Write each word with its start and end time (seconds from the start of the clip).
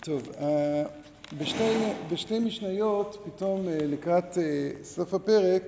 טוב, 0.00 0.22
בשתי, 1.38 1.74
בשתי 2.12 2.38
משניות, 2.38 3.18
פתאום 3.24 3.66
לקראת 3.68 4.38
סוף 4.82 5.14
הפרק, 5.14 5.62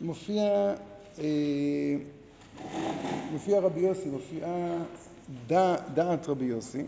מופיע, 0.00 0.74
מופיע 3.32 3.60
רבי 3.60 3.80
יוסי, 3.80 4.08
מופיעה 4.08 4.78
דעת 5.94 6.28
רבי 6.28 6.44
יוסי, 6.44 6.82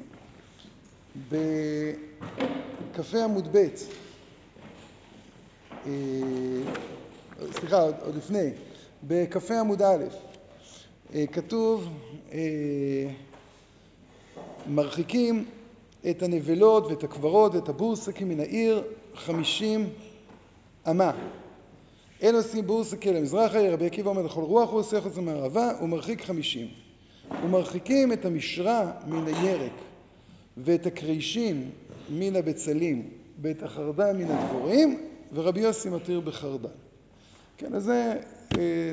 בקפה 2.93 3.25
עמוד 3.25 3.49
ב', 3.57 3.67
סליחה, 7.53 7.83
עוד 7.83 8.17
לפני, 8.17 8.51
בקפה 9.05 9.61
עמוד 9.61 9.83
א', 9.83 10.05
כתוב 11.33 11.89
מרחיקים 14.67 15.45
את 16.11 16.23
הנבלות 16.23 16.87
ואת 16.87 17.05
הקברות 17.05 17.55
ואת 17.55 17.69
הבורסקים 17.69 18.29
מן 18.29 18.41
העיר 18.41 18.83
חמישים 19.15 19.89
אמה. 20.91 21.13
אין 22.21 22.35
עושים 22.35 22.67
בורסקי 22.67 23.13
למזרחה, 23.13 23.71
רבי 23.71 23.87
עקיבא 23.87 24.11
אומר 24.11 24.23
לכל 24.23 24.43
רוח 24.43 24.71
הוא 24.71 24.81
עושה 24.81 25.01
חוץ 25.01 25.17
למערבה, 25.17 25.73
הוא 25.81 25.89
מרחיק 25.89 26.23
חמישים. 26.23 26.69
ומרחיקים 27.43 28.13
את 28.13 28.25
המשרה 28.25 28.93
מן 29.07 29.27
הירק 29.27 29.73
ואת 30.57 30.87
הקרישים 30.87 31.71
מן 32.09 32.37
הבצלים 32.37 33.11
ואת 33.43 33.63
החרדל 33.63 34.13
מן 34.13 34.31
הדבורים, 34.31 35.09
ורבי 35.33 35.61
יוסי 35.61 35.91
מתיר 35.91 36.21
בחרדל. 36.21 36.69
כן, 37.57 37.75
אז 37.75 37.85
זה 37.85 38.21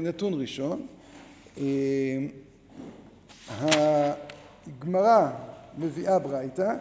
נתון 0.01 0.41
ראשון. 0.41 0.87
הגמרא 4.67 5.31
מביאה 5.77 6.19
ברייתא 6.19 6.75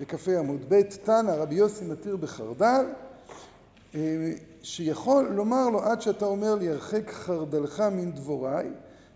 בקפה 0.00 0.38
עמוד 0.38 0.60
ב', 0.68 0.82
תנא 0.82 1.30
רבי 1.30 1.54
יוסי 1.54 1.84
מתיר 1.84 2.16
בחרדל, 2.16 2.84
שיכול 4.62 5.28
לומר 5.28 5.68
לו 5.68 5.82
עד 5.82 6.02
שאתה 6.02 6.24
אומר 6.24 6.54
לי 6.54 6.68
הרחק 6.68 7.10
חרדלך 7.10 7.80
מן 7.80 8.12
דבוריי, 8.12 8.70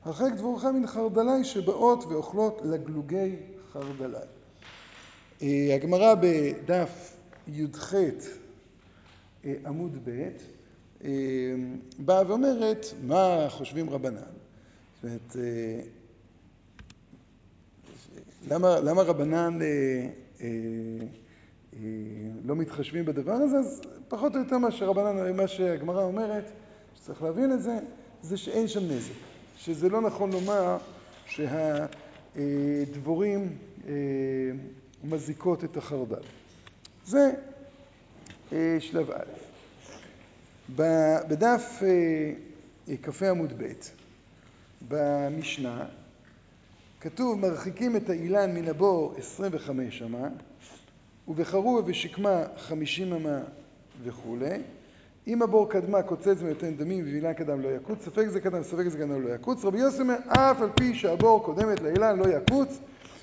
הרחק 0.05 0.33
דבורך 0.37 0.65
מן 0.65 0.87
חרדלי 0.87 1.45
שבאות 1.45 2.05
ואוכלות 2.05 2.63
לגלוגי 2.65 3.37
חרדלי. 3.73 4.17
הגמרא 5.75 6.15
בדף 6.21 7.17
י"ח 7.49 7.95
עמוד 9.67 9.99
ב' 10.05 10.29
באה 11.99 12.23
ואומרת 12.29 12.87
מה 13.03 13.47
חושבים 13.51 13.91
רבנן. 13.91 14.36
זאת 15.03 15.05
אומרת, 15.05 15.37
למה, 18.51 18.81
למה 18.81 19.03
רבנן 19.03 19.59
לא 22.45 22.57
מתחשבים 22.57 23.05
בדבר 23.05 23.33
הזה? 23.33 23.59
אז 23.59 23.81
פחות 24.09 24.35
או 24.35 24.41
יותר 24.41 24.59
מה 24.59 24.71
שרבנן, 24.71 25.37
מה 25.37 25.49
שהגמרא 25.49 26.03
אומרת, 26.03 26.45
שצריך 26.97 27.23
להבין 27.23 27.53
את 27.53 27.63
זה, 27.63 27.79
זה 28.23 28.37
שאין 28.37 28.69
שם 28.69 28.81
נזק. 28.85 29.13
שזה 29.57 29.89
לא 29.89 30.01
נכון 30.01 30.33
לומר 30.33 30.79
שהדבורים 32.37 33.57
מזיקות 35.05 35.65
את 35.65 35.77
החרדל. 35.77 36.23
זה 37.07 37.33
שלב 38.79 39.11
א'. 39.11 39.25
בדף 41.29 41.83
כ"ה 43.03 43.31
עמוד 43.31 43.53
ב', 43.59 43.73
במשנה, 44.89 45.85
כתוב 47.01 47.39
מרחיקים 47.39 47.97
את 47.97 48.11
האילן 48.11 48.55
מן 48.55 48.69
הבור 48.69 49.15
עשרים 49.17 49.53
וחמש 49.55 50.03
אמה, 50.03 50.29
ובחרוב 51.29 51.79
ובשקמה 51.79 52.45
חמישים 52.57 53.13
אמה 53.13 53.41
וכולי. 54.03 54.63
אם 55.27 55.43
הבור 55.43 55.71
קדמה 55.71 56.03
קוצץ 56.03 56.37
ונותן 56.39 56.77
דמים 56.77 57.05
ואילן 57.05 57.33
קדם 57.33 57.61
לא 57.61 57.69
יקוץ, 57.69 58.05
ספק 58.05 58.27
זה 58.29 58.41
קדם 58.41 58.63
ספק 58.63 58.89
זה 58.89 58.99
קדם 58.99 59.23
לא 59.23 59.35
יקוץ. 59.35 59.65
רבי 59.65 59.79
יוסי 59.79 60.01
אומר 60.01 60.17
אף 60.29 60.61
על 60.61 60.71
פי 60.77 60.95
שהבור 60.95 61.45
קודמת 61.45 61.81
לאילן 61.81 62.19
לא 62.19 62.29
יקוץ, 62.29 62.79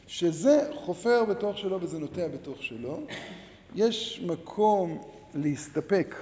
שזה 0.08 0.70
חופר 0.76 1.26
בתוך 1.26 1.58
שלו 1.58 1.82
וזה 1.82 2.00
נוטע 2.00 2.28
בתוך 2.28 2.64
שלו. 2.64 3.00
יש 3.76 4.24
מקום 4.28 5.02
להסתפק 5.36 6.16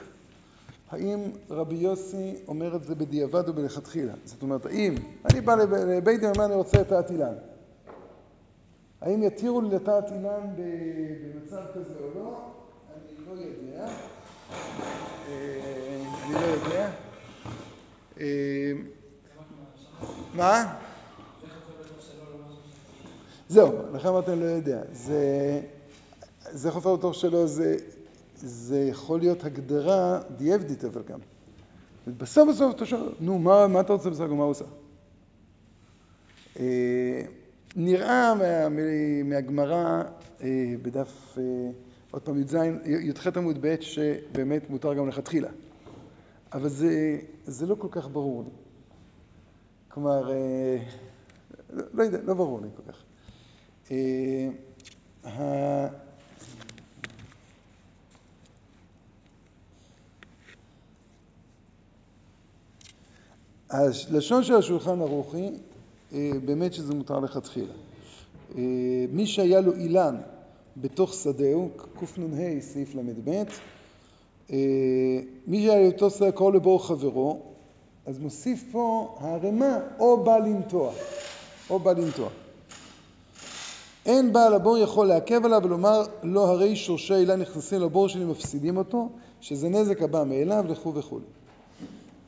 האם 0.92 1.32
רבי 1.50 1.76
יוסי 1.76 2.36
אומר 2.48 2.76
את 2.76 2.84
זה 2.84 2.96
בדיעבד 2.96 3.48
או 3.48 3.54
בלכתחילה. 3.54 4.14
זאת 4.26 4.42
אומרת, 4.42 4.66
האם 4.66 4.96
אני 5.26 5.42
בא 5.42 5.56
לבית 5.56 6.20
דין 6.20 6.30
ואומר 6.30 6.46
אני 6.46 6.56
רוצה 6.56 6.82
לטעת 6.82 7.12
אילן, 7.12 7.34
האם 9.02 9.24
יתירו 9.24 9.62
לי 9.62 9.76
לטעת 9.76 10.12
אילן 10.12 10.48
במצב 10.56 11.62
כזה 11.74 11.94
או 12.00 12.20
לא? 12.20 12.42
אני 12.94 13.26
לא 13.28 13.32
יודע. 13.32 13.88
אני 16.26 16.34
לא 16.34 16.40
יודע. 16.40 16.90
מה? 20.34 20.78
זהו, 23.50 23.72
לכן 23.94 24.08
אמרתי 24.08 24.32
אני 24.32 24.40
לא 24.40 24.46
יודע. 24.46 24.82
זה 26.52 26.72
חופר 26.72 26.96
בתוך 26.96 27.16
שלו, 27.16 27.48
זה 27.48 27.78
יכול 28.90 29.20
להיות 29.20 29.44
הגדרה 29.44 30.20
דיעבדית 30.38 30.86
אבל 30.86 31.02
גם. 31.04 31.20
בסוף 32.18 32.50
בסוף 32.50 32.76
אתה 32.76 32.86
שואל, 32.86 33.10
נו 33.20 33.40
מה 33.40 33.82
אתה 33.82 33.94
רוצה 33.94 34.10
בסך 34.10 34.22
הכל, 34.22 34.34
מה 34.34 34.44
הוא 34.44 34.52
עושה? 34.52 34.66
נראה 37.76 38.34
מהגמרא 39.24 40.04
בדף, 40.82 41.38
עוד 42.12 42.22
פעם 42.22 42.42
י"ז, 42.42 42.58
י"ח 42.86 43.28
עמוד 43.38 43.58
ב', 43.62 43.76
שבאמת 43.82 44.70
מותר 44.70 44.94
גם 44.94 45.08
לכתחילה. 45.08 45.50
אבל 46.54 46.70
זה 47.46 47.66
לא 47.66 47.76
כל 47.76 47.88
כך 47.92 48.10
ברור 48.10 48.44
לי. 48.44 48.50
כלומר, 49.88 50.30
לא 51.94 52.04
יודע, 52.04 52.20
לא 52.24 52.34
ברור 52.34 52.62
לי 52.62 52.68
כל 52.76 52.92
כך. 52.92 53.04
הלשון 63.72 64.44
של 64.44 64.56
השולחן 64.56 65.02
ערוך 65.02 65.36
היא 65.36 65.52
באמת 66.46 66.74
שזה 66.74 66.94
מותר 66.94 67.20
לכתחילה. 67.20 67.74
מי 69.12 69.28
שהיה 69.28 69.62
לו 69.62 69.74
אילן 69.74 70.16
בתוך 70.78 71.14
שדהו, 71.14 71.70
קנ"ה 72.00 72.62
סעיף 72.62 72.96
ל"ב, 72.96 73.44
מי 75.48 75.66
שהיה 75.66 75.80
לו 75.80 75.86
אותו 75.92 76.10
שדה 76.10 76.32
קרוב 76.32 76.54
לבור 76.54 76.88
חברו, 76.88 77.42
אז 78.06 78.20
מוסיף 78.20 78.64
פה 78.72 79.16
הערמה 79.20 79.80
או 80.00 80.24
בא 80.24 80.38
לנטוע, 80.38 80.92
או 81.70 81.80
בא 81.80 81.92
לנטוע. 81.92 82.30
אין 84.06 84.34
בעל 84.34 84.54
הבור 84.54 84.78
יכול 84.78 85.08
לעכב 85.08 85.46
עליו 85.46 85.62
ולומר 85.64 86.04
לא 86.24 86.48
הרי 86.48 86.76
שורשי 86.76 87.14
האילן 87.14 87.42
נכנסים 87.42 87.82
לבור 87.82 88.10
שלי 88.10 88.26
מפסידים 88.26 88.78
אותו, 88.78 89.10
שזה 89.42 89.70
נזק 89.70 90.02
הבא 90.02 90.24
מאליו 90.24 90.66
וכו' 90.68 90.96
וכו'. 90.96 91.20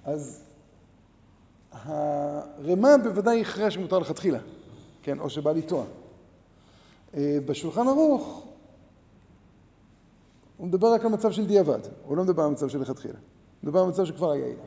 אז 0.06 0.43
הרמה 1.74 2.98
בוודאי 3.04 3.42
הכרעה 3.42 3.72
שמותר 3.72 4.00
לכתחילה, 4.00 4.40
כן, 5.04 5.20
או 5.20 5.30
שבא 5.30 5.52
לטוע. 5.52 5.86
בשולחן 7.18 7.88
ערוך 7.88 8.44
הוא 10.58 10.68
מדבר 10.68 10.94
רק 10.94 11.06
על 11.06 11.12
מצב 11.12 11.32
של 11.32 11.46
דיעבד, 11.46 11.80
הוא 12.06 12.18
לא 12.18 12.24
מדבר 12.24 12.44
על 12.44 12.50
מצב 12.52 12.70
של 12.70 12.82
לכתחילה, 12.82 13.14
הוא 13.14 13.68
מדבר 13.68 13.80
על 13.80 13.88
מצב 13.90 14.06
שכבר 14.06 14.32
היה 14.32 14.46
אילן. 14.46 14.66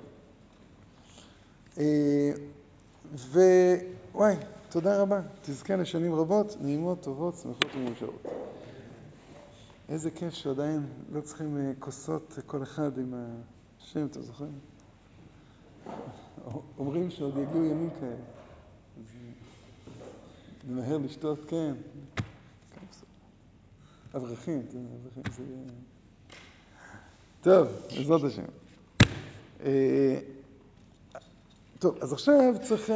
ווואי, 4.12 4.34
תודה 4.68 5.02
רבה, 5.02 5.20
תזכה 5.42 5.76
לשנים 5.76 6.14
רבות, 6.14 6.56
נעימות, 6.60 7.02
טובות, 7.02 7.34
שמחות 7.42 7.66
ומאושרות. 7.76 8.22
איזה 9.88 10.10
כיף 10.10 10.34
שעדיין 10.34 10.86
לא 11.12 11.20
צריכים 11.20 11.74
כוסות 11.78 12.38
כל 12.46 12.62
אחד 12.62 12.98
עם 12.98 13.14
השם, 13.80 14.06
אתם 14.06 14.22
זוכרים? 14.22 14.52
אומרים 16.78 17.10
שעוד 17.10 17.34
יגיעו 17.36 17.64
ימים 17.64 17.90
כאלה. 18.00 18.16
נמהר 20.68 20.98
לשתות, 20.98 21.44
כן. 21.48 21.74
אברכים, 24.16 24.62
אברכים 24.62 25.22
זה... 25.36 25.44
טוב, 27.40 27.68
בעזרת 27.96 28.24
השם. 28.24 28.42
טוב, 31.78 31.98
אז 32.00 32.12
עכשיו 32.12 32.54
צריך, 32.62 32.90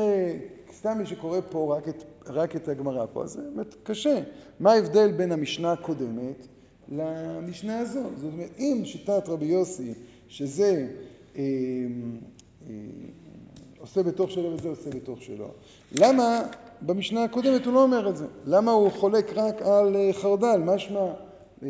סתם 0.73 0.99
מי 0.99 1.07
שקורא 1.07 1.41
פה 1.51 1.79
רק 2.27 2.57
את 2.57 2.69
הגמרא 2.69 3.07
פה, 3.13 3.25
אז 3.25 3.31
זה 3.31 3.41
באמת 3.55 3.75
קשה. 3.83 4.23
מה 4.61 4.73
ההבדל 4.73 5.13
בין 5.13 5.33
המשנה 5.33 5.73
הקודמת 5.73 6.47
למשנה 6.89 7.79
הזאת? 7.79 8.17
זאת 8.17 8.33
אומרת, 8.33 8.51
אם 8.59 8.83
שיטת 8.85 9.29
רבי 9.29 9.47
יוסי, 9.47 9.95
שזה 10.29 10.89
עושה 13.81 14.03
בתוך 14.03 14.31
שלו 14.31 14.53
וזה 14.55 14.69
עושה 14.69 14.91
בתוך 14.91 15.23
שלו. 15.23 15.49
למה 15.93 16.43
במשנה 16.83 17.25
הקודמת 17.25 17.67
הוא 17.67 17.75
לא 17.75 17.83
אומר 17.83 18.09
את 18.09 18.17
זה? 18.17 18.27
למה 18.47 18.71
הוא 18.71 18.91
חולק 18.91 19.33
רק 19.35 19.63
על 19.63 19.97
אה, 19.97 20.11
חרדל? 20.13 20.61
משמע, 20.65 21.01
אה, 21.63 21.69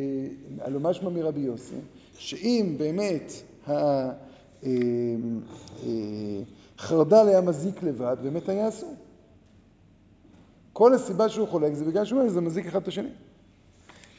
הלא 0.61 0.81
משמע 0.81 1.11
מרבי 1.11 1.41
יוסי, 1.41 1.75
שאם 2.19 2.75
באמת 2.79 3.33
החרדל 6.79 7.29
היה 7.29 7.41
מזיק 7.41 7.83
לבד, 7.83 8.17
באמת 8.23 8.49
היה 8.49 8.69
אסור. 8.69 8.95
כל 10.73 10.95
הסיבה 10.95 11.29
שהוא 11.29 11.49
חולק 11.49 11.75
זה 11.75 11.85
בגלל 11.85 12.05
שהוא 12.05 12.19
אומר 12.19 12.31
שזה 12.31 12.41
מזיק 12.41 12.67
אחד 12.67 12.83
את 12.83 12.89
השני. 12.89 13.09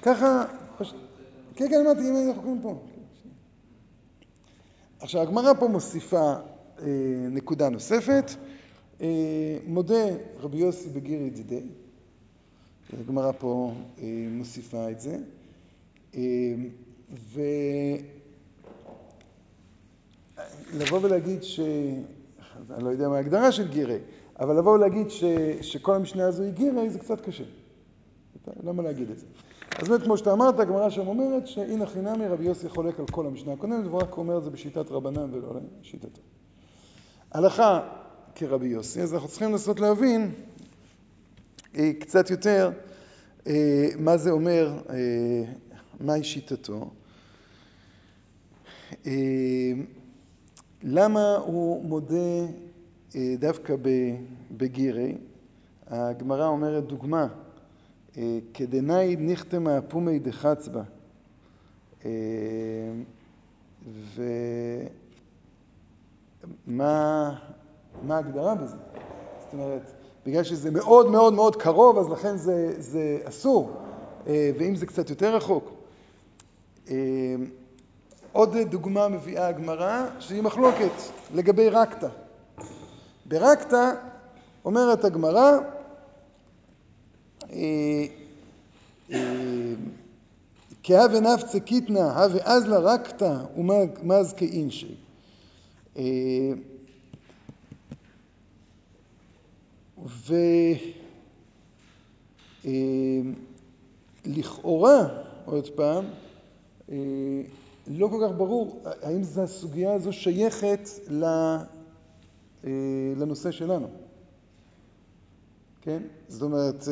ככה... 0.02 0.46
כן, 1.56 1.70
כן, 1.70 1.82
אמרתי, 1.86 2.10
אם 2.10 2.28
אנחנו 2.28 2.42
קוראים 2.42 2.62
פה. 2.62 2.76
עכשיו, 5.00 5.22
הגמרא 5.22 5.54
פה 5.54 5.68
מוסיפה 5.68 6.18
אה, 6.18 6.40
נקודה 7.30 7.70
נוספת. 7.70 8.32
אה, 9.02 9.58
מודה 9.68 10.06
רבי 10.40 10.58
יוסי 10.58 10.90
בגיר 10.90 11.22
ידידי. 11.22 11.62
הגמרא 13.00 13.32
פה 13.32 13.74
אה, 14.02 14.28
מוסיפה 14.32 14.92
את 14.92 15.00
זה. 15.00 15.18
אה, 16.16 16.54
ולבוא 20.74 21.00
ולהגיד 21.02 21.44
ש... 21.44 21.60
אני 22.70 22.84
לא 22.84 22.90
יודע 22.90 23.10
מה 23.10 23.16
ההגדרה 23.16 23.52
של 23.52 23.68
גירי, 23.68 23.98
אבל 24.40 24.58
לבוא 24.58 24.74
ולהגיד 24.74 25.10
ש... 25.10 25.24
שכל 25.62 25.96
המשנה 25.96 26.28
הזו 26.28 26.44
היא 26.44 26.52
גירי 26.52 26.90
זה 26.90 27.00
קצת 27.00 27.22
קשה. 27.22 27.44
למה 28.64 28.84
להגיד 28.84 29.10
את 29.10 29.20
זה? 29.20 29.26
אז 29.80 29.90
באמת, 29.90 30.04
כמו 30.04 30.18
שאתה 30.18 30.34
אמרת, 30.34 30.60
הגמרא 30.60 30.90
שם 30.90 31.08
אומרת 31.08 31.48
שהנה 31.48 31.86
חינמי 31.86 32.28
רבי 32.28 32.46
יוסי 32.46 32.70
חולק 32.70 33.00
על 33.00 33.06
כל 33.12 33.26
המשנה 33.26 33.54
הקודמת, 33.54 33.86
והוא 33.86 34.02
רק 34.02 34.18
אומר 34.18 34.38
את 34.38 34.44
זה 34.44 34.50
בשיטת 34.50 34.92
רבנן 34.92 35.34
ולא 35.34 35.54
לשיטתו. 35.82 36.22
הלכה 37.32 37.80
כרבי 38.36 38.68
יוסי, 38.68 39.02
אז 39.02 39.14
אנחנו 39.14 39.28
צריכים 39.28 39.52
לנסות 39.52 39.80
להבין 39.80 40.32
אה, 41.78 41.92
קצת 42.00 42.30
יותר 42.30 42.72
אה, 43.48 43.90
מה 44.00 44.18
זה 44.18 44.32
אומר, 44.32 44.80
אה, 44.90 44.96
מהי 46.00 46.24
שיטתו. 46.24 46.90
למה 50.84 51.36
הוא 51.36 51.86
מודה 51.86 52.48
דווקא 53.40 53.76
בגירי? 54.52 55.18
הגמרא 55.88 56.48
אומרת 56.48 56.84
דוגמה 56.86 57.28
כדנאי 58.54 59.16
נכתמה 59.16 59.82
פומי 59.82 60.20
דחצבה. 60.20 60.84
ומה 66.68 67.36
ההגדרה 68.10 68.56
בזה? 68.56 68.76
זאת 69.40 69.54
אומרת, 69.54 69.92
בגלל 70.26 70.44
שזה 70.44 70.72
מאוד 70.72 71.10
מאוד 71.10 71.34
מאוד 71.34 71.56
קרוב, 71.56 71.98
אז 71.98 72.10
לכן 72.10 72.38
זה, 72.38 72.74
זה 72.82 73.18
אסור, 73.24 73.72
ואם 74.28 74.76
זה 74.76 74.86
קצת 74.86 75.10
יותר 75.10 75.36
רחוק. 75.36 75.72
עוד 78.32 78.58
דוגמה 78.58 79.08
מביאה 79.08 79.48
הגמרא, 79.48 80.06
שהיא 80.20 80.42
מחלוקת 80.42 80.92
לגבי 81.34 81.70
רקטה. 81.70 82.10
ברקטה 83.26 83.92
אומרת 84.66 85.06
הגמרא, 85.06 85.58
כהווה 90.84 91.20
נפצה 91.20 91.60
קיתנא, 91.60 92.00
הווה 92.00 92.40
אזלה 92.44 92.78
רקתא 92.78 93.38
ומז 93.58 94.34
כאינשי. 94.34 94.96
ולכאורה, 104.26 105.08
עוד 105.46 105.70
פעם, 105.70 106.06
לא 107.88 108.08
כל 108.08 108.28
כך 108.28 108.38
ברור 108.38 108.82
האם 109.02 109.22
הסוגיה 109.44 109.94
הזו 109.94 110.14
שייכת 110.14 110.90
לנושא 113.18 113.52
שלנו. 113.52 113.88
כן? 115.82 116.04
זאת 116.28 116.42
אומרת, 116.42 116.84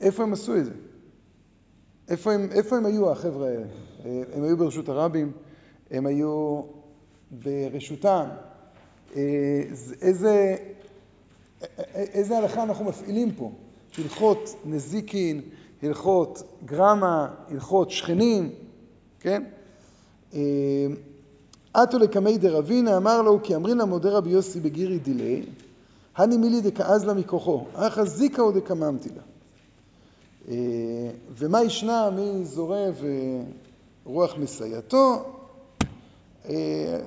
איפה 0.00 0.22
הם 0.22 0.32
עשו 0.32 0.56
את 0.56 0.64
זה? 0.64 0.72
איפה 2.08 2.32
הם, 2.32 2.48
איפה 2.52 2.76
הם 2.76 2.86
היו 2.86 3.12
החבר'ה 3.12 3.48
האלה? 3.48 3.66
הם 4.04 4.42
היו 4.42 4.56
ברשות 4.56 4.88
הרבים? 4.88 5.32
הם 5.90 6.06
היו 6.06 6.62
ברשותם? 7.30 8.28
איזה, 10.02 10.56
איזה 11.94 12.38
הלכה 12.38 12.62
אנחנו 12.62 12.84
מפעילים 12.84 13.32
פה? 13.32 13.52
הלכות 13.98 14.54
נזיקין, 14.64 15.40
הלכות 15.82 16.42
גרמה, 16.64 17.28
הלכות 17.48 17.90
שכנים, 17.90 18.50
כן? 19.20 19.42
אתו 21.82 21.98
לקמי 21.98 22.38
דרבינה 22.38 22.96
אמר 22.96 23.22
לו 23.22 23.42
כי 23.42 23.56
אמרינא 23.56 23.84
מודה 23.84 24.10
רבי 24.10 24.30
יוסי 24.30 24.60
בגירי 24.60 24.98
דילי 24.98 25.42
הני 26.16 26.36
מילי 26.36 26.60
דקאזלה 26.60 27.14
מכוחו, 27.14 27.64
אחא 27.74 28.04
זיקה 28.04 28.42
או 28.42 28.52
דקממתי 28.52 29.08
לה. 29.08 29.22
ומה 31.30 31.62
ישנה 31.62 32.10
מי 32.10 32.44
זורע 32.44 32.86
ורוח 34.04 34.36
מסייעתו, 34.38 35.39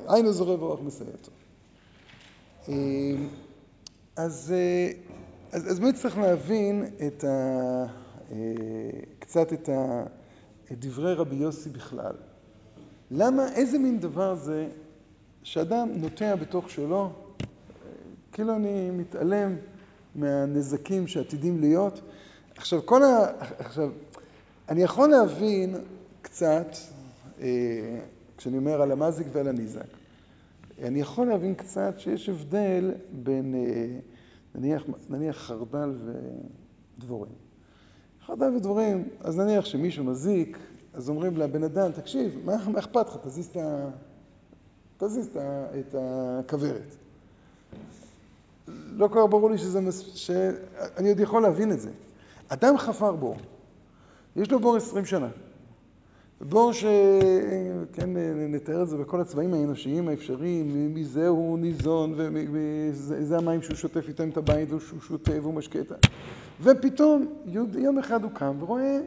היינו 0.08 0.32
זורע 0.32 0.54
ורוח 0.54 0.80
מסייעתו. 0.80 1.32
אז, 4.16 4.54
אז, 5.52 5.72
אז 5.72 5.80
באמת 5.80 5.96
צריך 5.96 6.18
להבין 6.18 6.86
את 7.08 7.24
ה, 7.24 7.86
קצת 9.20 9.54
את, 9.54 9.70
ה, 9.70 10.04
את 10.72 10.86
דברי 10.86 11.14
רבי 11.14 11.36
יוסי 11.36 11.70
בכלל. 11.70 12.16
למה, 13.12 13.54
איזה 13.54 13.80
מין 13.80 14.00
דבר 14.00 14.36
זה 14.36 14.68
שאדם 15.44 15.90
נוטע 15.96 16.36
בתוך 16.36 16.70
שלו, 16.70 17.10
כאילו 18.32 18.56
אני 18.56 18.92
מתעלם 18.92 19.56
מהנזקים 20.16 21.08
שעתידים 21.08 21.60
להיות. 21.60 22.02
עכשיו, 22.56 22.86
כל 22.86 23.04
ה... 23.04 23.26
עכשיו, 23.60 23.90
אני 24.70 24.84
יכול 24.84 25.10
להבין 25.10 25.76
קצת, 26.22 26.68
אה, 27.42 28.00
כשאני 28.44 28.58
אומר 28.58 28.82
על 28.82 28.92
המזיק 28.92 29.28
ועל 29.32 29.48
הניזק, 29.48 29.86
אני 30.82 31.00
יכול 31.00 31.28
להבין 31.28 31.56
קצת 31.56 31.94
שיש 31.98 32.30
הבדל 32.30 32.92
בין, 33.12 33.56
אה, 33.56 34.00
נניח, 34.56 34.84
נניח 35.10 35.38
חרדל 35.38 35.96
ודבורים. 36.98 37.32
חרדל 38.26 38.56
ודבורים, 38.56 39.10
אז 39.20 39.38
נניח 39.38 39.66
שמישהו 39.66 40.04
מזיק, 40.04 40.58
אז 40.94 41.10
אומרים 41.10 41.38
לבן 41.38 41.64
אדם, 41.64 41.92
תקשיב, 41.92 42.40
מה, 42.46 42.70
מה 42.70 42.80
אכפת 42.80 43.08
לך? 43.08 43.18
תזיז 43.24 43.46
את, 43.46 43.58
ה... 43.58 43.90
תזיז 44.98 45.30
את 45.80 45.96
הכוורת. 46.00 46.96
לא 48.68 49.08
כל 49.08 49.20
כך 49.24 49.30
ברור 49.30 49.52
לי 49.52 49.58
שזה, 49.58 49.82
מס... 49.82 50.02
שאני 50.16 51.10
עוד 51.10 51.20
יכול 51.20 51.42
להבין 51.42 51.72
את 51.72 51.80
זה. 51.80 51.92
אדם 52.48 52.78
חפר 52.78 53.12
בור, 53.16 53.36
יש 54.36 54.52
לו 54.52 54.60
בור 54.60 54.76
עשרים 54.76 55.06
שנה. 55.06 55.30
בור 56.50 56.74
ש... 56.74 56.86
כן, 57.94 58.10
נתאר 58.50 58.84
את 58.84 58.88
זה 58.88 58.98
בכל 58.98 59.22
הצבעים 59.22 59.54
האנושיים 59.54 60.08
האפשריים, 60.08 60.94
מזה 60.96 61.28
הוא 61.28 61.60
ניזון, 61.60 62.14
וזה 62.52 63.38
המים 63.38 63.62
שהוא 63.62 63.76
שוטף 63.76 64.08
איתם 64.08 64.30
את 64.30 64.38
הבית, 64.38 64.70
והוא 64.70 64.82
שותה 65.02 65.32
והוא 65.42 65.54
משקה 65.54 65.80
את 65.80 65.92
ה... 65.92 65.96
ופתאום 66.62 67.26
יום 67.76 67.98
אחד 68.00 68.24
הוא 68.24 68.32
קם 68.32 68.56
ורואה, 68.60 69.00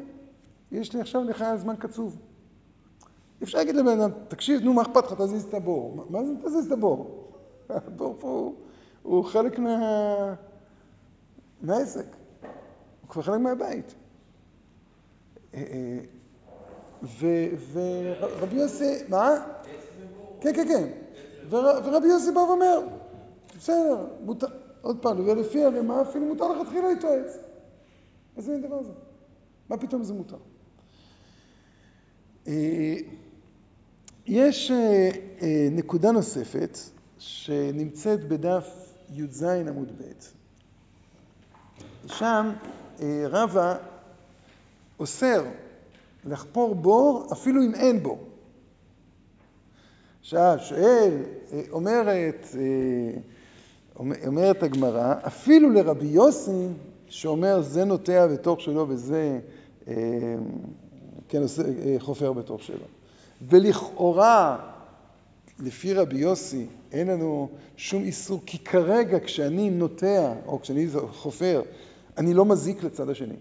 יש 0.72 0.94
לי 0.94 1.00
עכשיו 1.00 1.24
לך 1.24 1.44
זמן 1.56 1.74
קצוב. 1.78 2.18
אפשר 3.42 3.58
להגיד 3.58 3.76
לבן 3.76 4.00
אדם, 4.00 4.10
תקשיב, 4.28 4.62
נו, 4.62 4.74
מה 4.74 4.82
אכפת 4.82 5.04
לך, 5.04 5.20
תזיז 5.20 5.44
את 5.44 5.54
הבור. 5.54 6.06
מה 6.10 6.24
זה 6.24 6.32
תזיז 6.44 6.66
את 6.66 6.72
הבור? 6.72 7.32
הבור 7.68 8.16
פה 8.18 8.54
הוא 9.02 9.24
חלק 9.24 9.58
מה... 9.58 10.34
מהעסק. 11.62 12.06
הוא 13.00 13.10
כבר 13.10 13.22
חלק 13.22 13.40
מהבית. 13.40 13.94
ורבי 17.02 18.56
יוסי, 18.56 18.94
מה? 19.08 19.46
כן, 20.40 20.54
כן, 20.54 20.68
כן. 20.68 20.88
ורבי 21.48 22.08
יוסי 22.08 22.32
בא 22.32 22.38
ואומר, 22.38 22.80
בסדר, 23.58 24.06
עוד 24.82 24.98
פעם, 25.00 25.28
ולפי 25.28 25.64
הרמה 25.64 26.02
אפילו 26.02 26.24
מותר 26.26 26.52
לכתחילה 26.52 26.88
איתו 26.88 27.08
עץ. 27.08 27.36
איזה 28.36 28.52
מין 28.52 28.62
דבר 28.62 28.82
זה? 28.82 28.92
מה 29.68 29.76
פתאום 29.76 30.04
זה 30.04 30.14
מותר? 30.14 30.36
יש 34.26 34.72
נקודה 35.70 36.12
נוספת 36.12 36.78
שנמצאת 37.18 38.28
בדף 38.28 38.92
י"ז 39.10 39.42
עמוד 39.42 39.92
ב'. 39.98 40.02
שם 42.06 42.52
רבא 43.30 43.76
אוסר 45.00 45.44
לחפור 46.26 46.74
בור 46.74 47.26
אפילו 47.32 47.62
אם 47.62 47.74
אין 47.74 48.02
בור. 48.02 48.18
עכשיו, 50.20 50.56
שואל, 50.60 51.22
אומרת, 51.70 52.46
אומרת 54.26 54.62
הגמרא, 54.62 55.14
אפילו 55.26 55.70
לרבי 55.70 56.06
יוסי, 56.06 56.66
שאומר 57.08 57.62
זה 57.62 57.84
נוטע 57.84 58.26
בתוך 58.26 58.60
שלו 58.60 58.86
וזה 58.88 59.40
אה, 59.88 59.94
כן, 61.28 61.42
אה, 61.42 61.96
חופר 61.98 62.32
בתוך 62.32 62.62
שלו. 62.62 62.84
ולכאורה, 63.48 64.58
לפי 65.60 65.94
רבי 65.94 66.18
יוסי, 66.18 66.66
אין 66.92 67.06
לנו 67.06 67.48
שום 67.76 68.02
איסור, 68.02 68.40
כי 68.46 68.58
כרגע 68.58 69.18
כשאני 69.20 69.70
נוטע, 69.70 70.32
או 70.46 70.60
כשאני 70.60 70.86
חופר, 71.10 71.62
אני 72.18 72.34
לא 72.34 72.44
מזיק 72.44 72.84
לצד 72.84 73.10
השני. 73.10 73.34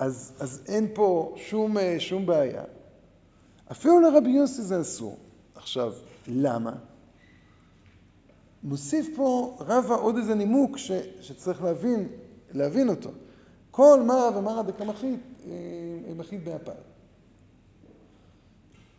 אז, 0.00 0.32
אז 0.40 0.62
אין 0.68 0.86
פה 0.94 1.34
שום, 1.36 1.78
אה, 1.78 1.96
שום 1.98 2.26
בעיה. 2.26 2.62
אפילו 3.70 4.00
לרבי 4.00 4.30
יוסי 4.30 4.62
זה 4.62 4.80
אסור. 4.80 5.16
עכשיו, 5.54 5.92
למה? 6.28 6.72
מוסיף 8.62 9.06
פה 9.16 9.56
רבא 9.60 9.94
עוד 9.94 10.16
איזה 10.16 10.34
נימוק 10.34 10.76
ש, 10.76 10.92
שצריך 11.20 11.62
להבין, 11.62 12.08
להבין 12.52 12.88
אותו. 12.88 13.10
כל 13.70 14.02
מרא 14.06 14.38
ומרא 14.38 14.62
דקמחית 14.62 15.20
אה, 15.46 16.14
מחית 16.16 16.44
באפיים. 16.44 16.78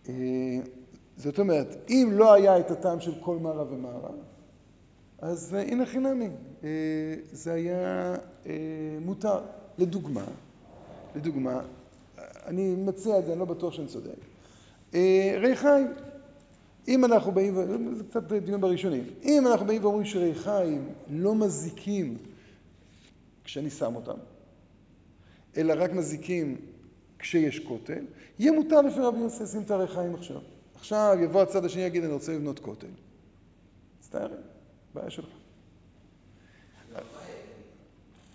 אה, 0.10 0.14
זאת 1.18 1.40
אומרת, 1.40 1.90
אם 1.90 2.10
לא 2.12 2.34
היה 2.34 2.60
את 2.60 2.72
הטעם 2.72 3.00
של 3.00 3.14
כל 3.20 3.38
מרא 3.38 3.64
ומרא, 3.70 4.10
אז 5.20 5.54
הנה 5.54 5.86
חינמי, 5.86 6.30
זה 7.32 7.54
היה 7.54 8.16
מותר. 9.02 9.40
לדוגמה, 9.78 10.24
לדוגמה, 11.16 11.62
אני 12.46 12.76
מציע 12.76 13.20
את 13.20 13.26
זה, 13.26 13.32
אני 13.32 13.40
לא 13.40 13.46
בטוח 13.46 13.74
שאני 13.74 13.88
צודק. 13.88 14.16
אה, 14.94 15.38
ריחיים, 15.42 15.88
אם 16.88 17.06
אנחנו 17.06 17.32
באים, 17.32 17.56
זה 17.96 18.04
קצת 18.10 18.32
דיון 18.32 18.62
בראשונים, 18.62 19.04
אם 19.24 19.48
אנחנו 19.48 19.66
באים 19.66 19.84
ואומרים 19.84 20.06
שריחיים 20.06 20.90
לא 21.10 21.36
מזיקים 21.36 22.18
כשאני 23.44 23.70
שם 23.70 23.96
אותם, 23.96 24.18
אלא 25.58 25.74
רק 25.78 25.92
מזיקים 25.92 26.58
כשיש 27.20 27.60
כותל, 27.60 28.06
יהיה 28.40 28.52
מותר 28.52 28.82
לפי 28.82 29.00
רבי 29.00 29.20
יוסי 29.20 29.44
לשים 29.44 29.62
את 29.62 29.72
הריחיים 29.72 30.16
עכשיו. 30.16 30.42
עכשיו 30.76 31.18
יבוא 31.24 31.42
הצד 31.42 31.66
השני 31.66 31.84
ויגיד, 31.84 32.04
אני 32.04 32.14
רוצה 32.14 32.34
לבנות 32.34 32.60
כותל. 32.60 32.88
מצטער, 34.00 34.32
בעיה 34.94 35.10
שלך. 35.10 35.30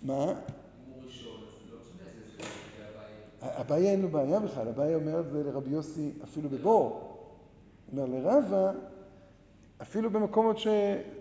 מה? 0.03 0.35
אביי 3.53 3.91
אין 3.91 4.03
לו 4.03 4.09
בעיה 4.09 4.41
בכלל, 4.41 4.69
אביי 4.69 4.95
אומר 4.95 5.21
את 5.21 5.31
זה 5.31 5.43
לרבי 5.43 5.71
יוסי 5.71 6.11
אפילו 6.25 6.49
בבור. 6.49 7.13
הוא 7.91 8.03
אומר 8.03 8.19
לרבה, 8.19 8.73
אפילו 9.83 10.11
במקומות 10.11 10.59
ש... 10.59 10.67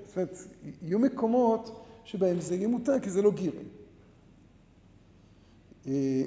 זאת 0.06 0.18
אומרת, 0.18 0.38
יהיו 0.82 1.00
מקומות 1.00 1.86
שבהם 2.04 2.40
זה 2.40 2.56
יהיה 2.56 2.68
מותר, 2.68 3.00
כי 3.00 3.10
זה 3.10 3.22
לא 3.22 3.32
גירי. 3.32 3.64
אה, 5.88 6.24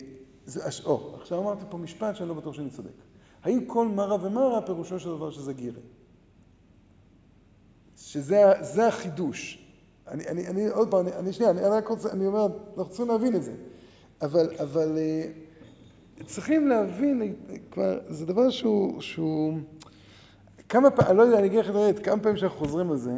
או, 0.84 1.14
עכשיו 1.20 1.38
אמרתי 1.38 1.64
פה 1.70 1.78
משפט 1.78 2.16
שאני 2.16 2.28
לא 2.28 2.34
בטוח 2.34 2.54
שאני 2.54 2.70
צודק. 2.70 2.90
האם 3.42 3.64
כל 3.66 3.88
מרה 3.88 4.26
ומרה 4.26 4.62
פירושו 4.66 5.00
של 5.00 5.08
דבר 5.08 5.30
שזה 5.30 5.52
גירי? 5.52 5.80
שזה 7.96 8.86
החידוש. 8.88 9.64
אני, 10.08 10.28
אני, 10.28 10.46
אני 10.46 10.68
עוד 10.68 10.90
פעם, 10.90 11.06
אני, 11.06 11.16
אני 11.16 11.32
שנייה, 11.32 11.50
אני 11.50 11.60
רק 11.60 11.88
רוצה, 11.88 12.10
אני 12.10 12.26
אומר, 12.26 12.46
אנחנו 12.78 12.92
צריכים 12.92 13.08
להבין 13.08 13.36
את 13.36 13.42
זה. 13.42 13.54
אבל, 14.22 14.50
אבל 14.60 14.98
אה, 14.98 15.30
צריכים 16.26 16.68
להבין, 16.68 17.34
כבר, 17.70 17.98
זה 18.08 18.26
דבר 18.26 18.50
שהוא, 18.50 19.00
שהוא 19.00 19.58
כמה 20.68 20.90
פעמים, 20.90 21.16
לא 21.16 21.22
יודע, 21.22 21.38
אני 21.38 21.46
אגיד 21.46 21.58
לך 21.58 21.70
את 21.90 21.98
כמה 21.98 22.22
פעמים 22.22 22.36
שאנחנו 22.36 22.58
חוזרים 22.58 22.90
על 22.90 22.96
זה, 22.96 23.12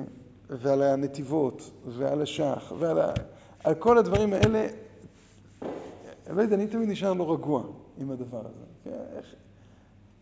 ועל 0.50 0.82
הנתיבות, 0.82 1.70
ועל 1.86 2.22
השח, 2.22 2.72
ועל 2.78 2.98
ה, 2.98 3.12
על 3.64 3.74
כל 3.74 3.98
הדברים 3.98 4.32
האלה, 4.32 4.66
לא 6.30 6.42
יודע, 6.42 6.56
אני 6.56 6.66
תמיד 6.66 6.88
נשאר 6.88 7.12
לא 7.12 7.32
רגוע 7.32 7.62
עם 7.98 8.10
הדבר 8.10 8.40
הזה. 8.40 8.96
איך, 9.16 9.34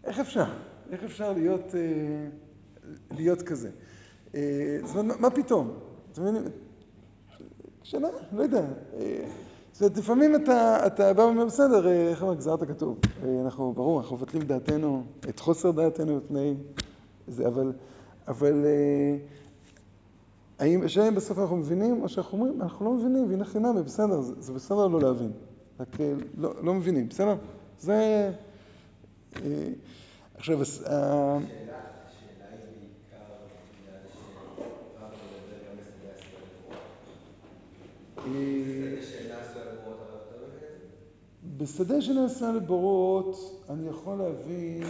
איך 0.04 0.20
אפשר? 0.20 0.44
איך 0.90 1.04
אפשר 1.04 1.32
להיות, 1.32 1.74
אה, 1.74 1.80
להיות 3.10 3.42
כזה? 3.42 3.70
אה, 4.34 4.78
זאת 4.84 4.96
אומרת, 4.96 5.20
מה 5.20 5.30
פתאום? 5.30 5.78
אתם 6.12 6.22
מבינים? 6.22 6.42
שאלה, 7.82 8.08
לא 8.32 8.42
יודע. 8.42 8.64
אה, 8.98 9.24
זאת 9.78 9.82
אומרת, 9.82 9.98
לפעמים 9.98 10.36
אתה, 10.36 10.86
אתה 10.86 11.12
בא 11.12 11.22
ואומר, 11.22 11.44
בסדר, 11.44 11.88
איך 11.88 12.22
אומר, 12.22 12.34
גזרת 12.34 12.68
כתוב. 12.68 12.98
אנחנו, 13.44 13.72
ברור, 13.72 14.00
אנחנו 14.00 14.16
מבטלים 14.16 14.42
דעתנו, 14.42 15.04
את 15.28 15.40
חוסר 15.40 15.70
דעתנו 15.70 16.16
מפני 16.16 16.54
זה, 17.26 17.46
אבל, 17.46 17.72
אבל 18.28 18.64
האם, 20.58 20.84
השאלה 20.84 21.08
אם 21.08 21.14
בסוף 21.14 21.38
אנחנו 21.38 21.56
מבינים, 21.56 22.02
או 22.02 22.08
שאנחנו 22.08 22.38
אומרים, 22.38 22.62
אנחנו 22.62 22.84
לא 22.84 22.92
מבינים, 22.92 23.30
והנה 23.30 23.44
חינמי, 23.44 23.82
בסדר, 23.82 24.20
זה, 24.20 24.34
זה 24.38 24.52
בסדר 24.52 24.86
לא 24.86 25.00
להבין. 25.00 25.32
רק 25.80 25.96
לא, 26.36 26.54
לא 26.62 26.74
מבינים, 26.74 27.08
בסדר? 27.08 27.34
זה... 27.80 28.30
עכשיו, 30.34 30.62
השאלה 30.62 31.08
בשדה 41.58 42.00
שנעשה 42.00 42.52
לבורות, 42.52 43.64
אני 43.70 43.88
יכול 43.88 44.18
להבין, 44.18 44.82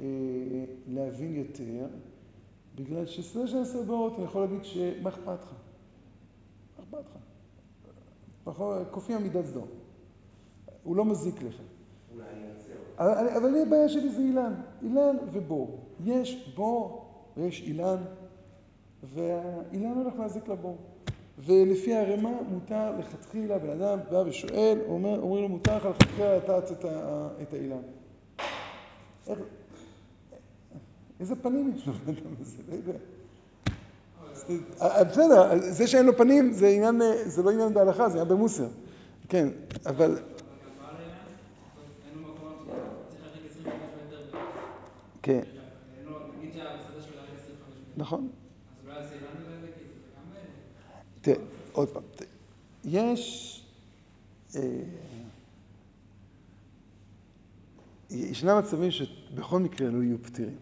אה, 0.00 0.06
להבין 0.88 1.34
יותר, 1.34 1.86
בגלל 2.74 3.06
ששדה 3.06 3.46
שנעשה 3.46 3.80
לבורות, 3.80 4.12
אני 4.16 4.24
יכול 4.24 4.40
להגיד 4.40 4.64
שמה 4.64 5.08
אכפת 5.08 5.38
לך? 5.42 5.52
מה 6.78 6.84
אכפת 6.84 7.04
לך? 8.46 8.88
קופי 8.90 9.14
עמידת 9.14 9.44
סדום. 9.44 9.66
הוא 10.82 10.96
לא 10.96 11.04
מזיק 11.04 11.42
לך. 11.42 11.60
אבל 12.98 13.62
הבעיה 13.62 13.88
שלי 13.88 14.08
זה 14.08 14.22
אילן, 14.22 14.54
אילן 14.82 15.16
ובור. 15.32 15.80
יש 16.04 16.52
בור 16.56 17.04
ויש 17.36 17.62
אילן, 17.62 18.02
והאילן 19.02 19.92
הולך 19.92 20.14
להזיק 20.18 20.48
לבור. 20.48 20.76
ולפי 21.38 21.94
הערימה 21.94 22.30
מותר 22.48 22.92
לכתחילה, 22.98 23.58
בן 23.58 23.70
אדם 23.70 23.98
בא 24.10 24.16
ושואל, 24.16 24.78
אומר, 24.88 25.20
אומרים 25.20 25.42
לו 25.42 25.48
מותר 25.48 25.76
לך 25.76 25.86
לכתחילה 25.86 26.36
לטעת 26.36 26.84
את 27.42 27.52
האילן. 27.52 27.82
איזה 31.20 31.36
פנים 31.36 31.72
יש 31.76 31.86
לו 31.86 31.92
בן 31.92 32.12
אדם 32.12 32.34
הזה, 32.40 32.58
לא 32.68 32.74
יודע. 32.74 32.98
בסדר, 35.04 35.58
זה 35.58 35.86
שאין 35.86 36.06
לו 36.06 36.16
פנים 36.16 36.52
זה 36.52 36.68
עניין, 36.68 37.00
זה 37.24 37.42
לא 37.42 37.50
עניין 37.50 37.74
בהלכה, 37.74 38.08
זה 38.08 38.20
עניין 38.20 38.28
במוסר. 38.28 38.66
כן, 39.28 39.48
אבל... 39.86 40.18
כן. 45.22 45.40
נגיד 46.38 46.52
שהשדה 46.52 47.02
שלו 47.02 47.16
ירד 47.16 47.24
25 47.44 47.78
מטר. 47.80 47.92
נכון. 47.96 48.28
אז 48.28 48.86
אולי 48.86 49.06
זה 49.08 49.14
אילן 49.14 49.26
בגלל 49.40 49.60
זה? 49.60 49.66
כאילו 49.76 49.90
זה 49.94 50.10
גם... 50.16 50.22
תראה, 51.24 51.36
עוד 51.72 51.88
פעם, 51.88 52.02
יש... 52.84 53.50
ישנם 58.10 58.58
מצבים 58.58 58.90
שבכל 58.90 59.58
מקרה 59.58 59.88
לא 59.88 60.02
יהיו 60.02 60.16
פתירים. 60.22 60.56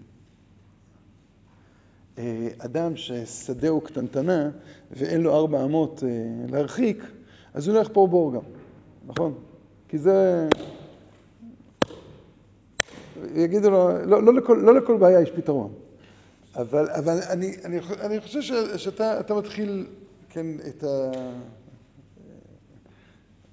אדם 2.59 2.97
ששדהו 2.97 3.81
קטנטנה 3.81 4.51
ואין 4.91 5.21
לו 5.21 5.35
ארבע 5.35 5.65
אמות 5.65 6.03
להרחיק, 6.49 7.05
אז 7.55 7.69
הוא 7.69 7.77
הולך 7.77 7.89
פה 7.93 8.07
בור 8.11 8.33
גם, 8.33 8.41
נכון? 9.07 9.35
כי 9.89 9.99
זה... 9.99 10.49
יגידו 13.35 13.71
לו, 13.71 14.07
לא, 14.07 14.23
לא, 14.23 14.35
לכל, 14.35 14.63
לא 14.65 14.75
לכל 14.75 14.97
בעיה 14.97 15.21
יש 15.21 15.31
פתרון. 15.31 15.73
אבל, 16.57 16.91
אבל 16.91 17.19
אני, 17.31 17.57
אני, 17.65 17.79
אני 18.01 18.21
חושב 18.21 18.43
שאתה 18.77 19.35
מתחיל, 19.35 19.87
כן, 20.35 20.47
את, 20.69 20.85
ה, 20.85 21.11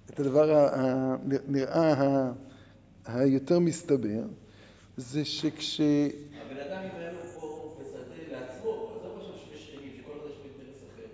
את 0.10 0.20
הדבר 0.20 0.70
הנראה 0.74 2.32
היותר 3.06 3.60
מסתבר, 3.60 4.22
זה 4.98 5.26
שכש... 5.26 5.82
הבן 5.82 6.58
אדם 6.58 6.84
לו 7.14 7.40
בור 7.42 7.78
בשדה 7.80 8.40
לעצמו, 8.40 8.92
אז 8.96 9.06
לא 9.06 9.10
חושב 9.20 9.46
שבשכנים, 9.46 9.92
שכל 9.98 10.12
אחד 10.12 10.30
יש 10.30 10.38
לו 10.38 10.44
אינטרס 10.44 10.84
אחר. 10.94 11.08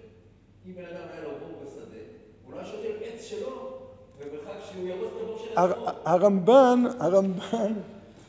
אם 0.68 0.74
בן 0.74 0.86
אדם 0.86 1.08
היה 1.12 1.22
לו 1.24 1.30
בור 1.30 1.64
בשדה, 1.66 1.98
הוא 2.46 2.54
לא 2.54 2.58
היה 2.58 2.66
שותל 2.68 3.04
עץ 3.04 3.24
שלו, 3.24 3.80
ובמרחק 4.20 4.60
שהוא 4.72 4.88
ירוס 4.88 5.12
את 5.16 5.22
הבור 5.22 5.38
של 5.38 5.52
עצמו. 5.52 5.90
הרמב"ן, 6.06 6.84
הרמב"ן, 7.00 7.74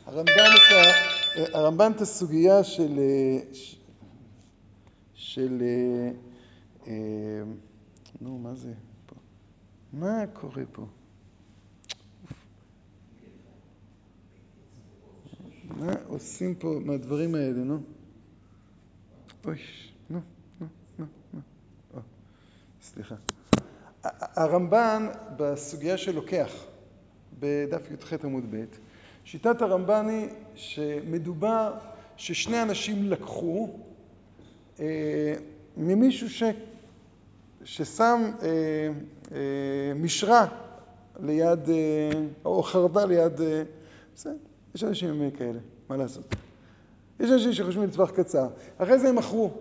הרמב"ן 0.05 0.49
את, 0.55 0.71
ה, 0.71 1.57
הרמב"ן 1.57 1.91
את 1.95 2.01
הסוגיה 2.01 2.63
של, 2.63 2.99
של, 5.13 5.63
נו, 8.21 8.37
מה 8.37 8.55
זה 8.55 8.73
פה? 9.05 9.15
מה 9.93 10.23
קורה 10.33 10.63
פה? 10.71 10.85
מה 15.77 15.93
עושים 16.07 16.55
פה 16.55 16.79
מהדברים 16.85 17.35
האלה, 17.35 17.63
נו? 17.63 17.79
אוי, 19.45 19.57
נו, 20.09 20.19
נו, 20.61 20.67
נו, 20.99 21.05
נו. 21.33 21.39
סליחה. 22.81 23.15
הרמב"ן 24.19 25.07
בסוגיה 25.37 25.97
של 25.97 26.15
לוקח, 26.15 26.51
בדף 27.39 27.91
י"ח 27.91 28.13
עמוד 28.23 28.43
ב', 28.51 28.65
שיטת 29.25 29.61
הרמב"ן 29.61 30.09
היא 30.09 30.27
שמדובר 30.55 31.73
ששני 32.17 32.61
אנשים 32.61 33.03
לקחו 33.03 33.69
אה, 34.79 35.33
ממישהו 35.77 36.29
ש, 36.29 36.43
ששם 37.67 38.31
אה, 38.41 38.47
אה, 39.31 39.93
משרה 39.95 40.45
ליד, 41.19 41.69
אה, 41.69 41.75
או 42.45 42.63
חרדה 42.63 43.05
ליד... 43.05 43.41
אה, 43.41 43.63
יש 44.75 44.83
אנשים 44.83 45.31
כאלה, 45.37 45.59
מה 45.89 45.97
לעשות? 45.97 46.35
יש 47.19 47.31
אנשים 47.31 47.53
שחושבים 47.53 47.83
לטווח 47.83 48.11
קצר. 48.11 48.47
אחרי 48.77 48.99
זה 48.99 49.09
הם 49.09 49.15
מכרו. 49.15 49.51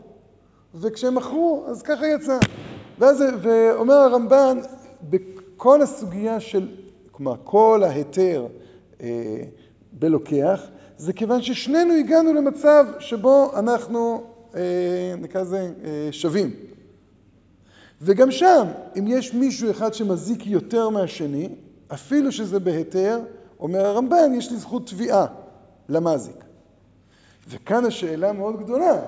וכשהם 0.75 1.15
מכרו, 1.15 1.65
אז 1.69 1.83
ככה 1.83 2.07
יצא. 2.07 2.39
ואז, 2.99 3.25
ואומר 3.43 3.95
הרמב"ן, 3.95 4.59
בכל 5.11 5.83
הסוגיה 5.83 6.41
של, 6.41 6.69
כלומר, 7.11 7.35
כל 7.45 7.83
ההיתר 7.85 8.47
אה, 9.01 9.43
בלוקח, 9.93 10.63
זה 10.97 11.13
כיוון 11.13 11.43
ששנינו 11.43 11.95
הגענו 11.95 12.33
למצב 12.33 12.87
שבו 12.99 13.53
אנחנו, 13.59 14.25
אה, 14.55 15.15
נקרא 15.19 15.41
לזה, 15.41 15.73
אה, 15.85 16.09
שווים. 16.11 16.76
וגם 18.03 18.31
שם, 18.31 18.67
אם 18.99 19.05
יש 19.07 19.35
מישהו 19.35 19.71
אחד 19.71 19.95
שמזיק 19.95 20.47
יותר 20.47 20.89
מהשני, 20.89 21.49
אפילו 21.89 22.33
שזה 22.33 22.61
בהיתר, 22.61 23.21
אומר 23.61 23.87
הרמב"ן, 23.87 24.35
יש 24.35 24.51
לי 24.51 24.57
זכות 24.57 24.87
תביעה 24.87 25.27
למזיק. 25.89 26.45
וכאן 27.49 27.85
השאלה 27.85 28.33
מאוד 28.33 28.63
גדולה. 28.63 29.01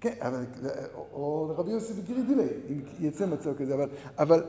כן, 0.00 0.12
אבל, 0.20 0.44
או 1.12 1.54
רבי 1.56 1.70
יוסי 1.70 1.92
בגירי 1.92 2.22
דילי, 2.22 2.48
אם 2.70 2.80
יצא 3.00 3.26
מצב 3.26 3.54
כזה, 3.56 3.74
אבל, 3.74 3.88
אבל, 4.18 4.44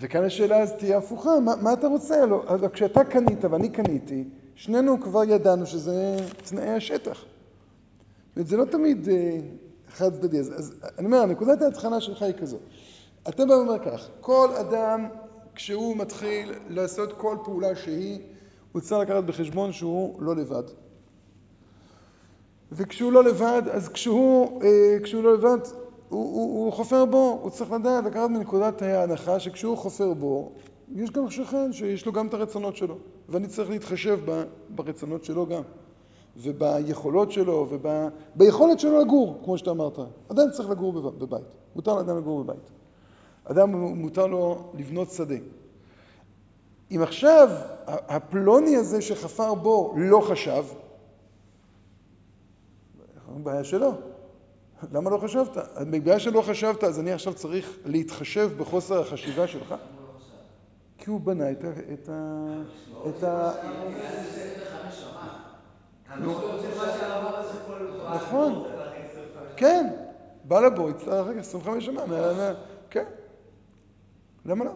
וכאן 0.00 0.24
השאלה 0.24 0.62
אז 0.62 0.72
תהיה 0.72 0.98
הפוכה, 0.98 1.40
מה, 1.40 1.56
מה 1.56 1.72
אתה 1.72 1.86
רוצה? 1.86 2.26
לא, 2.26 2.44
אז 2.46 2.60
כשאתה 2.72 3.04
קנית 3.04 3.44
ואני 3.44 3.68
קניתי, 3.68 4.24
שנינו 4.54 5.00
כבר 5.00 5.24
ידענו 5.24 5.66
שזה 5.66 6.16
תנאי 6.48 6.68
השטח. 6.68 7.24
זה 8.36 8.56
לא 8.56 8.64
תמיד 8.64 9.08
אה, 9.08 9.40
חד 9.90 10.14
צדדי. 10.14 10.38
אז, 10.38 10.52
אז 10.56 10.74
אני 10.98 11.06
אומר, 11.06 11.26
נקודת 11.26 11.62
ההתחלה 11.62 12.00
שלך 12.00 12.22
היא 12.22 12.34
כזאת. 12.40 12.60
אתה 13.28 13.44
בא 13.46 13.52
ואומר 13.52 13.78
כך, 13.78 14.08
כל 14.20 14.48
אדם, 14.60 15.08
כשהוא 15.54 15.96
מתחיל 15.96 16.54
לעשות 16.68 17.12
כל 17.12 17.36
פעולה 17.44 17.76
שהיא, 17.76 18.18
הוא 18.72 18.82
צריך 18.82 19.10
לקחת 19.10 19.24
בחשבון 19.24 19.72
שהוא 19.72 20.22
לא 20.22 20.36
לבד. 20.36 20.62
וכשהוא 22.72 23.12
לא 23.12 23.24
לבד, 23.24 23.62
אז 23.70 23.88
כשהוא, 23.88 24.62
אה, 24.62 24.96
כשהוא 25.02 25.22
לא 25.22 25.34
לבד, 25.34 25.58
הוא, 26.08 26.34
הוא, 26.34 26.64
הוא 26.64 26.72
חופר 26.72 27.04
בו, 27.04 27.38
הוא 27.42 27.50
צריך 27.50 27.72
לדעת 27.72 28.04
לקחת 28.04 28.30
מנקודת 28.30 28.82
ההנחה 28.82 29.40
שכשהוא 29.40 29.76
חופר 29.76 30.14
בו, 30.14 30.52
יש 30.94 31.10
גם 31.10 31.30
שכן 31.30 31.72
שיש 31.72 32.06
לו 32.06 32.12
גם 32.12 32.26
את 32.26 32.34
הרצונות 32.34 32.76
שלו, 32.76 32.98
ואני 33.28 33.46
צריך 33.46 33.70
להתחשב 33.70 34.18
ברצונות 34.68 35.24
שלו 35.24 35.46
גם, 35.46 35.62
וביכולות 36.38 37.32
שלו, 37.32 37.68
וביכולת 37.70 38.80
שלו 38.80 39.00
לגור, 39.00 39.40
כמו 39.44 39.58
שאתה 39.58 39.70
אמרת. 39.70 39.98
אדם 40.32 40.50
צריך 40.52 40.70
לגור 40.70 40.92
בבית, 40.92 41.46
מותר 41.76 41.94
לאדם 41.94 42.18
לגור 42.18 42.44
בבית. 42.44 42.70
אדם 43.44 43.70
מותר 43.72 44.26
לו 44.26 44.70
לבנות 44.74 45.10
שדה. 45.10 45.34
אם 46.90 47.02
עכשיו 47.02 47.48
הפלוני 47.86 48.76
הזה 48.76 49.02
שחפר 49.02 49.54
בו 49.54 49.94
לא 49.96 50.20
חשב, 50.20 50.64
בעיה 53.42 53.64
שלו. 53.64 53.92
למה 54.92 55.10
לא 55.10 55.18
חשבת? 55.18 55.48
בגלל 55.90 56.18
שלא 56.18 56.42
חשבת, 56.42 56.84
אז 56.84 57.00
אני 57.00 57.12
עכשיו 57.12 57.34
צריך 57.34 57.78
להתחשב 57.84 58.50
בחוסר 58.58 59.00
החשיבה 59.00 59.46
שלך? 59.46 59.74
כי 60.98 61.10
הוא 61.10 61.20
בנה 61.20 61.50
את 61.50 61.64
ה... 61.64 61.70
את 63.08 63.22
ה... 63.24 63.52
את 66.18 67.02
ה... 68.02 68.14
נכון, 68.14 68.64
כן, 69.56 69.86
בא 70.44 70.60
לבוא, 70.60 70.90
יצטרך 70.90 71.26
אחר 71.26 71.34
כך 71.34 71.40
25 71.40 71.84
שנה, 71.84 72.02
כן, 72.90 73.04
למה 74.46 74.64
לא? 74.64 74.72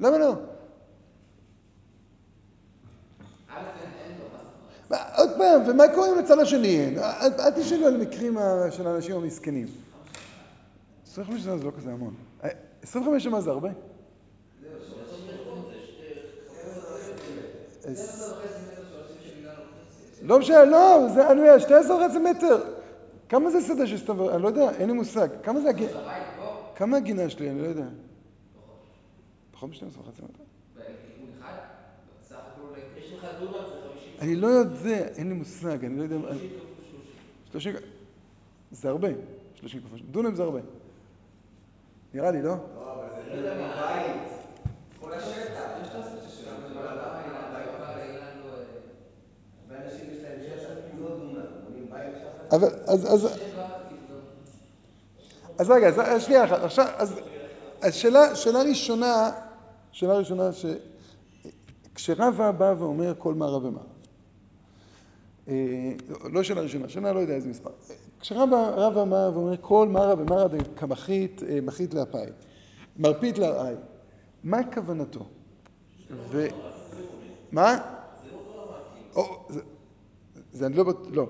למה 0.00 0.18
לא? 0.18 0.34
עוד 5.16 5.30
פעם, 5.38 5.62
ומה 5.68 5.84
קורה 5.94 6.12
עם 6.12 6.18
הצד 6.18 6.38
השני? 6.38 6.96
אל 6.98 7.50
תשאלו 7.50 7.86
על 7.86 7.96
מקרים 7.96 8.36
של 8.70 8.86
האנשים 8.86 9.16
המסכנים. 9.16 9.66
25 11.06 11.42
שנה 11.42 11.58
זה 11.58 11.64
לא 11.64 11.70
כזה 11.76 11.92
המון. 11.92 12.14
25 12.82 13.24
שנה 13.24 13.40
זה 13.40 13.50
הרבה? 13.50 13.68
לא 20.22 20.38
משנה, 20.38 20.64
לא, 20.64 21.08
זה, 21.14 21.30
אני 21.30 21.40
אומר, 21.40 21.58
12 21.58 21.96
וחצי 21.96 22.18
מטר. 22.18 22.62
כמה 23.28 23.50
זה 23.50 23.60
שדה 23.60 23.86
של 23.86 23.98
סתם, 23.98 24.28
אני 24.28 24.42
לא 24.42 24.48
יודע, 24.48 24.70
אין 24.70 24.86
לי 24.88 24.92
מושג. 24.92 25.28
כמה 25.42 25.60
זה 25.60 25.68
הגינה? 25.68 25.92
כמה 26.76 26.96
הגינה 26.96 27.30
שלי, 27.30 27.50
אני 27.50 27.62
לא 27.62 27.66
יודע. 27.66 27.84
פחות 29.52 29.70
מ-12 29.70 30.00
וחצי 30.00 30.22
מטר? 30.22 30.42
יש 32.96 33.12
לך 33.12 33.26
דונם 33.40 33.52
זה 33.52 33.58
50. 33.94 34.12
אני 34.20 34.36
לא 34.36 34.46
יודע, 34.46 35.06
אין 35.16 35.28
לי 35.28 35.34
מושג, 35.34 35.84
אני 35.84 35.98
לא 35.98 36.02
יודע... 36.02 36.16
30 37.52 37.72
כפול 37.72 37.82
30. 37.82 37.90
זה 38.70 38.88
הרבה, 38.88 39.08
30 39.54 39.80
כפול 39.80 39.98
30. 39.98 40.06
דונם 40.12 40.34
זה 40.34 40.42
הרבה. 40.42 40.60
נראה 42.14 42.30
לי, 42.30 42.42
לא? 42.42 42.48
לא, 42.48 42.56
אבל 42.92 43.42
זה 43.42 43.54
בית. 43.54 44.22
כל 45.00 45.14
השטח. 45.14 45.70
יש 45.82 45.88
את 45.88 45.94
הספציה 45.94 46.28
שלנו. 46.28 46.62
הרבה 49.70 49.84
אנשים 49.84 50.06
יש 50.10 50.22
להם 50.22 50.38
שטח, 50.42 50.70
לא 51.00 51.08
דונם, 51.08 51.40
בונים 51.64 51.86
בית 51.90 52.14
שטח. 52.18 52.41
אבל, 52.52 52.68
אז... 52.86 53.28
אז 55.58 55.70
רגע, 55.70 55.88
אז 55.88 56.22
שנייה 56.22 56.44
אחת, 56.44 56.62
עכשיו, 56.62 56.86
אז 57.80 57.94
שאלה 57.94 58.62
ראשונה, 58.68 59.30
שאלה 59.92 60.18
ראשונה 60.18 60.52
ש... 60.52 60.66
כשרבא 61.94 62.50
בא 62.50 62.74
ואומר 62.78 63.14
כל 63.18 63.34
מערב 63.34 63.64
ומערב, 63.64 63.86
אה, 65.48 65.92
לא 66.32 66.42
שאלה 66.42 66.60
ראשונה, 66.60 66.88
שנה 66.88 67.12
לא 67.12 67.20
יודע 67.20 67.34
איזה 67.34 67.48
מספר, 67.48 67.70
כשרבא 68.20 68.90
בא 69.04 69.30
ואומר 69.34 69.56
כל 69.60 69.88
מערב 69.88 70.20
ומערב 70.20 70.52
כמחית, 70.76 71.42
אה, 71.48 71.58
מחית 71.62 71.94
לאפיים, 71.94 72.32
מרפית 72.96 73.38
לארעי, 73.38 73.74
מה 74.44 74.58
כוונתו? 74.74 75.26
ו... 76.30 76.46
מה? 77.52 77.78
זה 80.52 80.66
אני 80.66 80.76
לא 80.76 80.84
בטוח, 80.84 81.08
לא. 81.12 81.26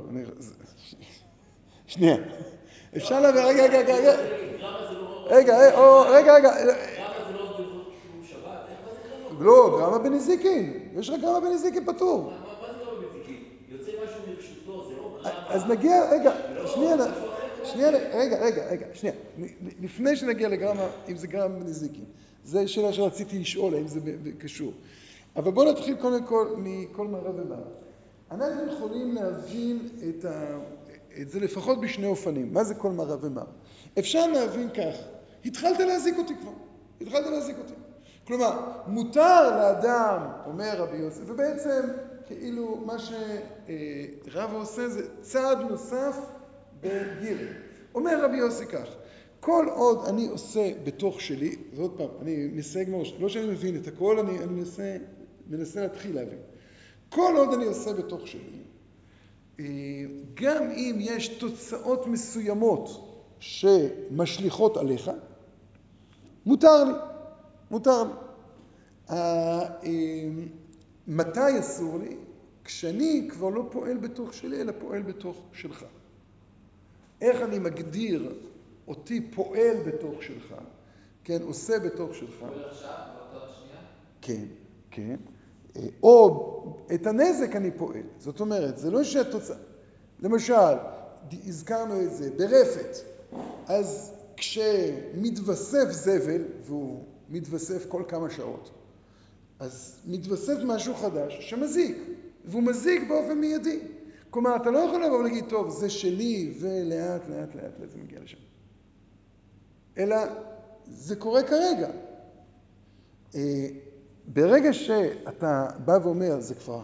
שנייה. 1.92 2.16
אפשר 2.96 3.20
להביא, 3.20 3.40
רגע, 3.40 3.62
רגע, 3.62 3.94
רגע, 3.94 4.14
רגע, 5.26 5.58
רגע, 5.58 6.34
רגע, 6.34 6.34
רגע, 6.34 6.74
לא, 9.40 9.78
גרמה 9.78 9.98
בנזיקין. 9.98 10.88
יש 10.98 11.08
לך 11.08 11.20
גרמה 11.20 11.40
בנזיקין 11.40 11.84
פטור. 11.84 12.22
מה 12.22 12.36
זה 12.36 12.78
גרמה 12.84 13.00
בנזיקין? 13.00 13.44
יוצא 13.68 13.90
משהו 14.04 14.20
מרשותו, 14.28 14.84
זה 14.88 14.94
לא 14.96 15.18
גרמה... 15.22 15.48
אז 15.48 15.66
נגיע, 15.66 16.10
רגע, 16.10 16.32
שנייה, 16.66 16.96
שנייה, 17.64 17.90
רגע, 17.90 18.38
רגע, 18.44 18.70
רגע, 18.70 18.86
שנייה. 18.92 19.14
לפני 19.82 20.16
שנגיע 20.16 20.48
לגרמה, 20.48 20.86
אם 21.08 21.16
זה 21.16 21.26
גרמה 21.26 21.58
בנזיקין, 21.58 22.04
זו 22.44 22.60
שאלה 22.66 22.92
שרציתי 22.92 23.38
לשאול, 23.38 23.74
האם 23.74 23.88
זה 23.88 24.00
קשור. 24.38 24.72
אבל 25.36 25.50
בואו 25.50 25.72
נתחיל 25.72 25.96
קודם 25.96 26.24
כל 26.24 26.46
מכל 26.56 27.06
מערב 27.06 27.34
ומערב. 27.38 27.64
אנחנו 28.30 28.72
יכולים 28.72 29.14
להבין 29.14 29.88
את, 30.08 30.24
ה... 30.24 30.58
את 31.20 31.30
זה 31.30 31.40
לפחות 31.40 31.80
בשני 31.80 32.06
אופנים. 32.06 32.52
מה 32.52 32.64
זה 32.64 32.74
כל 32.74 32.90
מערב 32.90 33.24
ומערב? 33.24 33.46
אפשר 33.98 34.26
להבין 34.26 34.68
כך, 34.70 34.96
התחלת 35.44 35.78
להזיק 35.78 36.18
אותי 36.18 36.34
כבר, 36.40 36.52
התחלת 37.00 37.26
להזיק 37.26 37.56
אותי. 37.58 37.74
כלומר, 38.26 38.60
מותר 38.86 39.50
לאדם, 39.50 40.20
אומר 40.46 40.76
רבי 40.76 40.96
יוסף, 40.96 41.22
ובעצם 41.26 41.80
כאילו 42.26 42.82
מה 42.86 42.96
שרבא 42.98 44.56
עושה 44.56 44.88
זה 44.88 45.08
צעד 45.20 45.58
נוסף 45.70 46.16
בגירי. 46.80 47.48
אומר 47.94 48.24
רבי 48.24 48.36
יוסי 48.36 48.66
כך, 48.66 48.88
כל 49.40 49.66
עוד 49.74 50.06
אני 50.08 50.28
עושה 50.28 50.70
בתוך 50.84 51.20
שלי, 51.20 51.56
ועוד 51.74 51.98
פעם, 51.98 52.08
אני 52.22 52.48
מסייג 52.52 52.90
מראש, 52.90 53.14
לא 53.18 53.28
שאני 53.28 53.46
מבין 53.46 53.76
את 53.76 53.86
הכל, 53.86 54.18
אני, 54.18 54.38
אני 54.38 54.52
מנסה, 54.52 54.96
מנסה 55.46 55.80
להתחיל 55.80 56.14
להבין. 56.14 56.38
כל 57.08 57.34
עוד 57.36 57.54
אני 57.54 57.64
עושה 57.64 57.92
בתוך 57.92 58.28
שלי, 58.28 58.61
גם 60.34 60.70
אם 60.70 60.96
יש 61.00 61.28
תוצאות 61.28 62.06
מסוימות 62.06 63.08
שמשליכות 63.40 64.76
עליך, 64.76 65.10
מותר 66.46 66.84
לי. 66.84 66.92
מותר 67.70 68.02
לי. 68.02 68.12
אמ, 69.10 70.48
מתי 71.06 71.60
אסור 71.60 71.98
לי? 71.98 72.16
כשאני 72.64 73.28
כבר 73.30 73.48
לא 73.48 73.68
פועל 73.70 73.96
בתוך 73.96 74.34
שלי, 74.34 74.60
אלא 74.60 74.72
פועל 74.80 75.02
בתוך 75.02 75.42
שלך. 75.52 75.84
איך 77.20 77.42
אני 77.42 77.58
מגדיר 77.58 78.32
אותי 78.88 79.30
פועל 79.34 79.76
בתוך 79.86 80.22
שלך, 80.22 80.54
כן, 81.24 81.42
עושה 81.42 81.78
בתוך 81.78 82.14
שלך. 82.14 82.34
פועל 82.40 82.64
עכשיו, 82.64 82.90
באותה 83.32 83.52
שנייה? 83.52 83.80
כן, 84.20 84.44
כן. 84.90 85.16
אה, 85.76 85.82
או 86.02 86.48
את 86.94 87.06
הנזק 87.06 87.56
אני 87.56 87.70
פועל. 87.70 88.02
זאת 88.18 88.40
אומרת, 88.40 88.78
זה 88.78 88.90
לא 88.90 89.04
שהתוצאה... 89.04 89.56
למשל, 90.20 90.74
הזכרנו 91.46 92.02
את 92.02 92.12
זה 92.12 92.30
ברפת, 92.36 92.96
אז 93.66 94.12
כשמתווסף 94.36 95.90
זבל, 95.90 96.42
והוא 96.64 97.04
מתווסף 97.30 97.86
כל 97.88 98.02
כמה 98.08 98.30
שעות, 98.30 98.70
אז 99.58 99.96
מתווסף 100.06 100.56
משהו 100.64 100.94
חדש 100.94 101.50
שמזיק, 101.50 101.96
והוא 102.44 102.62
מזיק 102.62 103.08
באופן 103.08 103.38
מיידי. 103.38 103.80
כלומר, 104.30 104.56
אתה 104.56 104.70
לא 104.70 104.78
יכול 104.78 105.04
לבוא 105.04 105.18
ולהגיד, 105.18 105.44
טוב, 105.48 105.70
זה 105.70 105.90
שלי, 105.90 106.54
ולאט, 106.60 107.22
לאט, 107.28 107.54
לאט, 107.54 107.80
לאט 107.80 107.90
זה 107.90 107.98
מגיע 107.98 108.20
לשם. 108.20 108.38
אלא 109.98 110.16
זה 110.84 111.16
קורה 111.16 111.42
כרגע. 111.42 111.90
ברגע 114.26 114.72
שאתה 114.72 115.68
בא 115.84 115.98
ואומר, 116.02 116.40
זה 116.40 116.54
כבר 116.54 116.82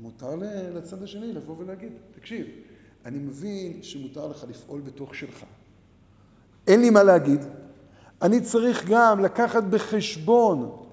מותר 0.00 0.34
לצד 0.74 1.02
השני 1.02 1.32
לבוא 1.32 1.54
ולהגיד, 1.58 1.92
תקשיב, 2.14 2.46
אני 3.04 3.18
מבין 3.18 3.82
שמותר 3.82 4.28
לך 4.28 4.44
לפעול 4.48 4.80
בתוך 4.80 5.14
שלך. 5.14 5.44
אין 6.66 6.80
לי 6.80 6.90
מה 6.90 7.02
להגיד. 7.02 7.40
אני 8.22 8.40
צריך 8.40 8.88
גם 8.88 9.24
לקחת 9.24 9.64
בחשבון 9.64 10.84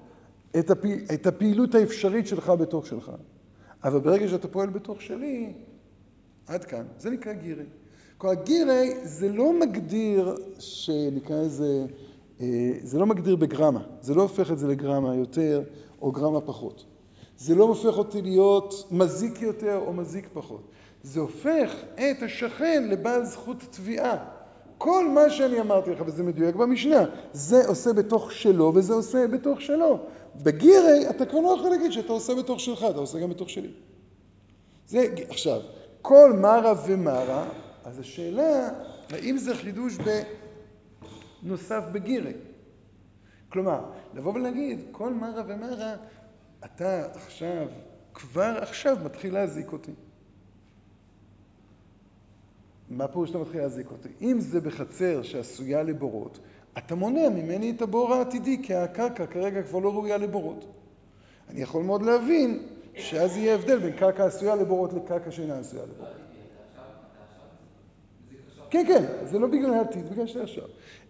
את, 0.58 0.70
הפי, 0.70 1.04
את 1.14 1.26
הפעילות 1.26 1.74
האפשרית 1.74 2.26
שלך 2.26 2.48
בתוך 2.48 2.86
שלך. 2.86 3.12
אבל 3.84 4.00
ברגע 4.00 4.28
שאתה 4.28 4.48
פועל 4.48 4.70
בתוך 4.70 5.02
שלי, 5.02 5.52
עד 6.46 6.64
כאן. 6.64 6.84
זה 6.98 7.10
נקרא 7.10 7.32
גירי. 7.32 7.64
כלומר, 8.18 8.42
גירי 8.44 8.94
זה 9.04 9.28
לא 9.28 9.60
מגדיר, 9.60 10.36
שנקרא 10.58 11.36
אה, 11.36 11.84
זה 12.82 12.98
לא 12.98 13.06
מגדיר 13.06 13.36
בגרמה. 13.36 13.80
זה 14.00 14.14
לא 14.14 14.22
הופך 14.22 14.50
את 14.52 14.58
זה 14.58 14.68
לגרמה 14.68 15.14
יותר 15.14 15.62
או 16.02 16.12
גרמה 16.12 16.40
פחות. 16.40 16.84
זה 17.38 17.54
לא 17.54 17.64
הופך 17.64 17.98
אותי 17.98 18.22
להיות 18.22 18.88
מזיק 18.90 19.42
יותר 19.42 19.80
או 19.86 19.92
מזיק 19.92 20.28
פחות. 20.32 20.68
זה 21.02 21.20
הופך 21.20 21.74
את 21.94 22.22
השכן 22.22 22.88
לבעל 22.88 23.24
זכות 23.24 23.56
תביעה. 23.70 24.16
כל 24.78 25.08
מה 25.08 25.30
שאני 25.30 25.60
אמרתי 25.60 25.90
לך, 25.90 26.02
וזה 26.06 26.22
מדויק 26.22 26.54
במשנה, 26.54 27.04
זה 27.32 27.66
עושה 27.66 27.92
בתוך 27.92 28.32
שלו 28.32 28.72
וזה 28.74 28.94
עושה 28.94 29.26
בתוך 29.26 29.60
שלו. 29.60 29.98
בגירי 30.42 31.10
אתה 31.10 31.26
כבר 31.26 31.40
לא 31.40 31.56
יכול 31.58 31.70
להגיד 31.70 31.92
שאתה 31.92 32.12
עושה 32.12 32.34
בתוך 32.34 32.60
שלך, 32.60 32.86
אתה 32.90 32.98
עושה 32.98 33.18
גם 33.18 33.30
בתוך 33.30 33.50
שלי. 33.50 33.70
זה, 34.88 35.06
עכשיו, 35.28 35.60
כל 36.02 36.32
מרה 36.32 36.74
ומרה, 36.86 37.48
אז 37.84 37.98
השאלה, 37.98 38.68
האם 39.10 39.36
זה 39.36 39.54
חידוש 39.54 39.96
בנוסף 41.42 41.82
בגירי? 41.92 42.32
כלומר, 43.48 43.84
לבוא 44.14 44.34
ולהגיד, 44.34 44.80
כל 44.92 45.14
מרה 45.14 45.42
ומרה, 45.46 45.94
אתה 46.64 47.06
עכשיו, 47.14 47.66
כבר 48.14 48.58
עכשיו 48.60 48.96
מתחיל 49.04 49.34
להזיק 49.34 49.72
אותי. 49.72 49.92
מה 52.90 53.08
פירוש 53.08 53.28
שאתה 53.28 53.38
מתחיל 53.38 53.60
להזיק 53.60 53.90
אותי? 53.90 54.08
אם 54.20 54.40
זה 54.40 54.60
בחצר 54.60 55.22
שעשויה 55.22 55.82
לבורות, 55.82 56.38
אתה 56.78 56.94
מונע 56.94 57.28
ממני 57.28 57.70
את 57.70 57.82
הבור 57.82 58.14
העתידי, 58.14 58.62
כי 58.62 58.74
הקרקע 58.74 59.26
כרגע 59.26 59.62
כבר 59.62 59.78
לא 59.78 59.92
ראויה 59.92 60.16
לבורות. 60.16 60.64
אני 61.48 61.60
יכול 61.60 61.82
מאוד 61.82 62.02
להבין 62.02 62.66
שאז 62.94 63.36
יהיה 63.36 63.54
הבדל 63.54 63.78
בין 63.78 63.96
קרקע 63.96 64.24
עשויה 64.24 64.54
לבורות 64.54 64.92
לקרקע 64.92 65.30
שאינה 65.30 65.58
עשויה 65.58 65.82
לבורות. 65.82 66.31
כן, 68.72 68.84
כן, 68.86 69.26
זה 69.26 69.38
לא 69.38 69.46
בגלל 69.46 69.74
העתיד, 69.74 70.10
בגלל 70.10 70.26
שזה 70.26 70.42
עכשיו. 70.42 70.64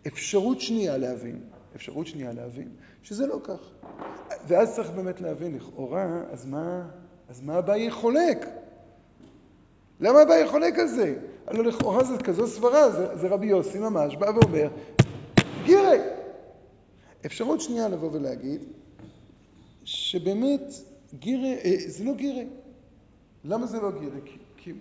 אפשרות 0.07 0.61
שנייה 0.61 0.97
להבין, 0.97 1.41
אפשרות 1.77 2.07
שנייה 2.07 2.33
להבין, 2.33 2.69
שזה 3.03 3.27
לא 3.27 3.41
כך. 3.45 3.71
ואז 4.47 4.75
צריך 4.75 4.91
באמת 4.91 5.21
להבין, 5.21 5.57
לכאורה, 5.57 6.23
אז 6.31 6.47
מה, 6.47 6.89
אז 7.29 7.41
מה 7.41 7.59
אביי 7.59 7.91
חולק? 7.91 8.47
למה 10.01 10.23
אביי 10.23 10.49
חולק 10.49 10.79
על 10.79 10.87
זה? 10.87 11.15
הלוא 11.47 11.65
לכאורה 11.65 12.05
זה 12.05 12.19
כזו 12.19 12.47
סברה, 12.47 12.91
זה, 12.91 13.17
זה 13.17 13.29
רבי 13.29 13.47
יוסי 13.47 13.79
ממש 13.79 14.17
בא 14.17 14.27
ואומר, 14.27 14.69
גירי. 15.65 15.99
אפשרות 17.27 17.61
שנייה 17.61 17.89
לבוא 17.89 18.11
ולהגיד, 18.13 18.61
שבאמת 19.85 20.75
גירי, 21.15 21.55
אה, 21.65 21.77
זה 21.87 22.05
לא 22.05 22.15
גירי. 22.15 22.47
למה 23.45 23.67
זה 23.67 23.81
לא 23.81 23.91
גירי? 24.01 24.21
כי, 24.25 24.39
כי 24.57 24.73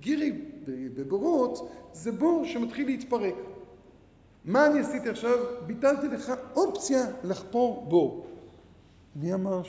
גירי 0.00 0.32
בבורות 0.96 1.68
זה 1.92 2.12
בור 2.12 2.44
שמתחיל 2.44 2.86
להתפרק. 2.86 3.34
מה 4.44 4.66
אני 4.66 4.80
עשיתי 4.80 5.08
עכשיו? 5.08 5.38
ביטלתי 5.66 6.08
לך 6.08 6.32
אופציה 6.56 7.06
לחפור 7.24 7.86
בור. 7.88 8.26
מי 9.16 9.34
אמר 9.34 9.62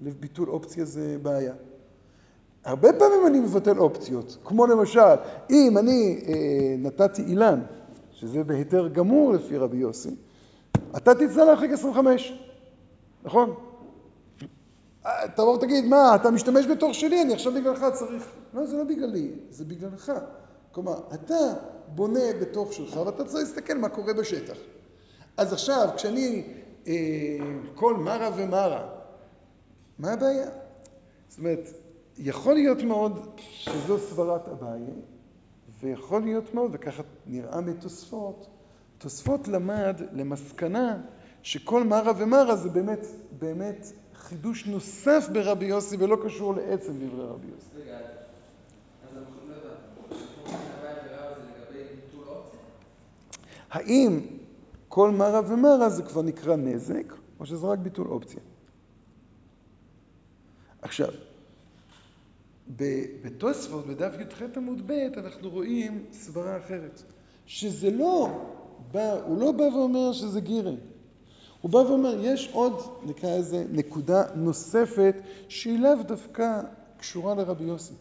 שלביטול 0.00 0.48
אופציה 0.48 0.84
זה 0.84 1.16
בעיה? 1.22 1.54
הרבה 2.64 2.92
פעמים 2.92 3.26
אני 3.26 3.40
מבטל 3.40 3.78
אופציות, 3.78 4.36
כמו 4.44 4.66
למשל, 4.66 5.00
אם 5.50 5.78
אני 5.78 6.24
אה, 6.28 6.74
נתתי 6.78 7.22
אילן, 7.22 7.60
שזה 8.12 8.44
בהיתר 8.44 8.88
גמור 8.88 9.32
לפי 9.32 9.56
רבי 9.56 9.76
יוסי, 9.76 10.10
אתה 10.96 11.14
תצא 11.14 11.44
להרחיק 11.44 11.70
25, 11.72 12.38
נכון? 13.24 13.54
תבוא 15.34 15.56
ותגיד, 15.56 15.84
מה, 15.84 16.14
אתה 16.14 16.30
משתמש 16.30 16.66
בתור 16.66 16.92
שלי, 16.92 17.22
אני 17.22 17.34
עכשיו 17.34 17.52
בגללך 17.52 17.84
צריך... 17.92 18.24
לא, 18.54 18.66
זה 18.66 18.76
לא 18.76 18.84
בגללי, 18.84 19.30
זה 19.50 19.64
בגללך. 19.64 20.12
כלומר, 20.72 21.00
אתה 21.14 21.34
בונה 21.88 22.20
בתוך 22.40 22.72
שלך 22.72 22.96
ואתה 22.96 23.24
צריך 23.24 23.48
להסתכל 23.48 23.74
מה 23.74 23.88
קורה 23.88 24.14
בשטח. 24.14 24.56
אז 25.36 25.52
עכשיו, 25.52 25.88
כשאני 25.96 26.44
אה, 26.86 26.92
כל 27.74 27.96
מרה 27.96 28.30
ומרה, 28.36 28.88
מה 29.98 30.12
הבעיה? 30.12 30.48
זאת 31.28 31.38
אומרת, 31.38 31.68
יכול 32.18 32.54
להיות 32.54 32.82
מאוד 32.82 33.26
שזו 33.38 33.98
סברת 33.98 34.48
אביי, 34.48 34.80
ויכול 35.82 36.22
להיות 36.22 36.54
מאוד, 36.54 36.70
וככה 36.74 37.02
נראה 37.26 37.60
מתוספות, 37.60 38.46
תוספות 38.98 39.48
למד 39.48 40.00
למסקנה 40.12 41.00
שכל 41.42 41.84
מרה 41.84 42.12
ומרה 42.16 42.56
זה 42.56 42.68
באמת, 42.68 43.06
באמת 43.38 43.86
חידוש 44.28 44.66
נוסף 44.66 45.28
ברבי 45.32 45.66
יוסי 45.66 45.96
ולא 45.96 46.16
קשור 46.24 46.54
לעצם 46.54 46.92
דברי 46.98 47.26
רבי 47.26 47.46
יוסי. 47.46 47.68
רגע, 47.76 47.98
אז 47.98 49.16
אנחנו 49.16 49.36
לא 49.48 49.54
האם 53.70 54.20
כל 54.88 55.10
מרה 55.10 55.40
ומרה 55.48 55.88
זה 55.88 56.02
כבר 56.02 56.22
נקרא 56.22 56.56
נזק, 56.56 57.14
או 57.40 57.46
שזה 57.46 57.66
רק 57.66 57.78
ביטול 57.78 58.06
אופציה? 58.08 58.40
עכשיו, 60.82 61.08
בתוספות, 63.24 63.86
בדף 63.86 64.12
י"ח 64.20 64.42
עמוד 64.56 64.82
ב', 64.86 64.92
אנחנו 65.16 65.50
רואים 65.50 66.04
סברה 66.12 66.56
אחרת, 66.56 67.02
שזה 67.46 67.90
לא 67.90 68.28
בא, 68.92 69.12
הוא 69.12 69.40
לא 69.40 69.52
בא 69.52 69.62
ואומר 69.62 70.12
שזה 70.12 70.40
גירי. 70.40 70.76
הוא 71.60 71.70
בא 71.70 71.78
ואומר, 71.78 72.16
יש 72.20 72.50
עוד, 72.52 72.80
נקרא 73.04 73.38
לזה, 73.38 73.64
נקודה 73.72 74.22
נוספת 74.34 75.14
שהיא 75.48 75.78
לאו 75.78 76.02
דווקא 76.02 76.60
קשורה 76.98 77.34
לרבי 77.34 77.64
יוסי. 77.64 77.94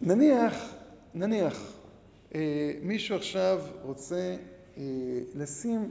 נניח, 0.00 0.54
נניח, 1.14 1.72
אה, 2.34 2.72
מישהו 2.82 3.16
עכשיו 3.16 3.60
רוצה 3.82 4.36
אה, 4.76 4.82
לשים 5.34 5.90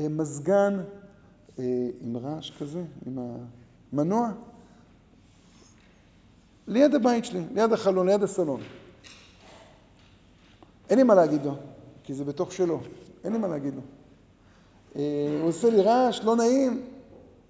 אה, 0.00 0.08
מזגן 0.08 0.80
אה, 1.58 1.64
עם 2.00 2.16
רעש 2.16 2.50
כזה, 2.58 2.82
עם 3.06 3.18
המנוע, 3.92 4.30
ליד 6.66 6.94
הבית 6.94 7.24
שלי, 7.24 7.42
ליד 7.54 7.72
החלון, 7.72 8.08
ליד 8.08 8.22
הסלון. 8.22 8.60
אין 10.90 10.98
לי 10.98 11.04
מה 11.04 11.14
להגיד 11.14 11.44
לו, 11.44 11.54
כי 12.04 12.14
זה 12.14 12.24
בתוך 12.24 12.52
שלו, 12.52 12.80
אין 13.24 13.32
לי 13.32 13.38
מה 13.38 13.48
להגיד 13.48 13.74
לו. 13.74 13.80
אה, 14.96 15.38
הוא 15.40 15.48
עושה 15.48 15.70
לי 15.70 15.80
רעש, 15.82 16.20
לא 16.24 16.36
נעים, 16.36 16.86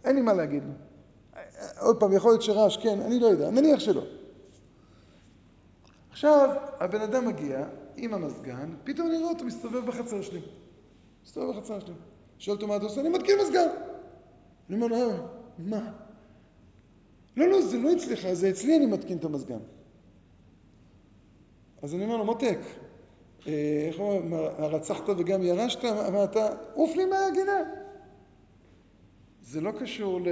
אין 0.04 0.16
לי 0.16 0.22
מה 0.22 0.32
להגיד 0.32 0.62
לו. 0.64 0.72
עוד 1.80 2.00
פעם, 2.00 2.12
יכול 2.12 2.30
להיות 2.30 2.42
שרעש, 2.42 2.76
כן, 2.76 3.00
אני 3.00 3.20
לא 3.20 3.26
יודע, 3.26 3.50
נניח 3.50 3.80
שלא. 3.80 4.02
עכשיו, 6.10 6.48
הבן 6.80 7.00
אדם 7.00 7.26
מגיע 7.26 7.66
עם 7.96 8.14
המזגן, 8.14 8.74
פתאום 8.84 9.08
אני 9.08 9.18
רואה 9.18 9.30
אותו 9.30 9.44
מסתובב 9.44 9.86
בחצר 9.86 10.22
שלי. 10.22 10.40
מסתובב 11.24 11.56
בחצר 11.56 11.80
שלי. 11.80 11.94
שואל 12.38 12.56
אותו 12.56 12.66
מה 12.66 12.76
אתה 12.76 12.84
עושה? 12.84 13.00
אני 13.00 13.08
מתקין 13.08 13.38
מזגן. 13.42 13.68
אני 14.68 14.76
אומר 14.76 14.86
לו, 14.86 14.96
אה, 14.96 15.16
מה? 15.58 15.92
לא, 17.36 17.48
לא, 17.48 17.62
זה 17.62 17.78
לא 17.78 17.92
אצלך, 17.92 18.32
זה 18.32 18.50
אצלי 18.50 18.76
אני 18.76 18.86
מתקין 18.86 19.18
את 19.18 19.24
המזגן. 19.24 19.58
אז 21.82 21.94
אני 21.94 22.04
אומר 22.04 22.16
לו, 22.16 22.24
מותק, 22.24 22.58
איך 23.46 23.98
אומרים, 23.98 24.34
רצחת 24.58 25.08
וגם 25.08 25.42
ירשת? 25.42 25.84
אתה, 26.24 26.48
עוף 26.74 26.96
לי 26.96 27.04
מהגינה. 27.04 27.62
זה 29.42 29.60
לא 29.60 29.70
קשור 29.70 30.20
ל... 30.20 30.28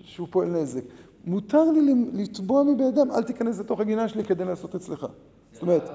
שהוא 0.00 0.28
פועל 0.30 0.48
נזק. 0.48 0.82
מותר 1.24 1.64
לי 1.70 1.94
לתבוע 2.12 2.62
מבן 2.62 2.84
אדם, 2.84 3.10
אל 3.10 3.22
תיכנס 3.22 3.58
לתוך 3.58 3.80
הגינה 3.80 4.08
שלי 4.08 4.24
כדי 4.24 4.44
לעשות 4.44 4.74
אצלך. 4.74 5.06
זאת 5.52 5.62
אומרת, 5.62 5.90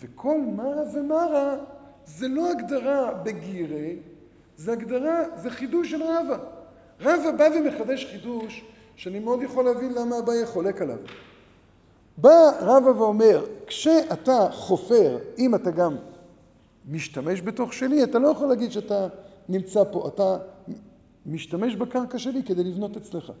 וכל 0.00 0.40
מרה 0.56 0.82
ומרה 0.94 1.56
זה 2.06 2.28
לא 2.28 2.50
הגדרה 2.50 3.14
בגירי, 3.14 3.96
זה 4.56 4.72
הגדרה, 4.72 5.22
זה 5.36 5.50
חידוש 5.50 5.90
של 5.90 6.02
רבא. 6.02 6.38
רבא 7.00 7.30
בא 7.38 7.48
ומחדש 7.56 8.06
חידוש 8.06 8.64
שאני 8.96 9.18
מאוד 9.18 9.42
יכול 9.42 9.64
להבין 9.64 9.92
למה 9.92 10.18
אביי 10.18 10.46
חולק 10.46 10.82
עליו. 10.82 10.98
בא 12.18 12.50
רבא 12.60 12.88
ואומר, 12.88 13.46
כשאתה 13.66 14.48
חופר, 14.52 15.18
אם 15.38 15.54
אתה 15.54 15.70
גם 15.70 15.96
משתמש 16.88 17.42
בתוך 17.42 17.72
שלי, 17.72 18.04
אתה 18.04 18.18
לא 18.18 18.28
יכול 18.28 18.48
להגיד 18.48 18.72
שאתה 18.72 19.08
נמצא 19.48 19.82
פה, 19.92 20.08
אתה 20.14 20.38
משתמש 21.26 21.74
בקרקע 21.74 22.18
שלי 22.18 22.42
כדי 22.42 22.64
לבנות 22.64 22.96
אצלך. 22.96 23.32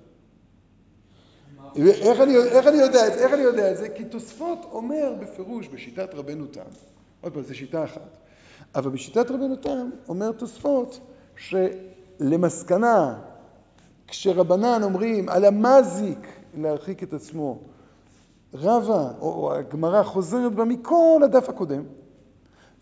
איך 1.76 2.20
אני, 2.20 2.36
איך, 2.36 2.66
אני 2.66 2.76
יודע, 2.76 3.06
איך 3.06 3.32
אני 3.32 3.42
יודע 3.42 3.72
את 3.72 3.76
זה? 3.76 3.88
כי 3.88 4.04
תוספות 4.04 4.58
אומר 4.72 5.14
בפירוש 5.20 5.68
בשיטת 5.68 6.14
רבנו 6.14 6.46
תם, 6.46 6.60
עוד 7.20 7.32
פעם, 7.32 7.42
זו 7.42 7.54
שיטה 7.54 7.84
אחת, 7.84 8.16
אבל 8.74 8.90
בשיטת 8.90 9.30
רבנו 9.30 9.56
תם 9.56 9.90
אומר 10.08 10.32
תוספות 10.32 11.00
שלמסקנה, 11.36 13.18
כשרבנן 14.08 14.82
אומרים 14.82 15.28
על 15.28 15.44
המזיק 15.44 16.26
להרחיק 16.56 17.02
את 17.02 17.12
עצמו, 17.12 17.58
רבה, 18.54 19.10
או 19.20 19.52
הגמרא 19.54 20.02
חוזרת 20.02 20.54
בה 20.54 20.64
מכל 20.64 21.20
הדף 21.24 21.48
הקודם, 21.48 21.82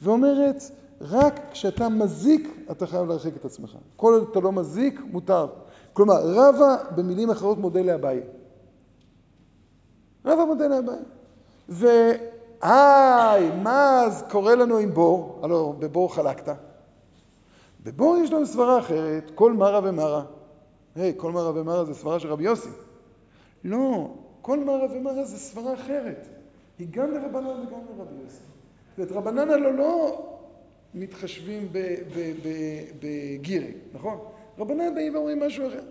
ואומרת, 0.03 0.63
רק 1.01 1.41
כשאתה 1.51 1.89
מזיק, 1.89 2.67
אתה 2.71 2.87
חייב 2.87 3.09
להרחיק 3.09 3.37
את 3.37 3.45
עצמך. 3.45 3.77
כל 3.97 4.15
עוד 4.15 4.29
אתה 4.31 4.41
לא 4.41 4.53
מזיק, 4.53 5.01
מותר. 5.11 5.47
כלומר, 5.93 6.15
רבה, 6.25 6.77
במילים 6.97 7.31
אחרות, 7.31 7.59
מודה 7.59 7.83
לאביי. 7.83 8.21
רבה 10.25 10.45
מודה 10.45 10.69
לאביי. 10.69 10.99
והי, 11.69 13.51
מה 13.63 14.03
אז 14.07 14.25
קורה 14.31 14.55
לנו 14.55 14.79
עם 14.79 14.95
בור? 14.95 15.41
הלוא 15.43 15.75
בבור 15.75 16.15
חלקת. 16.15 16.57
בבור 17.85 18.17
יש 18.17 18.33
לנו 18.33 18.47
סברה 18.47 18.79
אחרת, 18.79 19.31
כל 19.35 19.53
מרה 19.53 19.81
ומרה. 19.85 20.25
היי, 20.95 21.15
כל 21.17 21.33
מרה 21.33 21.51
ומרה 21.55 21.85
זה 21.85 21.95
סברה 21.95 22.21
של 22.21 22.29
רבי 22.29 22.45
יוסי. 22.45 22.71
לא, 23.65 24.11
כל 24.43 24.59
מרה 24.59 24.93
ומרה 24.93 25.25
זה 25.25 25.39
סברה 25.39 25.75
אחרת. 25.75 26.29
היא 26.79 26.87
גם 26.91 27.11
לרבנן 27.11 27.47
וגם 27.47 27.81
לרבי 27.97 28.15
יוסי. 28.25 28.43
זאת 28.99 28.99
אומרת, 28.99 29.13
רבנן 29.13 29.51
הלא 29.51 29.75
לא 29.75 30.27
מתחשבים 30.95 31.69
בגירי, 33.01 33.73
נכון? 33.93 34.19
רבנן 34.59 34.95
באים 34.95 35.15
ואומרים 35.15 35.41
משהו 35.41 35.69
אחר. 35.69 35.83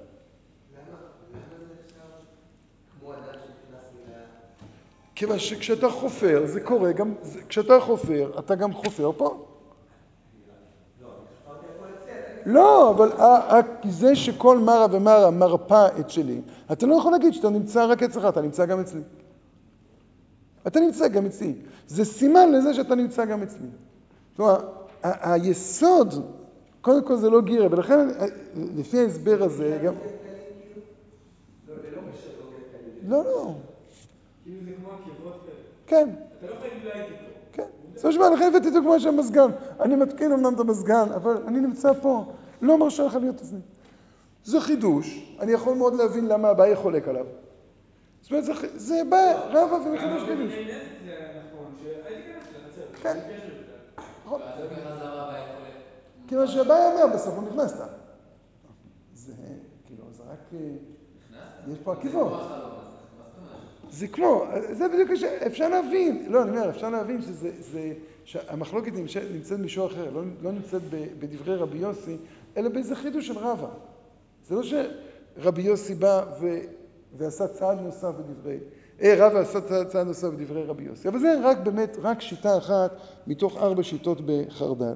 כיוון 5.15 5.39
שכשאתה 5.39 5.89
חופר, 5.89 6.45
זה 6.45 6.61
קורה 6.61 6.91
גם, 6.91 7.13
כשאתה 7.49 7.79
חופר, 7.79 8.39
אתה 8.39 8.55
גם 8.55 8.73
חופר 8.73 9.11
פה. 9.17 9.50
לא, 12.45 12.89
אבל 12.89 13.11
זה 13.89 14.15
שכל 14.15 14.59
מרה 14.59 14.85
ומרה 14.91 15.31
מרפה 15.31 15.87
את 15.99 16.09
שלי, 16.09 16.41
אתה 16.71 16.85
לא 16.85 16.95
יכול 16.95 17.11
להגיד 17.11 17.33
שאתה 17.33 17.49
נמצא 17.49 17.85
רק 17.85 18.03
אצלך, 18.03 18.25
אתה 18.25 18.41
נמצא 18.41 18.65
גם 18.65 18.79
אצלי. 18.79 19.01
אתה 20.67 20.79
נמצא 20.79 21.07
גם 21.07 21.25
אצלי. 21.25 21.53
זה 21.87 22.05
סימן 22.05 22.51
לזה 22.51 22.73
שאתה 22.73 22.95
נמצא 22.95 23.25
גם 23.25 23.43
אצלי. 23.43 23.67
אומרת, 24.39 24.61
היסוד, 25.03 26.13
קודם 26.81 27.07
כל 27.07 27.15
זה 27.15 27.29
לא 27.29 27.41
גירה, 27.41 27.67
ולכן 27.71 28.07
לפי 28.55 28.99
ההסבר 28.99 29.43
הזה 29.43 29.79
גם... 29.83 29.93
לא, 33.07 33.23
לא. 33.23 33.53
כאילו 34.43 34.57
זה 34.65 34.71
כמו 34.77 34.89
עקבות 34.89 35.41
כאלה. 35.45 35.55
כן. 35.87 36.09
אתה 36.39 36.47
לא 36.47 36.51
יכול 36.51 36.67
להגיד 36.67 36.83
לא 36.85 36.91
הייתי 36.93 37.30
כן. 37.93 37.99
זה 37.99 38.07
משמע, 38.09 38.29
לכן 38.29 38.43
הבאתי 38.47 38.67
אותו 38.67 38.79
כמו 38.81 38.99
שם 38.99 39.17
מזגן. 39.17 39.51
אני 39.79 39.95
מתקין 39.95 40.31
אמנם 40.31 40.53
את 40.53 40.59
המזגן, 40.59 41.11
אבל 41.15 41.43
אני 41.47 41.59
נמצא 41.59 41.93
פה. 42.01 42.25
לא 42.61 42.77
מרשה 42.77 43.03
לך 43.03 43.15
להיות 43.15 43.41
אצלי. 43.41 43.59
זה 44.43 44.61
חידוש, 44.61 45.35
אני 45.39 45.51
יכול 45.51 45.75
מאוד 45.75 45.93
להבין 45.95 46.27
למה 46.27 46.51
אביי 46.51 46.75
חולק 46.75 47.07
עליו. 47.07 47.25
זאת 48.21 48.31
אומרת, 48.31 48.45
זה 48.75 49.01
בא 49.09 49.33
רבא 49.49 49.73
ומחדש 49.73 50.21
חידוש. 50.21 50.51
זה 50.51 50.61
נכון, 51.53 51.71
כנס 51.79 52.43
לחצר. 52.53 53.03
כן. 53.03 53.19
נכון. 54.25 54.41
אז? 54.41 54.61
כיוון 56.27 56.47
שאביי 56.47 56.85
אומר, 56.85 57.15
בסוף 57.15 57.33
לא 57.35 57.41
נכנסת. 57.41 57.83
זה, 59.13 59.33
כאילו, 59.85 60.03
זה 60.11 60.23
רק... 60.23 60.61
יש 61.71 61.79
פה 61.83 61.93
עקיבות. 61.93 62.41
זה 63.91 64.07
כמו, 64.07 64.45
זה 64.71 64.87
בדיוק, 64.87 65.09
אפשר 65.47 65.69
להבין, 65.69 66.25
לא, 66.27 66.43
אני 66.43 66.49
אומר, 66.49 66.69
אפשר 66.69 66.89
להבין 66.89 67.21
שזה, 67.21 67.51
זה, 67.59 67.93
שהמחלוקת 68.25 68.91
נמצאת 68.93 69.59
במישור 69.59 69.87
אחר, 69.87 70.11
לא, 70.11 70.21
לא 70.41 70.51
נמצאת 70.51 70.81
בדברי 71.19 71.55
רבי 71.55 71.77
יוסי, 71.77 72.17
אלא 72.57 72.69
באיזה 72.69 72.95
חידוש 72.95 73.27
של 73.27 73.37
רבא. 73.37 73.69
זה 74.47 74.55
לא 74.55 74.61
שרבי 74.63 75.61
יוסי 75.61 75.95
בא 75.95 76.25
ו, 76.41 76.57
ועשה 77.17 77.47
צעד 77.47 77.81
נוסף 77.81 78.11
בדברי, 78.19 78.57
אה, 79.01 79.13
רבא 79.17 79.39
עשה 79.39 79.85
צעד 79.85 80.07
נוסף 80.07 80.27
בדברי 80.27 80.63
רבי 80.63 80.83
יוסי, 80.83 81.07
אבל 81.07 81.19
זה 81.19 81.39
רק 81.43 81.57
באמת, 81.57 81.97
רק 82.01 82.21
שיטה 82.21 82.57
אחת 82.57 82.91
מתוך 83.27 83.57
ארבע 83.57 83.83
שיטות 83.83 84.17
בחרדל. 84.25 84.93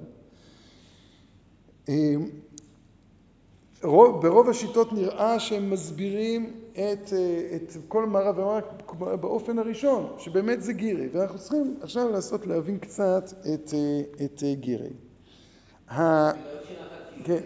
ברוב 4.22 4.50
השיטות 4.50 4.94
נראה 4.94 5.40
שהם 5.40 5.70
מסבירים 5.70 6.65
את, 6.76 7.14
את 7.56 7.78
כל 7.88 8.06
מערב 8.06 8.38
ומערב 8.38 9.22
באופן 9.22 9.60
הראשון, 9.60 10.16
שבאמת 10.18 10.62
זה 10.62 10.74
גירי, 10.74 11.08
ואנחנו 11.12 11.40
צריכים 11.40 11.78
עכשיו 11.82 12.10
לעשות 12.10 12.48
להבין 12.48 12.80
קצת 12.80 13.24
את, 13.54 13.74
את 14.26 14.44
גירי. 14.60 14.90
כן. 17.24 17.40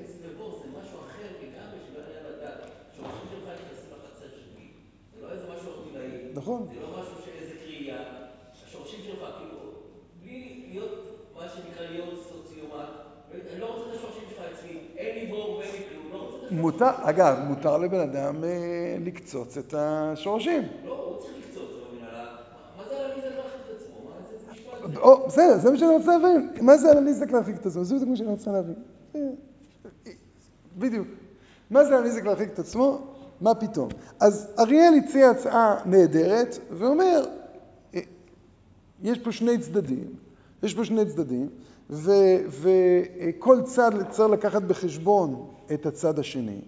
לדעת. 2.30 2.72
שורשים 2.98 3.28
שלך 3.32 3.44
נכנסים 3.48 3.92
לחצר 3.92 4.26
שלי. 4.36 4.68
זה 5.16 5.22
לא. 5.22 6.32
נכון. 6.34 6.68
זה 6.74 6.80
לא 6.82 7.02
משהו 7.02 7.16
שאיזה 7.26 7.54
קריאה. 7.66 8.04
השורשים 8.64 9.00
שלך, 9.04 9.20
כאילו, 9.38 9.60
בלי 10.22 10.66
להיות, 10.70 10.92
מה 11.36 11.50
שנקרא 11.50 11.86
להיות 11.90 12.24
סוציומט, 12.30 12.90
אני 13.52 13.60
לא 13.60 13.66
רוצה 13.66 13.90
את 13.90 13.96
השורשים 13.96 14.24
שלך 14.30 14.40
אצלי. 14.54 14.80
אין 14.98 15.16
לי 15.16 15.32
בור 15.32 15.58
ואין 15.58 15.72
לי 15.72 15.80
כלום. 15.90 16.12
לא 16.12 16.18
רוצה 16.18 16.28
את 16.28 16.34
השורשים. 16.34 16.39
מותר, 16.52 16.90
אגב, 17.02 17.38
מותר 17.48 17.78
לבן 17.78 18.00
אדם 18.00 18.44
לקצוץ 19.06 19.58
את 19.58 19.74
השורשים. 19.78 20.64
לא, 20.86 21.06
הוא 21.06 21.22
צריך 21.22 21.34
לקצוץ, 21.38 21.70
מה 22.78 22.84
זה 22.90 23.00
על 23.00 23.12
הניזק 23.12 23.36
להרחיק 23.36 23.62
את 23.66 23.76
עצמו? 23.76 23.98
מה 24.06 24.12
איזה 24.34 24.52
משפט 24.52 24.82
זה? 24.94 25.28
בסדר, 25.28 25.58
זה 25.58 25.72
מה 25.72 25.78
שאני 25.78 25.96
רוצה 25.96 26.18
להבין. 26.18 26.50
מה 26.62 26.78
זה 26.78 26.92
על 26.92 26.98
הניזק 26.98 27.32
להרחיק 27.32 27.56
את 27.58 27.66
עצמו? 27.66 27.84
זה 27.84 27.96
בדיוק 27.96 28.10
מה 28.10 28.16
שאני 28.16 28.30
רוצה 28.30 28.52
להבין. 28.52 28.76
בדיוק. 30.78 31.08
מה 31.70 31.86
זה 31.86 31.98
הנזק 31.98 32.26
להרחיק 32.26 32.54
את 32.54 32.60
עצמו? 32.60 33.02
מה 33.42 33.56
פתאום? 33.56 33.90
אז 34.20 34.54
אריאל 34.60 34.94
הציע 34.94 35.30
הצעה 35.30 35.76
נהדרת, 35.86 36.60
ואומר, 36.72 37.26
יש 39.04 39.20
פה 39.20 39.32
שני 39.32 39.58
צדדים, 39.58 40.08
יש 40.64 40.74
פה 40.74 40.86
שני 40.86 41.06
צדדים, 41.06 41.50
וכל 41.90 43.62
צד 43.66 43.92
צריך 44.10 44.30
לקחת 44.30 44.62
בחשבון 44.62 45.52
את 45.74 45.86
הצד 45.86 46.20
השני, 46.20 46.62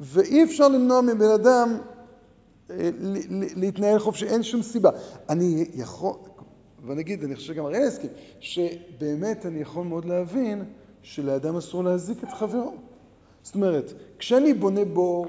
ואי 0.00 0.44
אפשר 0.44 0.68
למנוע 0.68 1.00
מבן 1.00 1.30
אדם 1.30 1.78
להתנהל 3.56 3.98
חופשי, 3.98 4.26
אין 4.26 4.42
שום 4.42 4.62
סיבה. 4.62 4.90
אני 5.28 5.64
יכול, 5.74 6.12
ונגיד, 6.86 7.24
אני 7.24 7.34
חושב 7.34 7.46
שגם 7.54 7.66
אריאל 7.66 7.86
הסכים, 7.86 8.10
שבאמת 8.40 9.46
אני 9.46 9.60
יכול 9.60 9.86
מאוד 9.86 10.04
להבין 10.04 10.64
שלאדם 11.02 11.56
אסור 11.56 11.84
להזיק 11.84 12.24
את 12.24 12.28
חברו. 12.28 12.74
זאת 13.42 13.54
אומרת, 13.54 13.92
כשאני 14.18 14.54
בונה 14.54 14.84
בור 14.84 15.26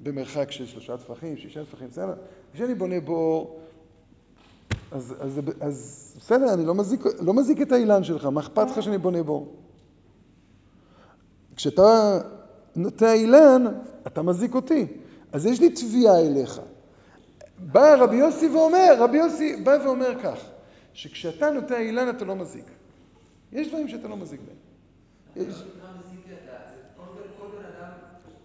במרחק 0.00 0.50
של 0.50 0.66
שלושה 0.66 0.96
טפחים, 0.96 1.36
שישה 1.36 1.64
טפחים, 1.64 1.88
בסדר? 1.88 2.14
כשאני 2.54 2.74
בונה 2.74 3.00
בור, 3.00 3.60
אז, 4.90 5.14
אז, 5.20 5.40
אז 5.60 6.03
בסדר, 6.18 6.54
אני 6.54 6.66
לא 6.66 6.74
מזיק, 6.74 7.00
לא 7.20 7.34
מזיק 7.34 7.62
את 7.62 7.72
האילן 7.72 8.04
שלך, 8.04 8.24
מה 8.24 8.40
אכפת 8.40 8.70
לך 8.70 8.82
שאני 8.82 8.98
בונה 8.98 9.22
בור? 9.22 9.56
כשאתה 11.56 12.20
נוטע 12.76 13.12
אילן, 13.12 13.64
אתה 14.06 14.22
מזיק 14.22 14.54
אותי. 14.54 14.86
אז 15.32 15.46
יש 15.46 15.60
לי 15.60 15.70
תביעה 15.70 16.20
אליך. 16.20 16.60
בא 17.58 17.94
רבי 17.94 18.16
יוסי 18.16 18.48
ואומר, 18.48 18.94
רבי 18.98 19.18
יוסי 19.18 19.56
בא 19.56 19.78
ואומר 19.84 20.22
כך, 20.22 20.38
שכשאתה 20.92 21.50
נוטע 21.50 21.78
אילן 21.78 22.10
אתה 22.10 22.24
לא 22.24 22.36
מזיק. 22.36 22.64
יש 23.52 23.68
דברים 23.68 23.88
שאתה 23.88 24.08
לא 24.08 24.16
מזיק 24.16 24.40
בהם. 24.40 24.56
זה 25.34 25.64
לא 25.64 25.70
נקרא 25.76 25.88
מזיק 26.06 26.26
אתה, 26.44 26.56
כל 27.38 27.46
בן 27.46 27.64
אדם 27.64 27.90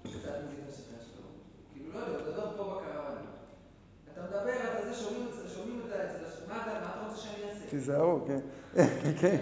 קצת 0.03 0.29
מזיק 0.45 0.59
לשכן 0.69 1.01
שלו. 1.13 1.27
כאילו, 1.73 1.93
לא 1.93 1.99
יודע, 1.99 2.17
הוא 2.17 2.27
מדבר 2.27 2.57
פה 2.57 2.63
בקרוונים. 2.63 3.25
אתה 4.13 4.21
מדבר, 4.21 4.53
אתה 4.73 4.93
זה, 4.93 4.99
שומעים 4.99 5.79
את 5.79 5.87
זה, 5.89 5.99
מה 6.49 6.61
אתה 6.61 7.07
רוצה 7.07 7.21
שאני 7.21 7.49
אעשה? 7.49 7.58
תיזהרו, 7.69 8.19
כן. 8.27 8.39
כן. 9.21 9.37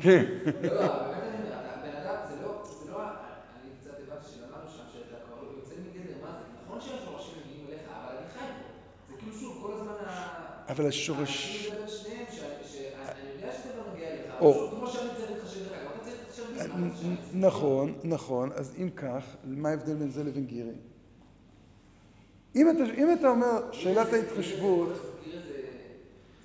כן. 0.00 0.24
לא, 0.62 0.70
באמת 0.70 1.22
אני 1.22 1.44
אומר, 1.44 1.56
הבן 1.56 1.96
אדם, 1.96 2.16
זה 2.30 2.42
לא, 2.42 2.62
אני 3.02 3.70
קצת 3.80 3.90
הבנתי 4.08 4.28
שלמדנו 4.34 4.70
שם, 4.70 4.82
שאתה 4.92 5.16
כבר 5.26 5.44
יוצא 5.56 5.74
מגדר, 5.74 6.14
מה 6.22 6.32
זה? 6.32 6.44
נכון 6.66 6.80
שהשורשים 6.80 7.34
מגיעים 7.46 7.66
אליך, 7.68 7.80
אבל 7.88 8.16
אני 8.16 8.28
חי 8.28 8.38
פה. 8.38 8.68
זה 9.10 9.18
כאילו 9.18 9.32
שוב, 9.32 9.58
כל 9.62 9.72
הזמן 9.72 9.94
ה... 10.06 10.72
אבל 10.72 10.86
השורש... 10.86 11.66
אני 11.70 11.76
מדבר 11.76 11.86
שניהם, 11.88 12.24
ש- 12.30 12.34
שאני 12.72 13.30
יודע 13.34 13.52
שזה 13.52 13.68
לא 13.76 13.92
נוגע 13.92 14.06
לך, 14.14 14.34
או. 14.40 14.50
אבל 14.50 14.60
שוב, 14.70 14.78
כמו 14.78 14.86
שאני 14.86 15.08
צריך 15.16 15.30
להתחשב 15.30 15.60
בך, 15.64 15.72
גם 15.84 15.90
אתה 15.92 16.04
צריך 16.04 16.16
להתחשב 16.20 16.42
בי, 16.46 16.54
מה 16.56 16.64
אתה 16.64 16.72
רוצה 16.72 17.00
שאני 17.02 17.16
אעשה? 17.16 17.36
נכון, 17.38 17.94
נכון, 18.04 18.50
אז 18.54 18.74
אם 18.78 18.90
כך, 18.96 19.24
מה 19.44 19.68
ההבדל 19.68 19.94
בין 19.94 20.10
זה 20.10 20.24
לבין 20.24 20.46
גירי? 20.46 20.72
אם 22.56 22.70
אתה, 22.70 22.94
אם 22.94 23.12
אתה 23.20 23.28
אומר 23.28 23.72
שאלת 23.72 24.12
ההתחשבות, 24.12 24.88
גירה 25.24 25.42
זה... 25.42 25.60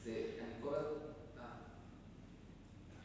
זה... 0.05 0.12
אני 0.12 0.62
כל... 0.62 0.69
אה. 0.75 0.81
זאת 0.81 0.91
אומרת, 1.39 3.05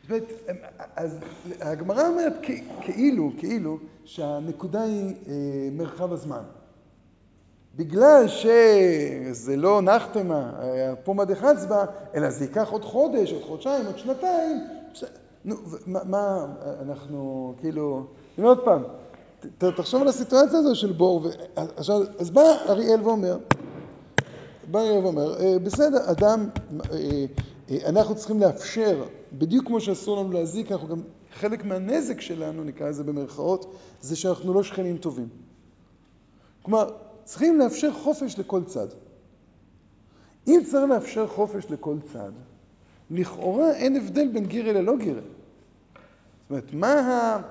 אז 0.96 1.18
הגמרא 1.60 2.08
אומרת 2.08 2.32
כאילו, 2.80 3.30
כאילו, 3.38 3.78
שהנקודה 4.04 4.82
היא 4.82 5.14
אה, 5.28 5.32
מרחב 5.72 6.12
הזמן. 6.12 6.42
בגלל 7.76 8.24
שזה 8.28 9.56
לא 9.56 9.82
נחתמה, 9.82 10.52
אה, 10.62 10.92
פומא 11.04 11.24
דחצבא, 11.24 11.84
אלא 12.14 12.30
זה 12.30 12.44
ייקח 12.44 12.68
עוד 12.70 12.84
חודש, 12.84 13.32
עוד 13.32 13.42
חודשיים, 13.42 13.86
עוד 13.86 13.98
שנתיים, 13.98 14.60
נו, 15.44 15.56
מה, 15.86 16.00
מה 16.04 16.46
אנחנו, 16.82 17.54
כאילו, 17.60 17.96
אני 18.38 18.46
אומר 18.46 18.48
עוד 18.48 18.64
פעם, 18.64 18.82
ת- 19.58 19.64
תחשוב 19.64 20.02
על 20.02 20.08
הסיטואציה 20.08 20.58
הזו 20.58 20.74
של 20.74 20.92
בור, 20.92 21.20
ו- 21.24 21.28
עכשיו, 21.76 22.00
אז 22.18 22.30
בא 22.30 22.42
אריאל 22.68 23.00
ואומר, 23.02 23.38
בא 24.70 24.78
אריאל 24.80 25.04
ואומר, 25.04 25.40
"אה, 25.40 25.56
בסדר, 25.62 26.10
אדם, 26.10 26.48
אנחנו 27.70 28.14
צריכים 28.14 28.40
לאפשר, 28.40 29.04
בדיוק 29.32 29.66
כמו 29.66 29.80
שאסור 29.80 30.22
לנו 30.22 30.32
להזיק, 30.32 30.72
אנחנו 30.72 30.88
גם, 30.88 31.02
חלק 31.34 31.64
מהנזק 31.64 32.20
שלנו, 32.20 32.64
נקרא 32.64 32.88
לזה 32.88 33.04
במרכאות, 33.04 33.74
זה 34.00 34.16
שאנחנו 34.16 34.54
לא 34.54 34.62
שכנים 34.62 34.98
טובים. 34.98 35.28
כלומר, 36.62 36.90
צריכים 37.24 37.58
לאפשר 37.58 37.92
חופש 37.92 38.38
לכל 38.38 38.64
צד. 38.64 38.86
אם 40.48 40.60
צריך 40.70 40.90
לאפשר 40.90 41.26
חופש 41.26 41.64
לכל 41.70 41.96
צד, 42.12 42.32
לכאורה 43.10 43.72
אין 43.72 43.96
הבדל 43.96 44.28
בין 44.28 44.46
גירי 44.46 44.72
ללא 44.72 44.96
גירי. 44.96 45.20
זאת 45.20 46.50
אומרת, 46.50 46.72
מה 46.72 46.92
ה... 46.92 47.42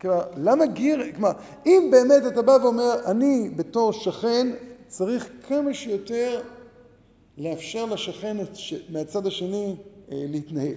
כלומר, 0.00 0.24
למה 0.36 0.66
גירי... 0.66 1.12
כלומר, 1.12 1.32
אם 1.66 1.88
באמת 1.92 2.32
אתה 2.32 2.42
בא 2.42 2.58
ואומר, 2.62 2.94
אני 3.06 3.50
בתור 3.56 3.92
שכן 3.92 4.48
צריך 4.88 5.28
כמה 5.48 5.74
שיותר 5.74 6.42
לאפשר 7.38 7.86
לשכן. 7.86 8.36
מהצד 8.88 9.26
השני 9.26 9.76
אה, 10.12 10.24
להתנהל. 10.28 10.74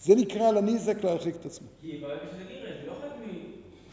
זה 0.00 0.14
נקרא 0.14 0.50
לניזק 0.50 1.04
להרחיק 1.04 1.36
את 1.36 1.46
עצמו. 1.46 1.68
כי 1.80 1.98
ברגע 1.98 2.20
שזה 2.32 2.42
גירה, 2.48 2.70
זה 2.82 2.86
לא 2.86 2.94
חלק. 3.00 3.06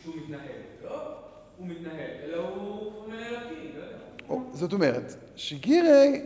שהוא 0.04 0.16
מתנהל. 0.16 0.50
לא 0.84 1.18
הוא 1.58 1.68
מתנהל, 1.68 2.10
אלא 2.24 2.48
הוא 2.48 3.08
מנהל 3.08 3.36
אותי, 3.36 3.56
לא 3.78 3.84
יודע. 3.84 4.58
זאת 4.58 4.74
אומרת, 4.74 5.16
שגירי, 5.36 6.22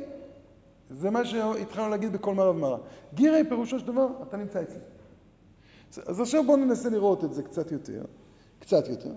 זה 0.89 1.09
מה 1.09 1.25
שהתחלנו 1.25 1.89
להגיד 1.89 2.13
בכל 2.13 2.33
מרא. 2.33 2.77
גירי 3.13 3.41
פירושו 3.49 3.79
של 3.79 3.85
דבר, 3.85 4.07
אתה 4.27 4.37
נמצא 4.37 4.61
אצלי. 4.61 4.79
אז 6.05 6.21
עכשיו 6.21 6.43
בואו 6.45 6.57
ננסה 6.57 6.89
לראות 6.89 7.23
את 7.23 7.33
זה 7.33 7.43
קצת 7.43 7.71
יותר. 7.71 8.03
קצת 8.59 8.83
יותר. 8.87 9.13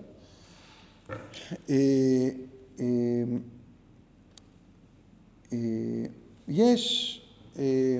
יש, 6.53 7.17
אה, 7.59 7.99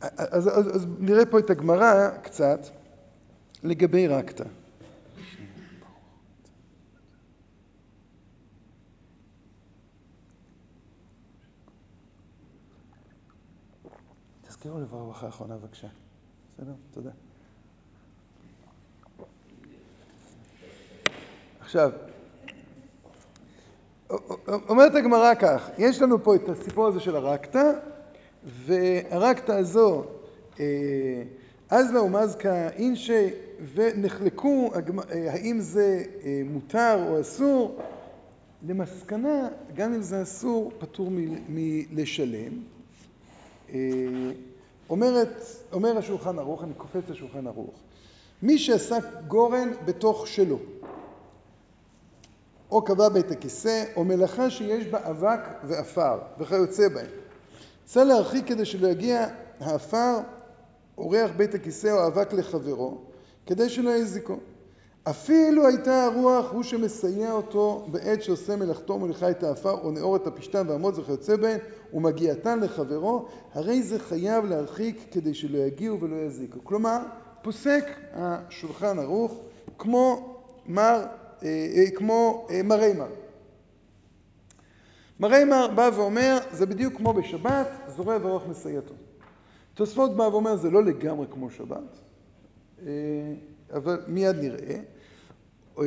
אז, 0.00 0.48
אז, 0.48 0.76
אז 0.76 0.86
נראה 0.98 1.26
פה 1.26 1.38
את 1.38 1.50
הגמרא 1.50 2.08
קצת 2.22 2.60
לגבי 3.62 4.06
רקטה. 4.06 4.44
תזכירו 14.48 14.80
לברר 14.80 15.04
ברכה 15.04 15.26
האחרונה 15.26 15.56
בבקשה. 15.56 15.88
בסדר? 16.54 16.72
תודה. 16.94 17.10
עכשיו, 21.60 21.90
אומרת 24.68 24.94
הגמרא 24.94 25.34
כך, 25.34 25.70
יש 25.78 26.02
לנו 26.02 26.24
פה 26.24 26.34
את 26.34 26.48
הסיפור 26.48 26.86
הזה 26.86 27.00
של 27.00 27.16
הרקטה, 27.16 27.72
והרקטה 28.44 29.56
הזו, 29.56 30.04
אה, 30.60 30.64
אזלה 31.70 32.02
ומזקה 32.02 32.68
אינשי, 32.68 33.28
ונחלקו 33.74 34.70
אה, 34.74 35.32
האם 35.32 35.60
זה 35.60 36.04
אה, 36.24 36.42
מותר 36.44 37.06
או 37.08 37.20
אסור, 37.20 37.78
למסקנה, 38.68 39.48
גם 39.74 39.94
אם 39.94 40.02
זה 40.02 40.22
אסור, 40.22 40.72
פטור 40.78 41.10
מלשלם. 41.48 42.52
אומרת, 44.90 45.42
אומר 45.72 45.98
השולחן 45.98 46.38
ערוך, 46.38 46.64
אני 46.64 46.74
קופץ 46.74 47.02
לשולחן 47.08 47.46
ערוך, 47.46 47.74
מי 48.42 48.58
שעסק 48.58 49.04
גורן 49.28 49.68
בתוך 49.84 50.26
שלו, 50.26 50.58
או 52.70 52.82
קבע 52.82 53.08
בית 53.08 53.30
הכיסא, 53.30 53.84
או 53.96 54.04
מלאכה 54.04 54.50
שיש 54.50 54.86
בה 54.86 54.98
אבק 55.10 55.40
ועפר, 55.64 56.18
וכיוצא 56.38 56.88
בהם. 56.88 57.06
צריך 57.84 58.06
להרחיק 58.06 58.46
כדי 58.46 58.64
שלא 58.64 58.88
יגיע 58.88 59.26
העפר, 59.60 60.18
אורח 60.98 61.30
בית 61.36 61.54
הכיסא 61.54 61.88
או 61.88 62.00
האבק 62.00 62.32
לחברו, 62.32 62.98
כדי 63.46 63.68
שלא 63.68 63.90
יזיקו. 63.90 64.36
אפילו 65.02 65.66
הייתה 65.66 66.04
הרוח 66.04 66.52
הוא 66.52 66.62
שמסייע 66.62 67.32
אותו 67.32 67.86
בעת 67.90 68.22
שעושה 68.22 68.56
מלאכתו 68.56 68.92
ומוליכה 68.92 69.30
את 69.30 69.42
העפר 69.42 69.70
או 69.70 69.90
נאור 69.90 70.16
את 70.16 70.26
הפשתן 70.26 70.68
והמוץ 70.68 70.98
וכיוצא 70.98 71.36
בהן 71.36 71.58
ומגיעתן 71.92 72.60
לחברו, 72.60 73.24
הרי 73.54 73.82
זה 73.82 73.98
חייב 73.98 74.44
להרחיק 74.44 75.06
כדי 75.10 75.34
שלא 75.34 75.58
יגיעו 75.58 76.00
ולא 76.00 76.16
יזיקו. 76.16 76.58
כלומר, 76.64 76.98
פוסק 77.42 77.84
השולחן 78.14 78.98
ערוך 78.98 79.34
כמו 79.78 80.34
מר, 80.66 81.06
כמו 81.94 82.46
אה, 82.50 82.62
מרי 82.62 82.92
מר. 82.92 83.08
מרי 85.20 85.44
מר 85.44 85.68
בא 85.74 85.90
ואומר, 85.96 86.38
זה 86.52 86.66
בדיוק 86.66 86.96
כמו 86.96 87.12
בשבת, 87.12 87.68
זורע 87.96 88.16
ואורך 88.22 88.46
מסייעתו. 88.46 88.94
תוספות 89.74 90.16
בא 90.16 90.22
ואומר, 90.22 90.56
זה 90.56 90.70
לא 90.70 90.84
לגמרי 90.84 91.26
כמו 91.30 91.50
שבת, 91.50 91.98
אה, 92.86 92.92
אבל 93.72 94.02
מיד 94.08 94.36
נראה. 94.36 94.80
אה, 95.78 95.84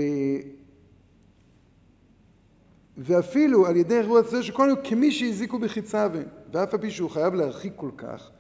ואפילו 2.98 3.68
על 3.68 3.76
ידי 3.76 3.98
אירוע 3.98 4.22
זה 4.22 4.44
שכל 4.44 4.70
כמי 4.84 5.12
שהזיקו 5.12 5.60
בחיצה 5.60 6.08
בהם, 6.08 6.28
ואף 6.52 6.74
על 6.74 6.80
פי 6.80 6.92
שהוא 6.92 7.10
חייב 7.10 7.34
להרחיק 7.34 7.74
כל 7.76 7.92
כך, 7.98 8.32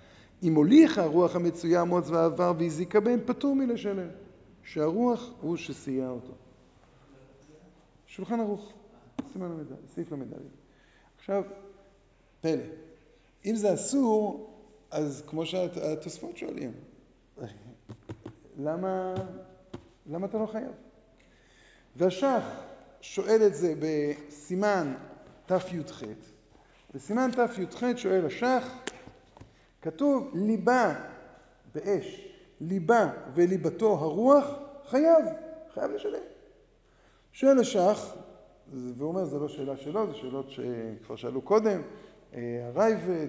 אם 0.44 0.56
הוליכה 0.56 1.04
הרוח 1.04 1.36
המצויה 1.36 1.82
המוץ 1.82 2.10
והעבר 2.10 2.54
והזיקה 2.60 3.00
בהם, 3.00 3.20
פטור 3.26 3.56
מלשלם. 3.56 4.08
שהרוח 4.64 5.30
הוא 5.42 5.58
שסייע 5.58 6.10
אותו. 6.10 6.34
שולחן 8.14 8.40
ערוך, 8.40 8.74
סימן 9.34 9.58
ל"ד, 9.58 9.90
סעיף 9.96 10.12
ל"ד. 10.12 10.34
עכשיו, 11.18 11.44
פלא. 12.42 12.64
אם 13.46 13.56
זה 13.56 13.74
אסור, 13.74 14.50
אז 14.92 15.24
כמו 15.28 15.46
שהתוספות 15.46 16.38
שואלים, 16.38 16.72
למה, 18.58 19.14
למה 20.06 20.28
אתה 20.28 20.38
לא 20.38 20.46
חייב? 20.46 20.72
והשח 21.96 22.44
שואל 23.02 23.42
את 23.48 23.56
זה 23.56 23.74
בסימן 23.80 24.94
תי"ח. 25.46 26.02
בסימן 26.94 27.30
תי"ח 27.32 27.98
שואל 27.98 28.26
השח, 28.26 28.74
כתוב 29.82 30.32
ליבה 30.34 30.96
באש, 31.74 32.28
ליבה 32.62 33.12
וליבתו 33.34 33.94
הרוח, 33.94 34.46
חייב, 34.86 35.26
חייב 35.74 35.92
לשלם. 35.92 36.24
שואל 37.34 37.60
השח, 37.60 38.16
והוא 38.74 39.10
אומר, 39.10 39.26
זו 39.26 39.40
לא 39.40 39.48
שאלה 39.48 39.78
שלו, 39.78 40.08
זה 40.08 40.14
שאלות 40.14 40.50
שכבר 40.50 41.16
שאלו 41.16 41.42
קודם, 41.42 41.82
הרייבד, 42.34 43.28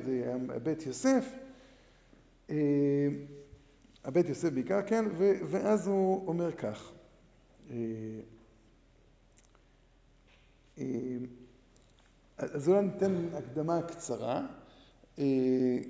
בית 0.63 0.87
יוסף, 0.87 1.33
הבית 4.05 4.29
יוסף 4.29 4.51
בעיקר, 4.51 4.83
כן, 4.87 5.05
ואז 5.51 5.87
הוא 5.87 6.29
אומר 6.29 6.53
כך, 6.53 6.93
אז 12.39 12.69
אולי 12.69 12.83
ניתן 12.83 13.29
הקדמה 13.35 13.83
קצרה, 13.83 14.47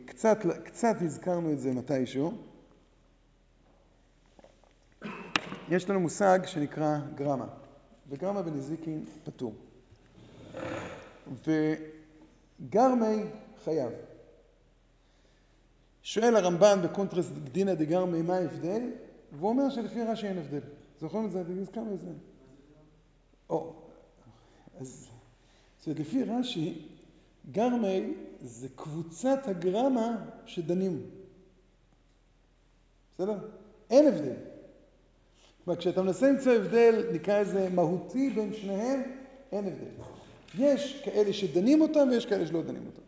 קצת, 0.07 0.39
קצת 0.65 0.97
הזכרנו 1.01 1.53
את 1.53 1.61
זה 1.61 1.73
מתישהו. 1.73 2.33
יש 5.69 5.91
לנו 5.91 6.01
מושג 6.01 6.39
שנקרא 6.47 6.99
גרמה, 7.15 7.47
וגרמה 8.15 8.43
בנזיקין 8.43 9.05
פטור. 9.25 9.55
וגרמי 11.47 13.23
חייב. 13.65 13.93
שואל 16.03 16.37
הרמב"ן 16.37 16.79
בקונטרס 16.85 17.27
דינא 17.53 17.75
דגרמי 17.75 18.23
מה 18.23 18.35
ההבדל, 18.37 18.91
והוא 19.33 19.49
אומר 19.49 19.71
שלפי 19.71 20.03
רש"י 20.03 20.27
אין 20.27 20.39
הבדל. 20.39 20.61
זוכרים 21.01 21.27
את 21.27 21.31
זה? 21.33 21.43
הזכרנו 21.61 21.95
את 21.95 22.01
זה. 22.01 22.11
או, 23.51 23.73
אז, 24.81 25.09
זאת 25.79 25.87
אומרת, 25.87 26.01
לפי 26.01 26.25
רש"י, 26.25 26.89
גרמי 27.53 28.15
זה 28.43 28.69
קבוצת 28.77 29.39
הגרמה 29.45 30.25
שדנים. 30.47 31.11
בסדר? 33.15 33.39
אין 33.91 34.07
הבדל. 34.07 34.54
כלומר, 35.65 35.81
כשאתה 35.81 36.03
מנסה 36.03 36.29
למצוא 36.29 36.53
הבדל, 36.53 37.05
נקרא 37.13 37.41
לזה 37.41 37.69
מהותי 37.75 38.31
בין 38.31 38.55
שניהם, 38.55 39.03
אין 39.53 39.67
הבדל. 39.67 40.05
יש 40.59 41.03
כאלה 41.05 41.33
שדנים 41.33 41.81
אותם 41.81 42.09
ויש 42.11 42.27
כאלה 42.27 42.47
שלא 42.47 42.63
דנים 42.63 42.83
אותם. 42.87 43.03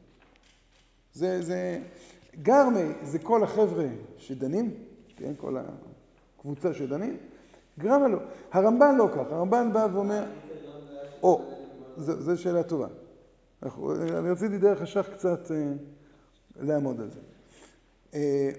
זה, 1.13 1.43
זה, 1.43 1.79
גרמי 2.43 2.93
זה 3.03 3.19
כל 3.19 3.43
החבר'ה 3.43 3.87
שדנים, 4.19 4.75
כן, 5.17 5.33
כל 5.37 5.57
הקבוצה 6.39 6.75
שדנים, 6.75 7.17
גרמה 7.79 8.09
לא. 8.09 8.19
הרמב"ן 8.53 8.97
לא 8.97 9.09
כך, 9.15 9.33
הרמב"ן 9.33 9.73
בא 9.73 9.87
ואומר, 9.93 10.25
או, 11.23 11.43
זו 11.97 12.39
שאלה 12.39 12.63
טובה. 12.63 12.87
אני 13.63 14.31
רציתי 14.31 14.59
דרך 14.59 14.83
השח 14.83 15.09
קצת 15.13 15.51
אה, 15.51 15.73
לעמוד 16.61 17.01
על 17.01 17.11
זה. 17.11 17.21
אה, 18.15 18.51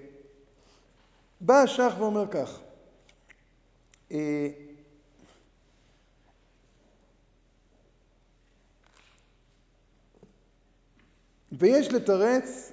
בא 1.42 1.56
השח 1.62 1.94
ואומר 2.00 2.28
כך, 2.28 2.60
ויש 11.52 11.94
לתרץ, 11.94 12.72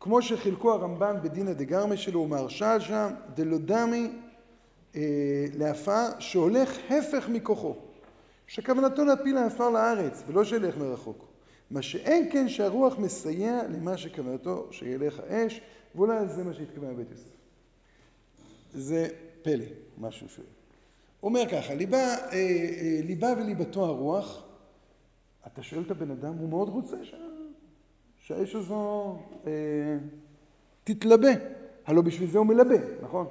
כמו 0.00 0.22
שחילקו 0.22 0.72
הרמב"ן 0.72 1.16
בדינא 1.22 1.52
דגרמי 1.52 1.96
שלו 1.96 2.20
ומהרש"ל 2.20 2.80
שם, 2.80 3.10
דלא 3.34 3.58
דמי 3.58 4.10
אה, 4.96 5.00
לעפר, 5.54 6.06
שהולך 6.18 6.78
הפך 6.90 7.28
מכוחו, 7.28 7.76
שכוונתו 8.46 9.04
להפיל 9.04 9.36
העפר 9.36 9.70
לארץ, 9.70 10.22
ולא 10.26 10.44
שילך 10.44 10.76
מרחוק. 10.76 11.26
מה 11.70 11.82
שאין 11.82 12.28
כן 12.32 12.48
שהרוח 12.48 12.98
מסייע 12.98 13.60
למה 13.68 13.96
שכוונתו 13.96 14.68
שילך 14.70 15.20
האש, 15.28 15.60
ואולי 15.94 16.28
זה 16.28 16.44
מה 16.44 16.54
שהתכוון 16.54 16.94
בבית 16.94 17.10
יוסף. 17.10 17.30
זה 18.74 19.08
פלא, 19.42 19.64
משהו 19.98 20.28
ש... 20.28 20.36
הוא 21.20 21.28
אומר 21.28 21.48
ככה, 21.50 21.74
ליבה, 21.74 21.98
אה, 21.98 22.32
אה, 22.32 23.00
ליבה 23.04 23.32
וליבתו 23.38 23.84
הרוח, 23.84 24.44
אתה 25.46 25.62
שואל 25.62 25.82
את 25.86 25.90
הבן 25.90 26.10
אדם, 26.10 26.34
הוא 26.34 26.48
מאוד 26.48 26.68
רוצה 26.68 26.96
ש... 27.04 27.14
שהאש 28.18 28.54
הזו 28.54 29.16
אה, 29.46 29.52
תתלבה. 30.84 31.30
הלא 31.86 32.02
בשביל 32.02 32.30
זה 32.30 32.38
הוא 32.38 32.46
מלבה, 32.46 32.76
נכון? 33.02 33.26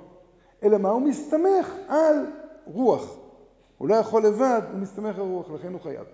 אלא 0.63 0.77
מה? 0.77 0.89
הוא 0.89 1.01
מסתמך 1.01 1.73
על 1.87 2.25
רוח. 2.65 3.17
הוא 3.77 3.87
לא 3.87 3.95
יכול 3.95 4.25
לבד, 4.25 4.61
הוא 4.71 4.79
מסתמך 4.79 5.15
על 5.15 5.21
רוח, 5.21 5.51
לכן 5.51 5.73
הוא 5.73 5.81
חייב. 5.81 6.05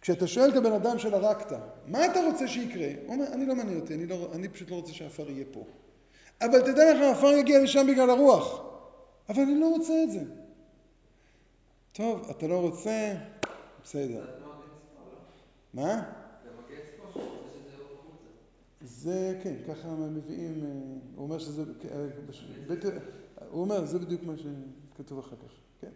כשאתה 0.00 0.26
שואל 0.26 0.50
את 0.50 0.56
הבן 0.56 0.72
אדם 0.72 0.98
של 0.98 1.14
הרקת, 1.14 1.56
מה 1.86 2.06
אתה 2.06 2.20
רוצה 2.26 2.48
שיקרה? 2.48 2.88
הוא 3.06 3.14
אומר, 3.14 3.24
אני 3.32 3.46
לא 3.46 3.54
מעניין 3.54 3.80
אותי, 3.80 3.94
אני, 3.94 4.06
לא, 4.06 4.28
אני 4.32 4.48
פשוט 4.48 4.70
לא 4.70 4.76
רוצה 4.76 4.92
שהעפר 4.92 5.30
יהיה 5.30 5.44
פה. 5.52 5.64
אבל 6.40 6.60
תדע 6.60 6.94
לך, 6.94 7.00
העפר 7.00 7.32
יגיע 7.32 7.62
לשם 7.62 7.86
בגלל 7.86 8.10
הרוח. 8.10 8.73
אבל 9.28 9.42
אני 9.42 9.60
לא 9.60 9.68
רוצה 9.68 10.02
את 10.04 10.12
זה. 10.12 10.24
טוב, 11.92 12.30
אתה 12.30 12.46
לא 12.46 12.60
רוצה, 12.60 13.14
בסדר. 13.82 14.26
מה? 15.74 16.12
זה, 18.80 19.40
כן, 19.42 19.54
ככה 19.68 19.88
מביאים, 19.88 20.64
אה, 20.64 20.70
הוא 21.14 21.24
אומר 21.24 21.38
שזה, 21.38 21.62
אה, 21.90 22.06
הוא 23.50 23.60
אומר, 23.60 23.86
זה 23.86 23.98
בדיוק 23.98 24.22
מה 24.22 24.32
שכתוב 24.36 25.18
אחר 25.18 25.36
כך, 25.36 25.52
כן. 25.80 25.90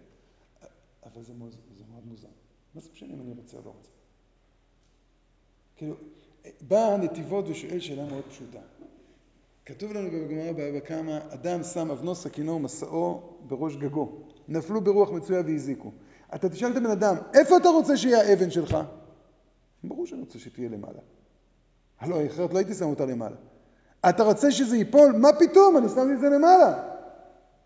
אבל 1.06 1.22
זה 1.22 1.34
מאוד, 1.34 1.54
זה 1.78 1.84
מאוד 1.90 2.06
מוזר. 2.06 2.28
מה 2.74 2.80
זה 2.80 2.88
משנה 2.92 3.14
אם 3.14 3.20
אני 3.20 3.32
רוצה 3.32 3.56
או 3.56 3.62
לא 3.64 3.70
רוצה? 3.70 3.90
כאילו, 5.76 5.94
בא 6.60 6.94
הנתיבות 6.94 7.44
ושואל 7.48 7.80
שאלה 7.80 8.04
מאוד 8.04 8.24
פשוטה. 8.28 8.60
כתוב 9.68 9.92
לנו 9.92 10.10
בגמרא 10.10 10.52
בבא 10.52 10.80
קמא, 10.80 11.18
אדם 11.28 11.62
שם 11.62 11.90
אבנו 11.90 12.14
סכינו 12.14 12.54
ומסעו 12.54 13.20
בראש 13.40 13.76
גגו. 13.76 14.12
נפלו 14.48 14.80
ברוח 14.80 15.10
מצויה 15.10 15.42
והזיקו. 15.46 15.92
אתה 16.34 16.48
תשאל 16.48 16.70
את 16.72 16.76
הבן 16.76 16.90
אדם, 16.90 17.16
איפה 17.34 17.56
אתה 17.56 17.68
רוצה 17.68 17.96
שיהיה 17.96 18.20
האבן 18.20 18.50
שלך? 18.50 18.76
ברור 19.84 20.06
שאני 20.06 20.20
רוצה 20.20 20.38
שתהיה 20.38 20.68
למעלה. 20.68 20.98
הלוא 22.00 22.26
אחרת 22.26 22.52
לא 22.52 22.58
הייתי 22.58 22.74
שם 22.74 22.84
אותה 22.84 23.06
למעלה. 23.06 23.36
אתה 24.08 24.22
רוצה 24.22 24.50
שזה 24.50 24.76
ייפול? 24.76 25.12
מה 25.12 25.28
פתאום? 25.38 25.76
אני 25.76 25.88
שמתי 25.88 26.12
את 26.12 26.20
זה 26.20 26.28
למעלה. 26.28 26.82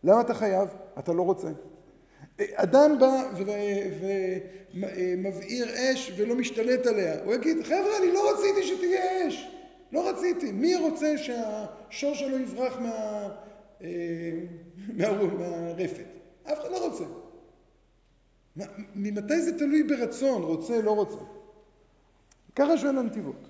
למה 0.05 0.20
אתה 0.20 0.34
חייב? 0.34 0.68
אתה 0.98 1.12
לא 1.12 1.22
רוצה. 1.22 1.48
אדם 2.40 2.98
בא 2.98 3.30
ומבעיר 4.74 5.66
אש 5.74 6.12
ולא 6.16 6.34
משתלט 6.34 6.86
עליה. 6.86 7.24
הוא 7.24 7.34
יגיד, 7.34 7.62
חבר'ה, 7.62 7.98
אני 8.03 8.12
לא 8.12 8.32
רציתי 8.32 8.62
שתהיה 8.62 9.28
אש. 9.28 9.48
לא 9.93 10.11
רציתי. 10.11 10.53
מי 10.53 10.76
רוצה 10.76 11.18
שהשור 11.18 12.14
שלו 12.14 12.38
יברח 12.38 12.76
מה... 12.78 13.28
אה, 13.82 14.40
מה... 14.93 15.22
מהרפת? 15.22 16.07
אף 16.45 16.61
אחד 16.61 16.70
לא 16.70 16.86
רוצה. 16.86 17.05
ממתי 18.95 19.43
זה 19.43 19.59
תלוי 19.59 19.82
ברצון, 19.82 20.43
רוצה, 20.43 20.82
לא 20.82 20.90
רוצה? 20.90 21.18
ככה 22.57 22.78
שואל 22.78 22.99
הנתיבות. 22.99 23.49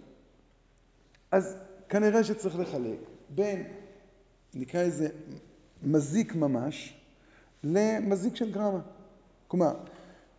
אז 1.30 1.56
כנראה 1.88 2.24
שצריך 2.24 2.58
לחלק 2.58 2.98
בין, 3.28 3.62
נקרא 4.54 4.82
לזה, 4.82 5.08
מזיק 5.82 6.34
ממש, 6.34 7.00
למזיק 7.64 8.36
של 8.36 8.52
גרמה. 8.52 8.80
כלומר, 9.48 9.74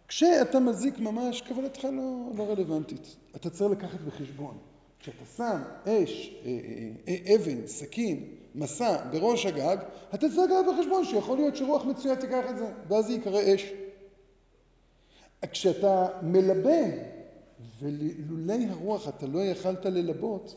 כשאתה 0.08 0.60
מזיק 0.60 1.00
ממש, 1.00 1.42
כוונתך 1.42 1.84
לא, 1.84 2.32
לא 2.36 2.52
רלוונטית. 2.52 3.16
אתה 3.36 3.50
צריך 3.50 3.72
לקחת 3.72 4.00
בחשבון. 4.00 4.58
כשאתה 5.04 5.26
שם 5.26 5.62
אש, 5.86 6.36
אה, 6.46 6.52
אה, 7.08 7.16
אה, 7.30 7.36
אבן, 7.36 7.68
סכין, 7.68 8.36
מסע 8.56 9.10
בראש 9.12 9.46
הגג, 9.46 9.78
אתה 10.14 10.30
צריך 10.30 10.38
לקחת 10.38 10.74
בחשבון 10.74 11.06
שיכול 11.06 11.38
להיות 11.38 11.56
שרוח 11.56 11.86
מצויה 11.86 12.16
תיקח 12.16 12.44
את 12.50 12.58
זה, 12.58 12.72
ואז 12.88 13.06
זה 13.06 13.12
ייקרא 13.12 13.42
אש. 13.56 13.74
כשאתה 15.52 16.08
מלבה, 16.22 16.84
ולולי 17.80 18.66
הרוח 18.66 19.10
אתה 19.10 19.28
לא 19.28 19.40
יכלת 19.40 19.86
ללבות, 19.86 20.56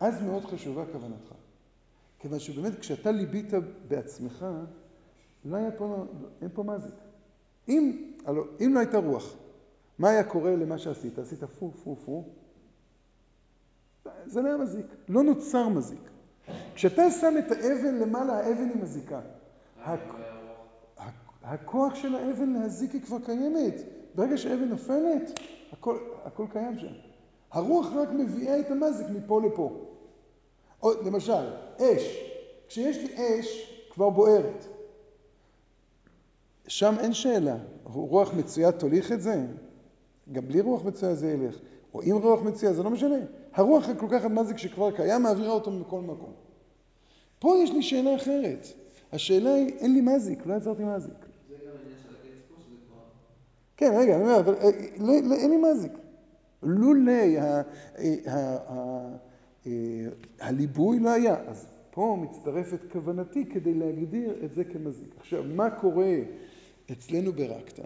אז 0.00 0.22
מאוד 0.22 0.44
חשובה 0.44 0.84
כוונתך. 0.92 1.34
כיוון 2.18 2.38
שבאמת 2.38 2.78
כשאתה 2.78 3.10
ליבית 3.10 3.50
בעצמך, 3.88 4.46
לא 5.44 5.56
היה 5.56 5.70
פה, 5.70 6.04
אין 6.42 6.48
פה 6.54 6.62
מזיק. 6.62 6.94
אם, 7.68 8.12
הלוא, 8.24 8.44
אם 8.60 8.74
לא 8.74 8.78
הייתה 8.78 8.98
רוח, 8.98 9.34
מה 9.98 10.10
היה 10.10 10.24
קורה 10.24 10.56
למה 10.56 10.78
שעשית? 10.78 11.18
עשית 11.18 11.44
פו 11.58 11.70
פו 11.84 11.96
פו, 12.04 12.24
זה 14.26 14.42
לא 14.42 14.48
היה 14.48 14.56
מזיק, 14.56 14.86
לא 15.08 15.22
נוצר 15.22 15.68
מזיק. 15.68 16.10
כשאתה 16.74 17.10
שם 17.10 17.34
את 17.38 17.52
האבן 17.52 17.94
למעלה, 17.94 18.32
האבן 18.32 18.68
היא 18.74 18.82
מזיקה. 18.82 19.20
הכוח 21.42 21.94
של 21.94 22.14
האבן 22.14 22.50
להזיק 22.50 22.92
היא 22.92 23.02
כבר 23.02 23.18
קיימת. 23.24 23.74
ברגע 24.14 24.36
שהאבן 24.36 24.68
נופלת, 24.68 25.40
הכל, 25.72 25.98
הכל 26.24 26.46
קיים 26.52 26.78
שם. 26.78 26.92
הרוח 27.50 27.86
רק 27.96 28.08
מביאה 28.08 28.60
את 28.60 28.70
המזיק 28.70 29.06
מפה 29.10 29.40
לפה. 29.40 29.86
או, 30.82 30.90
למשל, 31.02 31.50
אש. 31.78 32.18
כשיש 32.68 32.96
לי 32.96 33.40
אש, 33.40 33.70
כבר 33.90 34.10
בוערת. 34.10 34.64
שם 36.68 36.94
אין 36.98 37.12
שאלה. 37.12 37.56
רוח 37.84 38.34
מצויה 38.34 38.72
תוליך 38.72 39.12
את 39.12 39.22
זה? 39.22 39.46
גם 40.32 40.48
בלי 40.48 40.60
רוח 40.60 40.84
מצויה 40.84 41.14
זה 41.14 41.30
ילך. 41.30 41.58
או 41.94 42.02
עם 42.02 42.16
רוח 42.16 42.42
מצויה, 42.42 42.72
זה 42.72 42.82
לא 42.82 42.90
משנה. 42.90 43.18
הרוח 43.52 43.88
רק 43.88 44.02
לוקחת 44.02 44.30
מזיק 44.30 44.56
שכבר 44.56 44.90
קיים, 44.90 45.22
מעבירה 45.22 45.52
אותו 45.52 45.70
מכל 45.70 46.00
מקום. 46.00 46.32
פה 47.38 47.56
יש 47.62 47.70
לי 47.70 47.82
שאלה 47.82 48.16
אחרת. 48.16 48.66
השאלה 49.12 49.54
היא, 49.54 49.68
אין 49.78 49.94
לי 49.94 50.00
מזיק, 50.00 50.46
לא 50.46 50.54
יצרתי 50.54 50.84
מזיק. 50.84 51.12
זה 51.48 51.54
גם 51.54 51.70
העניין 51.76 51.98
של 52.02 52.14
הקץ 52.14 52.42
פה, 52.48 52.54
שזה 52.60 52.76
כבר... 52.88 53.00
כן, 53.76 53.92
רגע, 53.96 54.14
אני 54.14 54.22
אומר, 54.22 54.40
אבל 54.40 54.54
אה, 54.54 54.70
לא, 54.98 55.12
לא, 55.22 55.34
אין 55.34 55.50
לי 55.50 55.56
מזיק. 55.56 55.92
לולי 56.62 57.36
הליבוי 60.40 60.98
לא 60.98 61.10
היה. 61.10 61.36
אז 61.46 61.66
פה 61.90 62.16
מצטרפת 62.22 62.92
כוונתי 62.92 63.44
כדי 63.44 63.74
להגדיר 63.74 64.44
את 64.44 64.54
זה 64.54 64.64
כמזיק. 64.64 65.14
עכשיו, 65.20 65.44
מה 65.44 65.70
קורה 65.70 66.14
אצלנו 66.92 67.32
ברקתא? 67.32 67.82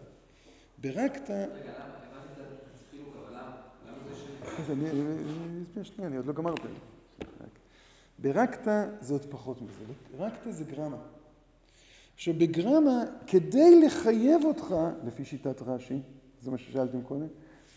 ברקתא... 0.79 1.33
רגע, 1.33 1.73
למה? 1.79 1.95
הבנתי 2.13 2.41
את 2.41 2.47
החילוק, 2.89 3.15
אבל 3.17 3.37
למה? 3.37 3.57
למה 3.87 3.97
זה 4.09 4.15
שני? 4.17 4.33
אז 4.33 4.43
אני 4.43 4.48
אסביר 4.48 4.48
שנייה, 5.83 6.09
אני 6.09 6.17
עוד 6.17 6.27
לא 6.27 6.33
גמרתי. 6.33 6.69
ברקתא 8.19 8.87
זה 9.01 9.15
עוד 9.15 9.25
פחות 9.31 9.63
מזה. 9.63 9.93
רקתא 10.19 10.51
זה 10.51 10.65
גרמה. 10.65 10.97
עכשיו, 12.15 12.35
בגרמה, 12.35 13.05
כדי 13.27 13.83
לחייב 13.87 14.45
אותך, 14.45 14.75
לפי 15.07 15.25
שיטת 15.25 15.63
רש"י, 15.63 16.01
זה 16.43 16.51
מה 16.51 16.59
ששאלתם 16.59 17.03
קודם, 17.03 17.27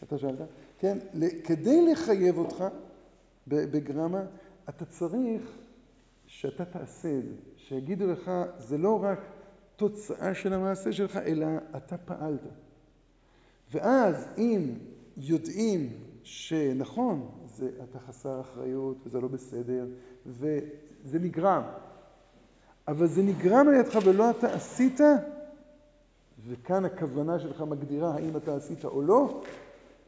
אתה 0.03 0.17
שאלת, 0.17 0.39
כן, 0.79 0.97
כדי 1.43 1.91
לחייב 1.91 2.37
אותך 2.37 2.63
בגרמה, 3.47 4.21
אתה 4.69 4.85
צריך 4.85 5.41
שאתה 6.27 6.65
תעשה 6.65 7.17
את 7.17 7.23
זה, 7.23 7.35
שיגידו 7.57 8.07
לך, 8.07 8.31
זה 8.57 8.77
לא 8.77 9.03
רק 9.03 9.19
תוצאה 9.75 10.33
של 10.33 10.53
המעשה 10.53 10.93
שלך, 10.93 11.17
אלא 11.17 11.47
אתה 11.77 11.97
פעלת. 11.97 12.41
ואז 13.71 14.27
אם 14.37 14.73
יודעים 15.17 15.89
שנכון, 16.23 17.29
זה, 17.45 17.69
אתה 17.83 17.99
חסר 17.99 18.41
אחריות 18.41 18.97
וזה 19.05 19.19
לא 19.19 19.27
בסדר, 19.27 19.85
וזה 20.25 21.19
נגרם, 21.19 21.63
אבל 22.87 23.07
זה 23.07 23.23
נגרם 23.23 23.67
על 23.67 23.73
ידך 23.73 23.99
ולא 24.05 24.29
אתה 24.29 24.53
עשית, 24.53 24.99
וכאן 26.47 26.85
הכוונה 26.85 27.39
שלך 27.39 27.61
מגדירה 27.61 28.15
האם 28.15 28.37
אתה 28.37 28.55
עשית 28.55 28.85
או 28.85 29.01
לא, 29.01 29.41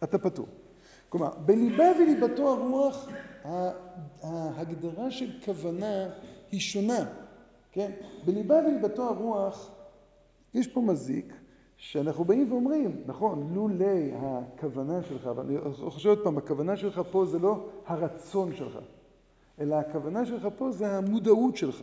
אתה 0.03 0.17
פטור. 0.17 0.47
כלומר, 1.09 1.29
בליבה 1.45 1.85
וליבתו 1.99 2.49
הרוח, 2.49 3.09
ההגדרה 4.23 5.11
של 5.11 5.31
כוונה 5.45 6.09
היא 6.51 6.59
שונה, 6.59 7.05
כן? 7.71 7.91
בליבה 8.25 8.55
וליבתו 8.55 9.09
הרוח, 9.09 9.71
יש 10.53 10.67
פה 10.67 10.81
מזיק, 10.81 11.33
שאנחנו 11.85 12.25
באים 12.25 12.51
ואומרים, 12.51 13.01
נכון, 13.05 13.49
לולי 13.53 14.11
הכוונה 14.15 15.03
שלך, 15.03 15.29
ואני 15.35 15.57
חושב 15.89 16.09
עוד 16.09 16.23
פעם, 16.23 16.37
הכוונה 16.37 16.77
שלך 16.77 17.01
פה 17.11 17.25
זה 17.25 17.39
לא 17.39 17.65
הרצון 17.85 18.55
שלך, 18.55 18.77
אלא 19.59 19.75
הכוונה 19.75 20.25
שלך 20.25 20.47
פה 20.57 20.71
זה 20.71 20.97
המודעות 20.97 21.57
שלך. 21.57 21.81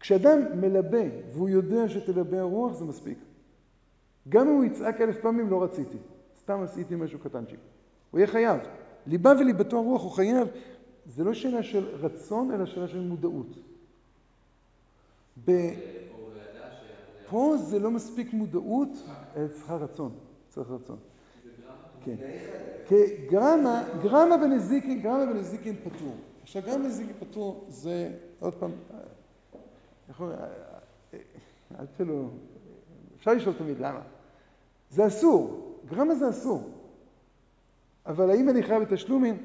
כשאדם 0.00 0.38
מלבה 0.60 1.02
והוא 1.32 1.48
יודע 1.48 1.88
שתלבה 1.88 2.40
הרוח 2.40 2.72
זה 2.72 2.84
מספיק. 2.84 3.18
גם 4.28 4.48
אם 4.48 4.54
הוא 4.54 4.64
יצעק 4.64 5.00
אלף 5.00 5.16
פעמים 5.20 5.50
לא 5.50 5.62
רציתי, 5.62 5.98
סתם 6.42 6.60
עשיתי 6.62 6.94
משהו 6.94 7.18
קטנצ'יק. 7.18 7.60
הוא 8.10 8.18
יהיה 8.18 8.26
חייב. 8.26 8.60
ליבה 9.06 9.32
וליבתו 9.40 9.76
הרוח 9.76 10.02
הוא 10.02 10.10
חייב. 10.10 10.48
זה 11.06 11.24
לא 11.24 11.34
שאלה 11.34 11.62
של 11.62 11.84
רצון, 12.00 12.50
אלא 12.50 12.66
שאלה 12.66 12.88
של 12.88 13.00
מודעות. 13.00 13.58
ב... 15.46 15.50
פה 17.28 17.56
זה 17.56 17.78
לא 17.78 17.90
מספיק 17.90 18.32
מודעות, 18.32 18.88
צריכה 19.52 19.76
רצון. 19.76 20.12
צריך 20.48 20.70
רצון. 20.70 20.98
כן. 22.04 22.16
כי 22.88 23.26
גרמה, 23.30 23.84
גרמה 24.02 24.36
בנזיקין, 24.36 25.02
גרמה 25.02 25.26
בנזיקין 25.26 25.76
פטור. 25.76 26.14
עכשיו 26.42 26.62
גרמה 26.62 26.78
בנזיקין 26.78 27.14
פטור 27.20 27.64
זה, 27.68 28.12
עוד 28.40 28.54
פעם, 28.54 28.70
יכול, 30.10 30.32
אל 31.80 31.86
תלו, 31.96 32.28
אפשר 33.16 33.32
לשאול 33.32 33.54
תמיד 33.58 33.78
למה. 33.78 34.00
זה 34.90 35.06
אסור, 35.06 35.74
גרמה 35.88 36.14
זה 36.14 36.28
אסור. 36.30 36.70
אבל 38.06 38.30
האם 38.30 38.48
אני 38.48 38.62
חייב 38.62 38.82
בתשלומים? 38.82 39.42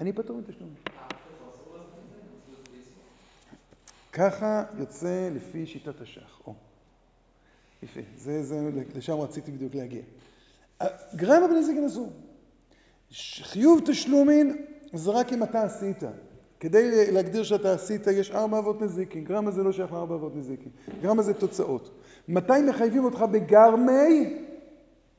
אני 0.00 0.12
פטור 0.12 0.36
מתשלומים. 0.36 0.74
ככה 4.12 4.64
יוצא 4.78 5.28
לפי 5.34 5.66
שיטת 5.66 6.00
השח. 6.00 6.40
או. 6.46 6.54
יפה, 7.82 8.00
זה, 8.16 8.42
זה, 8.42 8.70
לשם 8.94 9.12
רציתי 9.12 9.52
בדיוק 9.52 9.74
להגיע. 9.74 10.02
גרמה 11.14 11.48
בנזיקין 11.48 11.84
אסור. 11.84 12.12
חיוב 13.42 13.80
תשלומין 13.86 14.64
זה 14.92 15.10
רק 15.10 15.32
אם 15.32 15.42
אתה 15.42 15.62
עשית. 15.62 16.02
כדי 16.60 17.12
להגדיר 17.12 17.42
שאתה 17.42 17.72
עשית, 17.72 18.06
יש 18.06 18.30
ארבע 18.30 18.58
אבות 18.58 18.82
נזיקין. 18.82 19.24
גרמה 19.24 19.50
זה 19.50 19.62
לא 19.62 19.72
שייך 19.72 19.92
לארבע 19.92 20.14
אבות 20.14 20.36
נזיקין. 20.36 20.72
גרמה 21.02 21.22
זה 21.22 21.34
תוצאות. 21.34 21.90
מתי 22.28 22.62
מחייבים 22.68 23.04
אותך 23.04 23.24
בגרמי? 23.32 24.36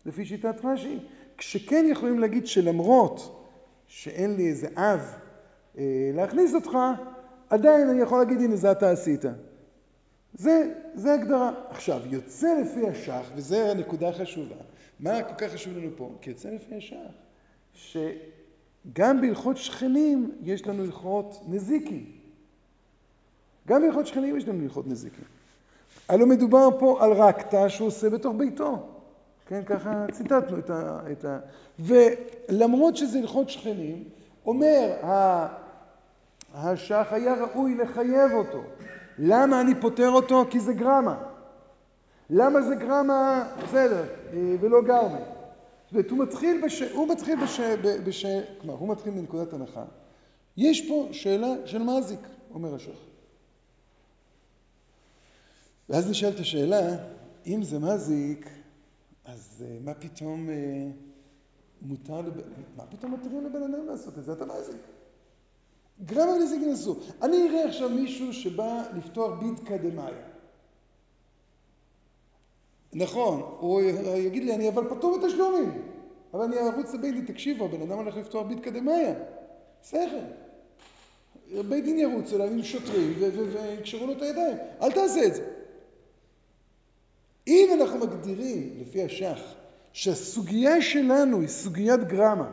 לפי 0.05 0.25
שיטת 0.25 0.55
רש"י. 0.65 0.99
כשכן 1.37 1.85
יכולים 1.89 2.19
להגיד 2.19 2.47
שלמרות 2.47 3.45
שאין 3.87 4.35
לי 4.35 4.47
איזה 4.47 4.67
אב 4.75 5.13
אה, 5.77 5.83
להכניס 6.13 6.53
אותך, 6.53 6.77
עדיין 7.53 7.89
אני 7.89 8.01
יכול 8.01 8.19
להגיד, 8.19 8.41
הנה, 8.41 8.55
זה 8.55 8.71
אתה 8.71 8.91
עשית. 8.91 9.25
זה, 10.33 10.73
זה 10.93 11.13
הגדרה. 11.13 11.51
עכשיו, 11.69 12.01
יוצא 12.05 12.47
לפי 12.61 12.87
השח, 12.87 13.31
וזו 13.35 13.55
הנקודה 13.55 14.09
החשובה, 14.09 14.55
מה 14.99 15.23
כל 15.23 15.33
כך 15.37 15.53
חשוב 15.53 15.77
לנו 15.77 15.89
פה? 15.97 16.09
כי 16.21 16.29
יוצא 16.29 16.49
לפי 16.49 16.75
השח, 16.75 16.95
שגם 17.73 19.21
בהלכות 19.21 19.57
שכנים 19.57 20.31
יש 20.43 20.67
לנו 20.67 20.83
הלכות 20.83 21.43
נזיקים. 21.47 22.11
גם 23.67 23.81
בהלכות 23.81 24.07
שכנים 24.07 24.37
יש 24.37 24.47
לנו 24.47 24.63
הלכות 24.63 24.87
נזיקים. 24.87 25.25
הלוא 26.09 26.27
מדובר 26.27 26.69
פה 26.79 27.03
על 27.03 27.11
רקטה 27.11 27.69
שהוא 27.69 27.87
עושה 27.87 28.09
בתוך 28.09 28.35
ביתו. 28.37 28.89
כן, 29.45 29.63
ככה 29.65 30.05
ציטטנו 30.11 30.59
את 30.59 30.69
ה... 30.69 30.99
את 31.11 31.25
ה... 31.25 31.39
ולמרות 31.79 32.97
שזה 32.97 33.19
הלכות 33.19 33.49
שכנים, 33.49 34.03
אומר 34.45 34.95
השח 36.53 37.07
היה 37.11 37.33
ראוי 37.33 37.75
לחייב 37.75 38.31
אותו. 38.31 38.63
למה 39.17 39.61
אני 39.61 39.81
פוטר 39.81 40.09
אותו? 40.09 40.45
כי 40.49 40.59
זה 40.59 40.73
גרמה. 40.73 41.23
למה 42.29 42.61
זה 42.61 42.75
גרמה? 42.75 43.51
בסדר, 43.63 44.03
אה, 44.33 44.55
ולא 44.59 44.81
גרמה. 44.81 45.19
זאת 45.85 45.91
אומרת, 45.91 46.09
הוא 46.09 46.19
מתחיל 46.19 46.61
בש... 46.65 46.81
הוא 46.81 47.07
מתחיל 47.07 47.43
בש... 47.43 47.59
בש... 48.05 48.25
כלומר, 48.61 48.79
הוא 48.79 48.89
מתחיל 48.89 49.13
מנקודת 49.13 49.53
הנחה. 49.53 49.83
יש 50.57 50.89
פה 50.89 51.07
שאלה 51.11 51.53
של 51.65 51.83
מזיק, 51.83 52.19
אומר 52.53 52.75
השח. 52.75 52.99
ואז 55.89 56.09
נשאלת 56.09 56.39
השאלה, 56.39 56.81
אם 57.47 57.63
זה 57.63 57.79
מזיק, 57.79 58.49
אז 59.25 59.63
אה, 59.65 59.77
מה 59.83 59.93
פתאום 59.93 60.49
אה, 60.49 60.55
מותר, 61.81 62.21
לב... 62.21 62.33
מה 62.77 62.83
פתאום 62.85 63.13
מתירים 63.13 63.45
לבן 63.45 63.63
אדם 63.63 63.87
לעשות 63.87 64.17
את 64.17 64.23
זה? 64.23 64.33
אתה 64.33 64.45
מזיק. 64.45 64.92
גרמר 66.01 66.37
נזיקין 66.37 66.71
אסור. 66.71 66.99
אני 67.21 67.49
אראה 67.49 67.65
עכשיו 67.65 67.89
מישהו 67.89 68.33
שבא 68.33 68.83
לפתוח 68.97 69.39
בידקא 69.39 69.77
דמאי. 69.77 70.13
נכון, 72.93 73.41
הוא 73.59 73.81
יגיד 74.17 74.43
לי, 74.43 74.55
אני 74.55 74.69
אבל 74.69 74.89
פטור 74.89 75.17
בתשלומים. 75.17 75.87
אבל 76.33 76.43
אני 76.43 76.57
ארוץ 76.59 76.93
לבית 76.93 77.13
דין, 77.13 77.25
תקשיבו, 77.25 77.65
הבן 77.65 77.81
אדם 77.81 77.97
הולך 77.97 78.17
לפתוח 78.17 78.47
בידקא 78.47 78.71
דמאי. 78.71 79.05
שכל. 79.89 79.97
בית 81.69 81.83
דין 81.83 81.99
ירוץ 81.99 82.33
אליו 82.33 82.47
עם 82.47 82.63
שוטרים 82.63 83.13
ויקשרו 83.51 84.07
לו 84.07 84.13
את 84.13 84.21
הידיים. 84.21 84.57
אל 84.81 84.91
תעשה 84.91 85.25
את 85.25 85.35
זה. 85.35 85.43
אם 87.47 87.69
אנחנו 87.81 87.99
מגדירים, 87.99 88.77
לפי 88.81 89.03
השח, 89.03 89.39
שהסוגיה 89.93 90.81
שלנו 90.81 91.39
היא 91.39 91.47
סוגיית 91.47 92.03
גרמה, 92.03 92.51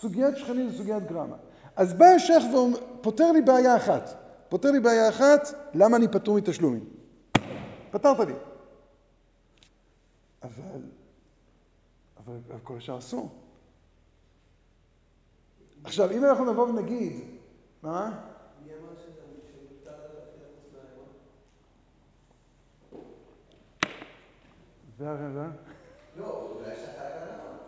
סוגיית 0.00 0.36
שכנים 0.36 0.70
זה 0.70 0.76
סוגיית 0.76 1.02
גרמה, 1.02 1.36
אז 1.76 1.94
בא 1.94 2.06
השח 2.06 2.42
ופותר 2.52 3.32
לי 3.32 3.42
בעיה 3.42 3.76
אחת. 3.76 4.24
פותר 4.48 4.70
לי 4.70 4.80
בעיה 4.80 5.08
אחת, 5.08 5.48
למה 5.74 5.96
אני 5.96 6.08
פטור 6.08 6.36
מתשלומים? 6.36 6.84
פתרת 7.90 8.18
לי. 8.18 8.34
אבל, 10.42 10.80
אבל, 12.24 12.38
כל 12.62 12.76
השאר 12.76 12.98
אסור. 12.98 13.28
עכשיו, 15.84 16.10
אם 16.10 16.24
אנחנו 16.24 16.52
נבוא 16.52 16.68
ונגיד, 16.68 17.12
מה? 17.82 18.20
והרמה? 24.98 25.50
לא, 26.16 26.50
אולי 26.56 26.72
השח 26.72 26.88
על 26.98 27.12
הרמה. 27.12 27.58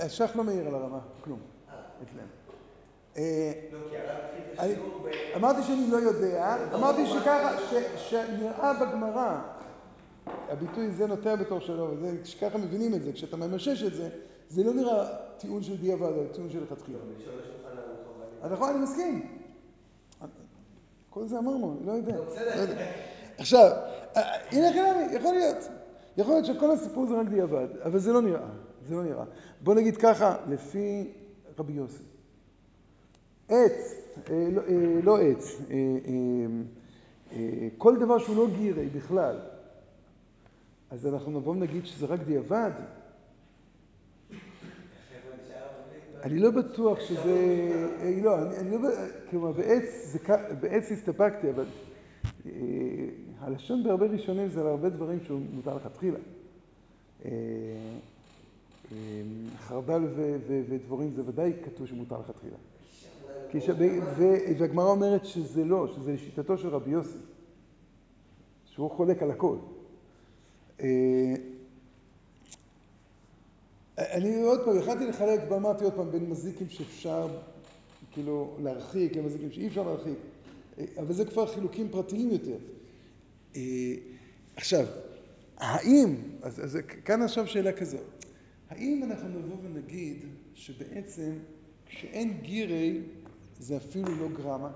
השח 0.00 0.36
לא 0.36 0.44
מעיר 0.44 0.66
על 0.68 0.74
הרמה, 0.74 0.98
כלום, 1.20 1.40
אצלנו. 2.02 2.45
אה, 3.18 3.52
לא, 3.72 3.78
אמרתי 5.36 5.62
שאני 5.62 5.90
לא 5.90 5.96
יודע, 5.96 6.56
אמרתי 6.74 7.06
שככה, 7.06 7.56
שנראה 7.96 8.72
בגמרא, 8.74 9.40
הביטוי 10.48 10.90
זה 10.90 11.06
נוטע 11.06 11.36
בתור 11.36 11.60
שלו, 11.60 11.94
שככה 12.24 12.58
מבינים 12.58 12.94
את 12.94 13.04
זה, 13.04 13.12
כשאתה 13.12 13.36
ממשש 13.36 13.82
את 13.82 13.94
זה, 13.94 14.08
זה 14.48 14.64
לא 14.64 14.74
נראה 14.74 15.06
טיעון 15.38 15.62
של 15.62 15.76
דיעבד, 15.76 16.12
אלא 16.12 16.32
טיעון 16.32 16.50
של 16.50 16.62
לכתחילה. 16.62 16.98
נכון, 18.50 18.70
אני 18.70 18.78
מסכים. 18.78 19.26
כל 21.10 21.26
זה 21.26 21.38
אמרנו, 21.38 21.76
אני 21.78 21.86
לא 21.86 21.92
יודע. 21.92 22.16
עכשיו, 23.38 23.70
הנה 24.52 24.72
חלמי, 24.72 25.14
יכול 25.16 25.34
להיות. 25.34 25.56
יכול 26.16 26.34
להיות 26.34 26.46
שכל 26.46 26.70
הסיפור 26.70 27.06
זה 27.06 27.20
רק 27.20 27.26
דיעבד, 27.28 27.66
אבל 27.84 27.98
זה 27.98 28.12
לא 28.12 28.22
נראה, 28.22 28.48
זה 28.88 28.94
לא 28.94 29.02
נראה. 29.02 29.24
בוא 29.60 29.74
נגיד 29.74 29.96
ככה, 29.96 30.36
לפי 30.48 31.12
רבי 31.58 31.72
יוסי. 31.72 32.02
עץ, 33.48 33.94
אה, 34.30 34.48
לא, 34.52 34.62
אה, 34.68 35.00
לא 35.02 35.18
עץ, 35.20 35.60
אה, 35.70 37.38
כל 37.78 37.96
דבר 38.00 38.18
שהוא 38.18 38.36
לא 38.36 38.46
גירי 38.56 38.86
בכלל, 38.86 39.36
אז 40.90 41.06
אנחנו 41.06 41.40
נבוא 41.40 41.52
ונגיד 41.52 41.86
שזה 41.86 42.06
רק 42.06 42.20
דיעבד? 42.20 42.70
אני 46.22 46.38
לא 46.38 46.50
בטוח 46.50 47.00
שזה, 47.00 47.34
לא, 48.22 48.38
אני 48.60 48.70
לא, 48.82 48.88
כלומר 49.30 49.52
בעץ, 49.52 50.16
בעץ 50.60 50.92
הסתפקתי, 50.92 51.50
אבל 51.50 51.64
הלשון 53.40 53.84
בהרבה 53.84 54.06
ראשונים 54.06 54.48
זה 54.48 54.60
על 54.60 54.66
הרבה 54.66 54.88
דברים 54.88 55.18
שהוא 55.24 55.40
מותר 55.54 55.76
לכתחילה. 55.76 56.18
חרדל 59.58 60.02
ודבורים 60.46 61.10
זה 61.10 61.22
ודאי 61.26 61.52
כתוב 61.64 61.86
שמותר 61.86 62.18
לכתחילה. 62.20 62.56
והגמרא 64.16 64.90
אומרת 64.90 65.24
שזה 65.24 65.64
לא, 65.64 65.86
שזה 65.94 66.12
לשיטתו 66.12 66.58
של 66.58 66.68
רבי 66.68 66.90
יוסי, 66.90 67.18
שהוא 68.64 68.90
חולק 68.90 69.22
על 69.22 69.30
הכל. 69.30 69.56
אני 73.98 74.42
עוד 74.42 74.64
פעם, 74.64 74.78
יכלתי 74.78 75.06
לחלק, 75.06 75.40
ואמרתי 75.50 75.84
עוד 75.84 75.92
פעם, 75.92 76.10
בין 76.10 76.30
מזיקים 76.30 76.68
שאפשר 76.68 77.28
כאילו 78.12 78.56
להרחיק 78.62 79.16
למזיקים 79.16 79.50
שאי 79.50 79.66
אפשר 79.66 79.82
להרחיק, 79.82 80.18
אבל 80.98 81.14
זה 81.14 81.24
כבר 81.24 81.46
חילוקים 81.46 81.88
פרטיים 81.88 82.30
יותר. 82.30 82.56
עכשיו, 84.56 84.86
האם, 85.56 86.14
אז, 86.42 86.64
אז 86.64 86.78
כאן 87.04 87.22
עכשיו 87.22 87.46
שאלה 87.46 87.72
כזאת, 87.72 88.24
האם 88.70 89.02
אנחנו 89.02 89.28
נבוא 89.28 89.56
ונגיד 89.62 90.16
שבעצם 90.54 91.32
כשאין 91.86 92.38
גירי 92.42 93.00
זה 93.58 93.76
אפילו 93.76 94.16
לא 94.16 94.28
גרמה? 94.36 94.70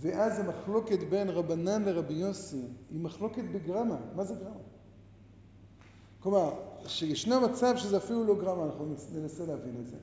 ואז 0.00 0.40
המחלוקת 0.40 0.98
בין 1.10 1.28
רבנן 1.28 1.82
לרבי 1.82 2.14
יוסי 2.14 2.62
היא 2.90 3.00
מחלוקת 3.00 3.42
בגרמה. 3.54 3.96
מה 4.16 4.24
זה 4.24 4.34
גרמה? 4.34 4.60
כלומר, 6.20 6.50
שישנו 6.86 7.40
מצב 7.40 7.76
שזה 7.76 7.96
אפילו 7.96 8.24
לא 8.24 8.34
גרמה, 8.40 8.64
אנחנו 8.64 8.94
ננסה 9.14 9.46
להבין 9.46 9.74
את 9.80 9.86
זה. 9.86 9.96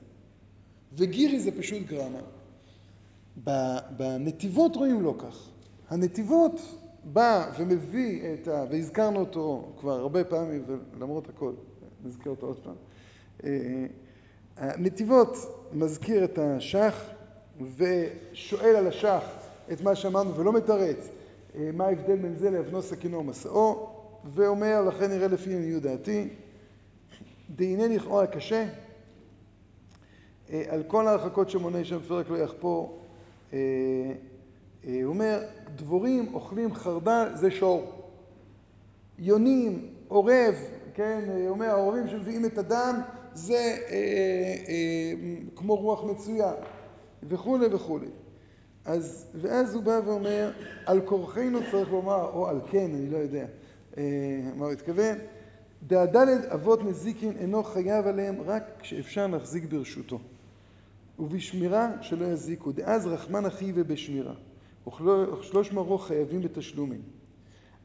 וגירי 0.96 1.40
זה 1.40 1.50
פשוט 1.58 1.82
גרמה. 1.86 2.20
בנתיבות 3.96 4.76
רואים 4.76 5.02
לא 5.02 5.14
כך. 5.18 5.48
הנתיבות 5.88 6.60
בא 7.04 7.52
ומביא 7.58 8.34
את 8.34 8.48
ה... 8.48 8.64
והזכרנו 8.70 9.20
אותו 9.20 9.72
כבר 9.80 10.00
הרבה 10.00 10.24
פעמים, 10.24 10.64
ולמרות 10.66 11.28
הכל, 11.28 11.52
נזכיר 12.04 12.30
אותו 12.32 12.46
עוד 12.46 12.58
פעם. 12.58 12.76
הנתיבות 14.56 15.36
מזכיר 15.72 16.24
את 16.24 16.38
השח 16.38 17.04
ושואל 17.76 18.76
על 18.76 18.86
השח 18.86 19.24
את 19.72 19.80
מה 19.80 19.94
שאמרנו 19.94 20.36
ולא 20.36 20.52
מתרץ 20.52 21.08
מה 21.72 21.86
ההבדל 21.86 22.16
בין 22.16 22.34
זה 22.36 22.50
לאבנו 22.50 22.82
סכינו 22.82 23.18
ומסעו 23.18 23.88
ואומר 24.34 24.82
לכן 24.82 25.10
נראה 25.10 25.28
לפי 25.28 25.54
עניות 25.54 25.82
דעתי 25.82 26.28
דהנה 27.50 27.88
לכאורה 27.88 28.26
קשה 28.26 28.66
על 30.68 30.82
כל 30.86 31.08
ההרחקות 31.08 31.50
שמונה 31.50 31.84
שם 31.84 31.98
פרק 32.08 32.30
לא 32.30 32.36
יחפור 32.36 32.98
הוא 33.50 35.04
אומר 35.04 35.42
דבורים 35.76 36.34
אוכלים 36.34 36.74
חרדל 36.74 37.28
זה 37.34 37.50
שור. 37.50 37.92
יונים 39.18 39.88
עורב 40.08 40.54
כן 40.94 41.20
אומר 41.48 41.66
העורבים 41.66 42.08
שמביאים 42.08 42.44
את 42.44 42.58
הדם 42.58 43.00
זה 43.34 43.54
אה, 43.54 43.96
אה, 44.68 45.12
כמו 45.56 45.74
רוח 45.76 46.04
מצויה 46.04 46.52
וכולי 47.22 47.66
וכולי 47.66 48.08
אז, 48.84 49.26
ואז 49.34 49.74
הוא 49.74 49.82
בא 49.82 50.00
ואומר, 50.04 50.50
על 50.86 51.00
כורחנו 51.00 51.58
צריך 51.70 51.90
לומר, 51.90 52.30
או 52.32 52.48
על 52.48 52.60
כן, 52.70 52.90
אני 52.94 53.10
לא 53.10 53.16
יודע 53.16 53.46
אה, 53.96 54.02
מה 54.56 54.64
הוא 54.64 54.72
התכוון, 54.72 55.18
דהדלת 55.86 56.44
אבות 56.44 56.84
נזיקין 56.84 57.32
אינו 57.38 57.62
חייב 57.62 58.06
עליהם 58.06 58.36
רק 58.46 58.62
כשאפשר 58.78 59.26
להחזיק 59.26 59.64
ברשותו. 59.64 60.18
ובשמירה 61.18 61.90
שלא 62.00 62.24
יזיקו, 62.24 62.72
דאז 62.72 63.06
רחמן 63.06 63.46
אחי 63.46 63.72
ובשמירה. 63.74 64.34
וכשלוש 64.86 65.72
מרו 65.72 65.98
חייבים 65.98 66.42
בתשלומים. 66.42 67.00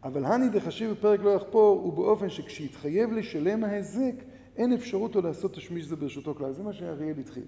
אבל 0.03 0.25
הני 0.25 0.49
דחשיב 0.49 0.91
בפרק 0.91 1.19
לא 1.19 1.29
יחפור, 1.29 1.81
הוא 1.83 1.93
באופן 1.93 2.29
שכשיתחייב 2.29 3.11
לשלם 3.11 3.63
ההיזק, 3.63 4.13
אין 4.58 4.74
אפשרות 4.74 5.16
לו 5.16 5.22
לעשות 5.22 5.53
תשמיש 5.53 5.86
זה 5.86 5.95
ברשותו 5.95 6.36
כלל. 6.36 6.53
זה 6.53 6.64
מה 6.64 6.74
שאריאל 6.74 7.20
התחיל. 7.20 7.43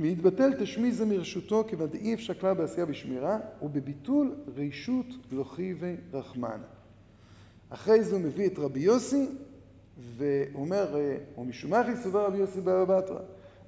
והתבטל 0.00 0.52
תשמיש 0.60 0.94
זה 0.94 1.06
מרשותו 1.06 1.64
כיוון 1.68 1.88
דאי 1.88 2.14
אפשר 2.14 2.34
כלל 2.34 2.54
בעשייה 2.54 2.86
בשמירה 2.86 3.38
ובביטול 3.62 4.34
רישות 4.56 5.06
לוחיבי 5.32 5.94
רחמן. 6.12 6.60
אחרי 7.68 8.04
זה 8.04 8.14
הוא 8.14 8.20
מביא 8.20 8.46
את 8.46 8.58
רבי 8.58 8.80
יוסי 8.80 9.26
והוא 10.16 10.62
אומר 10.62 10.96
ומשומחי 11.38 11.96
סובר 12.02 12.26
רבי 12.26 12.38
יוסי 12.38 12.60
בבא 12.60 12.84
בתרא? 12.84 13.20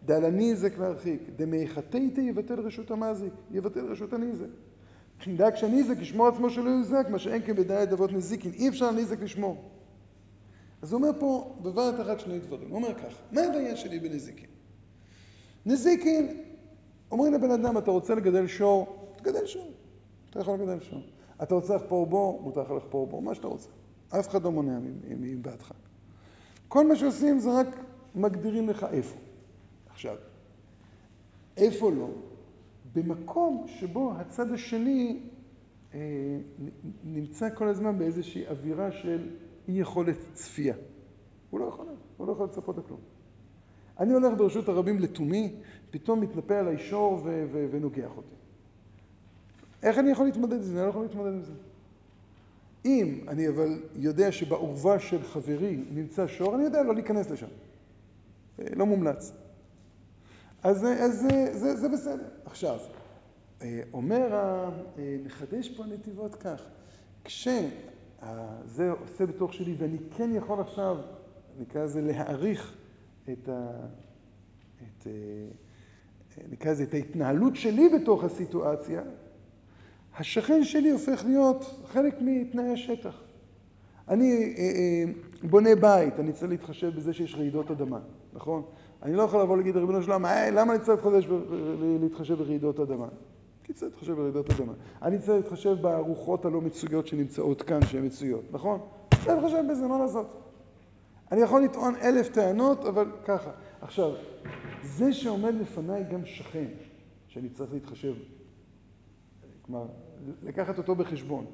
דעל 0.07 0.25
הניזק 0.25 0.79
להרחיק 0.79 1.21
דמייחתיתא 1.37 2.21
יבטל 2.21 2.61
רשות 2.61 2.91
המזיק. 2.91 3.33
יבטל 3.51 3.87
רשות 3.87 4.13
הניזק. 4.13 4.47
דאג 5.37 5.57
שהניזק 5.57 5.95
ישמור 6.01 6.29
עצמו 6.29 6.51
שלא 6.51 6.71
יוזק 6.71 7.07
מה 7.11 7.19
שאין 7.19 7.43
כן 7.47 7.57
בדעת 7.57 7.93
אבות 7.93 8.13
נזיקין. 8.13 8.53
אי 8.53 8.69
אפשר 8.69 8.87
הניזק 8.87 9.23
לשמור 9.23 9.74
אז 10.85 10.93
הוא 10.93 11.03
אומר 11.03 11.21
פה 11.21 11.57
בבת 11.63 12.01
אחת 12.01 12.21
שני 12.21 12.39
דברים 12.39 12.69
הוא 12.71 12.77
אומר 12.77 12.95
כך 12.95 13.15
מה 13.33 13.41
הבעיה 13.41 13.77
שלי 13.77 13.99
בנזיקין 13.99 14.49
נזיקין, 15.67 16.41
אומרים 17.11 17.35
לבן 17.35 17.51
אדם, 17.51 17.79
אתה 17.79 17.91
רוצה 17.91 18.15
לגדל 18.15 18.47
שור, 18.47 19.07
תגדל 19.17 19.47
שור. 19.47 19.71
אתה 20.31 20.41
יכול 20.41 20.55
לגדל 20.55 20.81
שור. 20.81 21.01
אתה 21.43 21.55
רוצה 21.55 21.77
לחפור 21.77 22.07
בו, 22.07 22.41
מותר 22.43 22.63
לך 22.63 22.71
לחפור 22.71 23.07
בו, 23.07 23.21
מה 23.21 23.35
שאתה 23.35 23.47
רוצה. 23.47 23.69
אף 24.09 24.29
אחד 24.29 24.43
לא 24.43 24.53
מונע 24.53 24.79
מבעדך. 25.09 25.73
כל 26.69 26.87
מה 26.87 26.97
שעושים 26.97 27.39
זה 27.39 27.51
רק 27.61 27.67
מגדירים 28.15 28.69
לך 28.69 28.87
איפה. 28.91 29.17
עכשיו, 29.91 30.17
איפה 31.57 31.91
לא? 31.91 32.09
במקום 32.95 33.65
שבו 33.67 34.13
הצד 34.13 34.53
השני 34.53 35.21
אה, 35.95 36.01
נמצא 37.05 37.49
כל 37.55 37.69
הזמן 37.69 37.99
באיזושהי 37.99 38.47
אווירה 38.47 38.93
של 38.93 39.29
אי 39.69 39.73
יכולת 39.73 40.17
צפייה. 40.33 40.75
הוא 41.51 41.61
לא 41.61 41.65
יכול, 41.65 41.87
הוא 42.17 42.27
לא 42.27 42.33
יכול 42.33 42.47
לצפות 42.47 42.79
לכלום. 42.79 43.01
אני 44.01 44.13
הולך 44.13 44.39
ברשות 44.39 44.69
הרבים 44.69 44.99
לתומי, 44.99 45.55
פתאום 45.91 46.21
מתנפל 46.21 46.55
עליי 46.55 46.79
שור 46.79 47.21
ו- 47.25 47.45
ו- 47.53 47.67
ונוגח 47.71 48.11
אותי. 48.17 48.35
איך 49.83 49.99
אני 49.99 50.11
יכול 50.11 50.27
להתמודד 50.27 50.57
עם 50.57 50.63
זה? 50.63 50.77
אני 50.77 50.85
לא 50.85 50.91
יכול 50.91 51.03
להתמודד 51.03 51.33
עם 51.33 51.43
זה. 51.43 51.53
אם 52.85 53.25
אני 53.29 53.49
אבל 53.49 53.83
יודע 53.97 54.33
שבעורבה 54.33 54.99
של 54.99 55.23
חברי 55.23 55.85
נמצא 55.91 56.27
שור, 56.27 56.55
אני 56.55 56.65
יודע 56.65 56.83
לא 56.83 56.95
להיכנס 56.95 57.31
לשם. 57.31 57.47
לא 58.59 58.87
מומלץ. 58.87 59.33
אז, 60.63 60.85
אז 60.85 61.21
זה, 61.21 61.59
זה, 61.59 61.77
זה 61.77 61.89
בסדר. 61.89 62.29
עכשיו, 62.45 62.79
אומר, 63.93 64.29
נחדש 65.25 65.69
פה 65.69 65.85
נתיבות 65.85 66.35
כך, 66.35 66.63
כשזה 68.25 68.91
עושה 68.91 69.27
בתוך 69.27 69.55
שלי 69.55 69.75
ואני 69.79 69.99
כן 70.17 70.31
יכול 70.35 70.61
עכשיו, 70.61 70.97
נקרא 71.61 71.85
לזה 71.85 72.01
להעריך 72.01 72.75
את 73.33 73.49
ה... 73.49 73.71
את, 74.83 75.07
נקרא 76.51 76.71
לזה, 76.71 76.83
את 76.83 76.95
ההתנהלות 76.95 77.57
שלי 77.57 77.89
בתוך 77.89 78.25
הסיטואציה, 78.25 79.03
השכן 80.19 80.65
שלי 80.65 80.91
הופך 80.91 81.25
להיות 81.25 81.81
חלק 81.87 82.15
מתנאי 82.21 82.73
השטח. 82.73 83.23
אני 84.09 84.55
בונה 85.43 85.75
בית, 85.75 86.21
אני 86.21 86.33
צריך 86.33 86.51
להתחשב 86.51 86.97
בזה 86.97 87.13
שיש 87.13 87.35
רעידות 87.35 87.71
אדמה, 87.71 88.01
נכון? 88.33 88.63
אני 89.03 89.17
לא 89.17 89.23
יכול 89.23 89.41
לבוא 89.41 89.57
להגיד, 89.57 89.77
ריבונו 89.77 90.03
של 90.03 90.13
עולם, 90.13 90.25
למה 90.53 90.75
אני 90.75 90.83
צריך 90.83 91.07
להתחשב 92.01 92.35
ברעידות 92.35 92.81
אדמה? 92.81 93.09
כי 93.65 93.73
צריך 93.73 93.93
להתחשב 93.93 94.13
ברעידות 94.13 94.51
אדמה. 94.51 94.73
אני 95.03 95.19
צריך 95.19 95.45
להתחשב 95.45 95.77
ברוחות 95.81 96.45
הלא 96.45 96.61
מצויות 96.61 97.07
שנמצאות 97.07 97.63
כאן, 97.63 97.87
שהן 97.87 98.07
מצויות, 98.07 98.45
נכון? 98.53 98.81
צריך 99.11 99.29
להתחשב 99.29 99.65
בזה, 99.71 99.87
מה 99.87 99.99
לעשות? 99.99 100.27
אני 101.33 101.41
יכול 101.41 101.65
לטעון 101.65 101.95
אלף 101.97 102.29
טענות, 102.29 102.85
אבל 102.85 103.07
ככה. 103.25 103.51
עכשיו, 103.81 104.13
זה 104.83 105.13
שעומד 105.13 105.55
לפניי 105.55 106.05
גם 106.13 106.27
שכן, 106.27 106.67
שאני 107.29 107.49
צריך 107.49 107.73
להתחשב, 107.73 108.15
כלומר, 109.63 109.87
לקחת 110.43 110.79
אותו 110.79 110.95
בחשבון, 110.95 111.47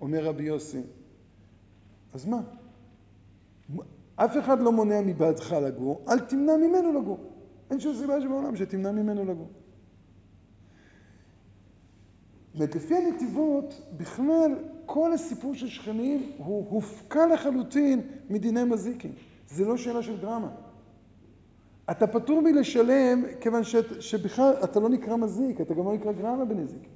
אומר 0.00 0.24
רבי 0.24 0.42
יוסי, 0.42 0.82
אז 2.12 2.26
מה? 2.26 2.40
אף 4.16 4.36
אחד 4.38 4.60
לא 4.60 4.72
מונע 4.72 5.00
מבעדך 5.00 5.52
לגור, 5.52 6.04
אל 6.08 6.18
תמנע 6.18 6.56
ממנו 6.56 7.00
לגור. 7.00 7.18
אין 7.70 7.80
שום 7.80 7.94
סיבה 7.94 8.20
שבעולם 8.20 8.56
שתמנע 8.56 8.92
ממנו 8.92 9.24
לגור. 9.24 9.48
ולפי 12.56 12.94
הנתיבות, 12.94 13.80
בכלל, 13.96 14.54
כל 14.86 15.12
הסיפור 15.12 15.54
של 15.54 15.68
שכנים 15.68 16.32
הוא 16.36 16.66
הופקע 16.70 17.26
לחלוטין 17.26 18.00
מדיני 18.30 18.64
מזיקים. 18.64 19.12
זה 19.48 19.64
לא 19.64 19.76
שאלה 19.76 20.02
של 20.02 20.20
דרמה. 20.20 20.50
אתה 21.90 22.06
פטור 22.06 22.40
מלשלם 22.40 23.22
כיוון 23.40 23.64
ש... 23.64 23.76
שבכלל 24.00 24.54
אתה 24.64 24.80
לא 24.80 24.88
נקרא 24.88 25.16
מזיק, 25.16 25.60
אתה 25.60 25.74
גם 25.74 25.84
לא 25.84 25.94
נקרא 25.94 26.12
גרמה 26.12 26.44
בנזיק. 26.44 26.88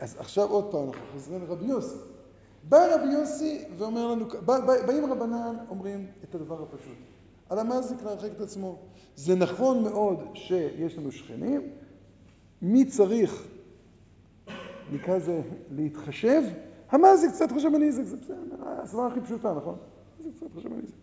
אז 0.00 0.16
עכשיו 0.18 0.48
עוד 0.48 0.70
פעם, 0.70 0.84
אנחנו 0.84 1.06
חוזרים 1.12 1.40
לרבי 1.42 1.66
יוסי. 1.66 1.96
בא 2.68 2.94
רבי 2.94 3.12
יוסי 3.12 3.64
ואומר 3.78 4.06
לנו, 4.06 4.26
בא, 4.44 4.60
בא, 4.60 4.86
באים 4.86 5.12
רבנן, 5.12 5.56
אומרים 5.68 6.06
את 6.24 6.34
הדבר 6.34 6.62
הפשוט. 6.62 6.96
על 7.48 7.58
המזיק 7.58 8.02
להרחיק 8.02 8.32
את 8.32 8.40
עצמו. 8.40 8.78
זה 9.16 9.34
נכון 9.34 9.82
מאוד 9.82 10.22
שיש 10.34 10.98
לנו 10.98 11.12
שכנים, 11.12 11.62
מי 12.62 12.84
צריך, 12.84 13.46
נקרא 14.92 15.16
לזה, 15.16 15.40
להתחשב? 15.70 16.42
המזיק 16.90 17.30
קצת 17.30 17.52
חושב 17.52 17.72
בנזיק, 17.72 18.06
זה 18.06 18.16
בסדר, 18.16 18.36
הסברה 18.60 19.06
הכי 19.06 19.20
פשוטה, 19.20 19.54
נכון? 19.54 19.76
זה 20.24 20.30
קצת 20.36 20.46
חושב 20.54 20.68
בנזיק. 20.68 20.94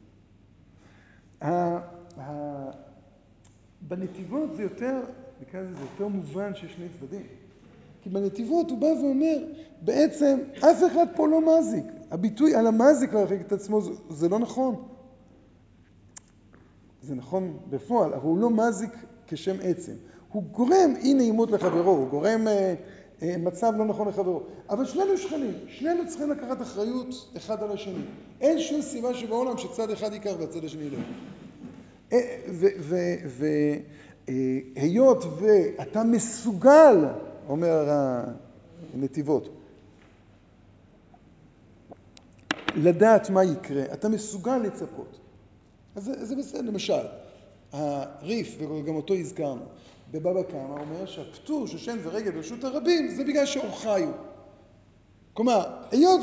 בנתיבות 3.82 4.56
זה 4.56 4.64
יותר, 4.64 5.02
נקרא 5.42 5.62
לזה, 5.62 5.76
זה 5.76 5.82
יותר 5.82 6.08
מובן 6.08 6.56
שיש 6.56 6.74
שני 6.76 6.86
צדדים. 7.00 7.22
כי 8.02 8.10
בנתיבות 8.10 8.72
הוא 8.72 8.78
בא 8.78 8.86
ואומר, 8.86 9.38
בעצם 9.82 10.40
אף 10.58 10.84
אחד 10.88 11.06
פה 11.16 11.28
לא 11.28 11.60
מזיק. 11.60 11.86
הביטוי 12.12 12.56
על 12.56 12.68
המזיק 12.68 13.14
להרחיק 13.14 13.42
את 13.42 13.52
עצמו 13.52 13.82
זה, 13.82 13.92
זה 14.10 14.30
לא 14.30 14.40
נכון. 14.40 14.76
זה 17.02 17.16
נכון 17.16 17.58
בפועל, 17.70 18.14
אבל 18.14 18.24
הוא 18.24 18.38
לא 18.38 18.50
מזיק 18.50 18.92
כשם 19.28 19.56
עצם. 19.64 19.94
הוא 20.32 20.44
גורם 20.44 20.94
אי 20.98 21.14
נעימות 21.14 21.52
לחברו, 21.52 21.92
הוא 21.92 22.10
גורם 22.10 22.48
אה, 22.48 22.76
מצב 23.22 23.74
לא 23.78 23.86
נכון 23.86 24.08
לחברו. 24.08 24.44
אבל 24.70 24.86
שנינו 24.86 25.18
שכנים, 25.18 25.54
שנינו 25.68 26.08
צריכים 26.08 26.32
לקחת 26.32 26.62
אחריות 26.62 27.32
אחד 27.38 27.64
על 27.64 27.72
השני. 27.72 28.04
אין 28.42 28.60
שום 28.60 28.82
סיבה 28.82 29.14
שבעולם 29.14 29.58
שצד 29.58 29.90
אחד 29.92 30.14
ייקח 30.14 30.34
והצד 30.40 30.66
השני 30.66 30.90
לא. 30.90 30.98
והיות 34.76 35.24
ואתה 35.40 36.04
מסוגל, 36.04 37.06
אומר 37.50 37.90
הנתיבות, 38.94 39.50
לדעת 42.76 43.30
מה 43.30 43.44
יקרה, 43.44 43.84
אתה 43.94 44.10
מסוגל 44.10 44.58
לצפות. 44.58 45.20
אז 45.96 46.12
זה 46.22 46.36
בסדר, 46.36 46.62
למשל, 46.62 46.94
הריף, 47.72 48.58
וגם 48.60 48.96
אותו 48.96 49.14
הזכרנו, 49.14 49.62
בבבא 50.12 50.44
קמא 50.44 50.80
אומר 50.80 51.06
שהפטור 51.06 51.68
של 51.68 51.78
שן 51.78 51.98
ורגל 52.04 52.32
ברשות 52.32 52.64
הרבים 52.64 53.08
זה 53.08 53.24
בגלל 53.24 53.46
שאורחיו. 53.46 54.10
כלומר, 55.34 55.68
היות 55.92 56.22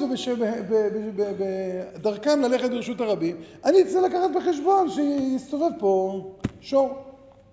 ובדרכם 1.10 2.40
ללכת 2.40 2.70
ברשות 2.70 3.00
הרבים, 3.00 3.36
אני 3.64 3.84
צריך 3.84 4.04
לקחת 4.04 4.30
בחשבון 4.36 4.90
שיסתובב 4.90 5.70
פה 5.78 6.22
שור 6.60 6.90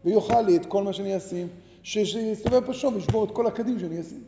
ויאכל 0.06 0.42
לי 0.42 0.58
את 0.58 0.66
כל 0.66 0.84
מה 0.84 0.94
שאני 0.94 1.18
אשים, 1.18 1.48
שיסתובב 1.84 2.66
פה 2.66 2.74
שור 2.74 2.94
וישבור 2.94 3.26
את 3.26 3.32
כל 3.32 3.48
הקדים 3.48 3.80
שאני 3.80 4.02
אשים. 4.02 4.24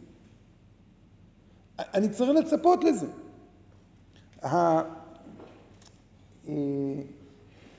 אני 1.80 2.10
צריך 2.10 2.30
לצפות 2.30 2.84
לזה. 2.84 3.08
אה, 4.44 4.82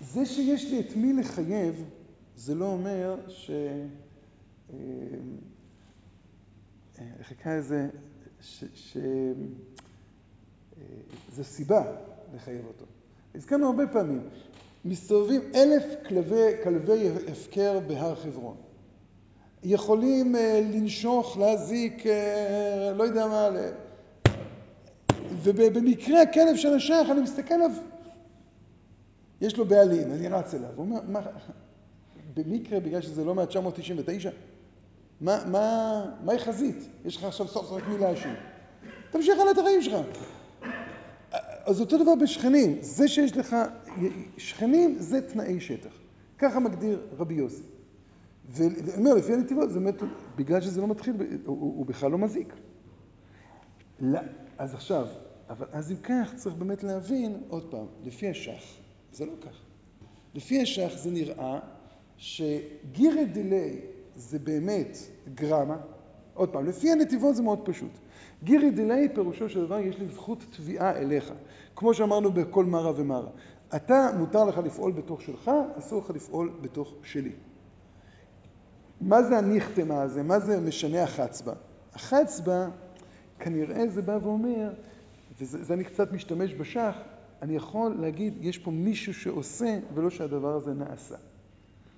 זה 0.01 0.27
שיש 0.27 0.65
לי 0.71 0.81
את 0.81 0.97
מי 0.97 1.13
לחייב, 1.13 1.85
זה 2.37 2.55
לא 2.55 2.65
אומר 2.65 3.17
ש... 3.29 3.51
אה, 4.73 4.79
איך 7.19 7.33
לזה? 7.47 7.89
שזו 8.41 9.01
אה, 11.39 11.45
סיבה 11.45 11.93
לחייב 12.35 12.67
אותו. 12.67 12.85
הזכרנו 13.35 13.67
הרבה 13.67 13.87
פעמים, 13.87 14.29
מסתובבים 14.85 15.41
אלף 15.55 15.85
כלבי, 16.09 16.51
כלבי 16.65 17.09
הפקר 17.29 17.81
בהר 17.87 18.15
חברון. 18.15 18.57
יכולים 19.65 20.35
לנשוך, 20.73 21.39
להזיק, 21.39 22.05
לא 22.97 23.03
יודע 23.03 23.27
מה, 23.27 23.49
ובמקרה 25.43 26.23
הכלב 26.23 26.57
של 26.57 26.75
השייח, 26.75 27.11
אני 27.11 27.21
מסתכל 27.21 27.55
עליו, 27.55 27.71
יש 29.41 29.57
לו 29.57 29.65
בעלים, 29.65 30.13
אני 30.13 30.29
רץ 30.29 30.55
אליו. 30.55 30.71
הוא 30.77 30.85
אומר, 30.85 31.01
מה, 31.09 31.21
במקרה, 32.35 32.81
בגלל 32.81 33.01
שזה 33.01 33.25
לא 33.25 33.35
מה-999, 33.35 34.29
מה, 35.23 35.45
מה, 35.47 36.05
מה 36.25 36.39
חזית? 36.39 36.89
יש 37.05 37.17
לך 37.17 37.25
עכשיו 37.25 37.49
סוף 37.49 37.67
סוף 37.67 37.73
רק 37.73 37.89
מי 37.89 37.99
להאשים. 37.99 38.35
תמשיך 39.11 39.39
הלאה 39.39 39.53
את 39.53 39.59
החיים 39.59 39.83
שלך. 39.83 40.07
אז 41.65 41.81
אותו 41.81 41.99
דבר 42.03 42.15
בשכנים, 42.15 42.79
זה 42.81 43.09
שיש 43.09 43.37
לך, 43.37 43.57
שכנים 44.37 44.97
זה 44.99 45.29
תנאי 45.29 45.61
שטח. 45.61 45.93
ככה 46.39 46.61
מגדיר 46.61 47.07
רבי 47.19 47.35
יוסי. 47.35 47.63
ואומר, 48.49 49.15
לפי 49.15 49.33
הנתיבות, 49.33 49.71
זה 49.71 49.81
באמת, 49.81 50.03
בגלל 50.37 50.61
שזה 50.61 50.81
לא 50.81 50.87
מתחיל, 50.87 51.15
הוא, 51.47 51.57
הוא 51.57 51.87
בכלל 51.87 52.11
לא 52.11 52.19
מזיק. 52.19 52.55
לא, 54.01 54.21
אז 54.59 54.75
עכשיו, 54.75 55.07
אבל 55.51 55.67
אז 55.73 55.93
אם 55.93 55.97
כך 55.97 56.35
צריך 56.37 56.55
באמת 56.55 56.83
להבין, 56.83 57.43
עוד 57.49 57.71
פעם, 57.71 57.87
לפי 58.05 58.29
השח, 58.29 58.63
זה 59.13 59.27
לא 59.27 59.33
כך. 59.41 59.57
לפי 60.35 60.63
השח 60.63 60.93
זה 60.97 61.11
נראה 61.11 61.59
שגירי 62.17 63.25
דיליי 63.25 63.81
זה 64.17 64.39
באמת 64.39 64.97
גרמה, 65.35 65.77
עוד 66.35 66.49
פעם, 66.49 66.67
לפי 66.67 66.93
הנתיבות 66.93 67.37
זה 67.37 67.43
מאוד 67.43 67.59
פשוט. 67.65 67.91
גירי 68.45 68.71
דיליי 68.71 69.09
פירושו 69.15 69.49
של 69.49 69.67
דבר 69.67 69.79
יש 69.79 69.99
לי 69.99 70.09
זכות 70.09 70.45
תביעה 70.57 70.97
אליך, 70.97 71.33
כמו 71.77 71.95
שאמרנו 71.95 72.33
בכל 72.33 72.65
מרה 72.65 72.93
ומרה. 72.97 73.31
אתה, 73.77 74.11
מותר 74.19 74.45
לך 74.45 74.59
לפעול 74.59 74.93
בתוך 74.93 75.23
שלך, 75.23 75.51
אסור 75.79 76.01
לך 76.01 76.11
לפעול 76.11 76.53
בתוך 76.61 76.95
שלי. 77.03 77.33
מה 79.01 79.23
זה 79.23 79.39
הניחתמה 79.39 80.03
הזה? 80.03 80.23
מה 80.23 80.41
זה 80.41 80.61
משנה 80.61 81.03
החצבה? 81.03 81.53
החצבה, 81.95 82.69
כנראה 83.39 83.89
זה 83.89 84.03
בא 84.03 84.19
ואומר, 84.23 84.73
וזה 85.41 85.75
אני 85.75 85.85
קצת 85.85 86.13
משתמש 86.13 86.55
בשח, 86.55 86.97
אני 87.43 87.57
יכול 87.57 87.95
להגיד, 88.01 88.35
יש 88.41 88.59
פה 88.59 88.71
מישהו 88.71 89.15
שעושה, 89.15 89.79
ולא 89.95 90.11
שהדבר 90.11 90.55
הזה 90.55 90.75
נעשה. 90.75 91.15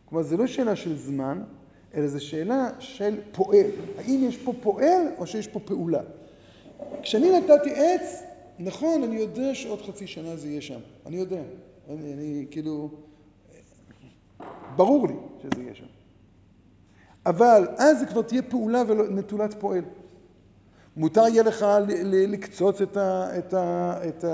כלומר, 0.05 0.25
זה 0.25 0.37
לא 0.37 0.47
שאלה 0.47 0.77
של 0.77 0.97
זמן, 0.97 1.43
אלא 1.95 2.07
זו 2.07 2.25
שאלה 2.25 2.69
של 2.79 3.21
פועל. 3.33 3.67
האם 3.99 4.25
יש 4.29 4.37
פה 4.37 4.53
פועל 4.63 5.07
או 5.19 5.27
שיש 5.27 5.49
פה 5.49 5.61
פעולה? 5.61 6.01
כשאני 7.03 7.39
נתתי 7.39 7.71
עץ, 7.71 8.23
נכון, 8.59 9.03
אני 9.03 9.17
יודע 9.17 9.55
שעוד 9.55 9.83
חצי 9.83 10.07
שנה 10.07 10.37
זה 10.37 10.49
יהיה 10.49 10.61
שם. 10.61 10.81
אני 11.07 11.17
יודע. 11.17 11.43
אני, 11.91 12.13
אני 12.13 12.47
כאילו... 12.51 12.91
ברור 14.77 15.09
לי 15.09 15.15
שזה 15.43 15.63
יהיה 15.63 15.75
שם. 15.75 15.85
אבל 17.27 17.69
אז 17.77 17.99
זה 17.99 18.07
כבר 18.07 18.23
תהיה 18.23 18.43
פעולה 18.43 18.83
ונטולת 18.89 19.55
פועל. 19.55 19.85
מותר 20.97 21.21
יהיה 21.29 21.43
לך 21.43 21.67
לקצוץ 22.05 22.81
את 24.09 24.25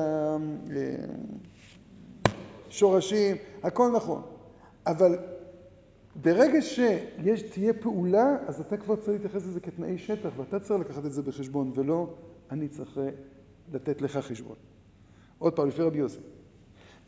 השורשים, 2.70 3.36
אה, 3.36 3.68
הכל 3.68 3.92
נכון. 3.96 4.22
אבל 4.86 5.18
ברגע 6.14 6.58
שתהיה 7.36 7.72
פעולה, 7.72 8.36
אז 8.46 8.60
אתה 8.60 8.76
כבר 8.76 8.96
צריך 8.96 9.08
להתייחס 9.08 9.46
לזה 9.46 9.60
כתנאי 9.60 9.98
שטח, 9.98 10.30
ואתה 10.36 10.60
צריך 10.60 10.80
לקחת 10.80 11.04
את 11.04 11.12
זה 11.12 11.22
בחשבון, 11.22 11.72
ולא 11.74 12.14
אני 12.50 12.68
צריך 12.68 12.98
לתת 13.72 14.02
לך 14.02 14.16
חשבון. 14.16 14.56
עוד 15.38 15.52
פעם, 15.52 15.68
לפי 15.68 15.82
רבי 15.82 15.98
יוסי. 15.98 16.18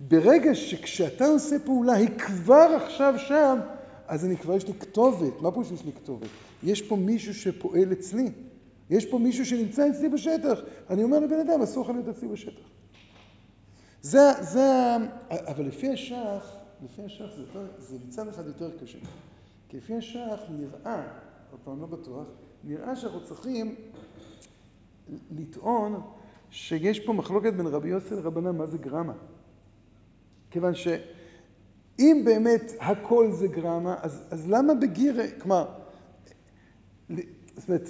ברגע 0.01 0.55
שכשאתה 0.55 1.27
עושה 1.27 1.59
פעולה 1.59 1.93
היא 1.93 2.09
כבר 2.09 2.79
עכשיו 2.85 3.15
שם, 3.17 3.59
אז 4.07 4.25
אני 4.25 4.37
כבר 4.37 4.55
יש 4.55 4.67
לי 4.67 4.75
כתובת. 4.75 5.41
מה 5.41 5.51
פה 5.51 5.65
שיש 5.65 5.85
לי 5.85 5.93
כתובת? 5.93 6.29
יש 6.63 6.83
פה 6.83 6.97
מישהו 6.97 7.35
שפועל 7.35 7.93
אצלי. 7.93 8.33
יש 8.91 9.07
פה 9.07 9.19
מישהו 9.19 9.47
שנמצא 9.47 9.91
אצלי 9.91 10.09
בשטח. 10.09 10.61
אני 10.91 11.03
אומר 11.03 11.19
לבן 11.19 11.41
אדם, 11.41 11.63
אסור 11.63 11.85
לך 11.85 11.91
להיות 11.91 12.09
אצלי 12.09 12.29
בשטח. 12.29 12.63
זה, 14.03 14.21
זה, 14.41 14.97
אבל 15.31 15.65
לפי 15.65 15.93
השח, 15.93 16.57
לפי 16.85 17.03
השח 17.03 17.25
זה, 17.37 17.43
יותר, 17.43 17.67
זה 17.79 17.97
מצד 18.07 18.29
אחד 18.29 18.47
יותר 18.47 18.71
קשה. 18.83 18.99
כי 19.69 19.77
לפי 19.77 19.95
השח 19.97 20.41
נראה, 20.51 21.03
עוד 21.51 21.61
פעם 21.65 21.81
לא 21.81 21.87
בטוח, 21.87 22.27
נראה 22.65 22.97
שאנחנו 22.97 23.25
צריכים 23.25 23.75
לטעון 25.31 26.01
שיש 26.51 27.01
פה 27.01 27.13
מחלוקת 27.13 27.53
בין 27.53 27.67
רבי 27.67 27.89
יוסי 27.89 28.15
לרבנן 28.15 28.57
מה 28.57 28.67
זה 28.67 28.79
גרמה. 28.79 29.13
כיוון 30.51 30.75
שאם 30.75 32.23
באמת 32.25 32.73
הכל 32.81 33.33
זה 33.33 33.49
גרמה, 33.49 33.97
אז, 34.01 34.23
אז 34.31 34.49
למה 34.49 34.75
בגירה, 34.75 35.25
כלומר, 35.41 35.67
זאת 37.57 37.69
אומרת, 37.69 37.89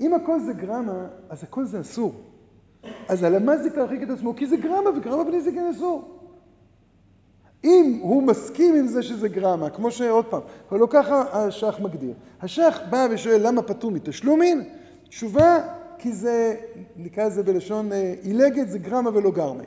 אם 0.00 0.14
הכל 0.14 0.40
זה 0.40 0.52
גרמה, 0.52 1.08
אז 1.28 1.42
הכל 1.42 1.64
זה 1.64 1.80
אסור. 1.80 2.14
אז 3.08 3.22
על 3.22 3.34
המזיק 3.34 3.76
להרחיק 3.76 4.02
את 4.02 4.10
עצמו, 4.10 4.36
כי 4.36 4.46
זה 4.46 4.56
גרמה, 4.56 4.90
וגרמה 4.90 5.24
בלי 5.24 5.40
זה 5.40 5.52
כן 5.52 5.66
אסור. 5.76 6.17
אם 7.64 7.98
הוא 8.02 8.22
מסכים 8.22 8.74
עם 8.74 8.86
זה 8.86 9.02
שזה 9.02 9.28
גרמה, 9.28 9.70
כמו 9.70 9.90
שעוד 9.90 10.24
פעם, 10.24 10.40
אבל 10.70 10.78
לא 10.78 10.86
ככה 10.90 11.22
השח 11.32 11.78
מגדיר. 11.80 12.14
השח 12.40 12.80
בא 12.90 13.06
ושואל 13.10 13.46
למה 13.46 13.62
פטור 13.62 13.90
מתשלומין? 13.90 14.64
תשובה, 15.08 15.58
כי 15.98 16.12
זה, 16.12 16.56
נקרא 16.96 17.24
לזה 17.24 17.42
בלשון 17.42 17.92
אה, 17.92 18.14
עילגת, 18.22 18.68
זה 18.68 18.78
גרמה 18.78 19.10
ולא 19.14 19.30
גרמה. 19.30 19.64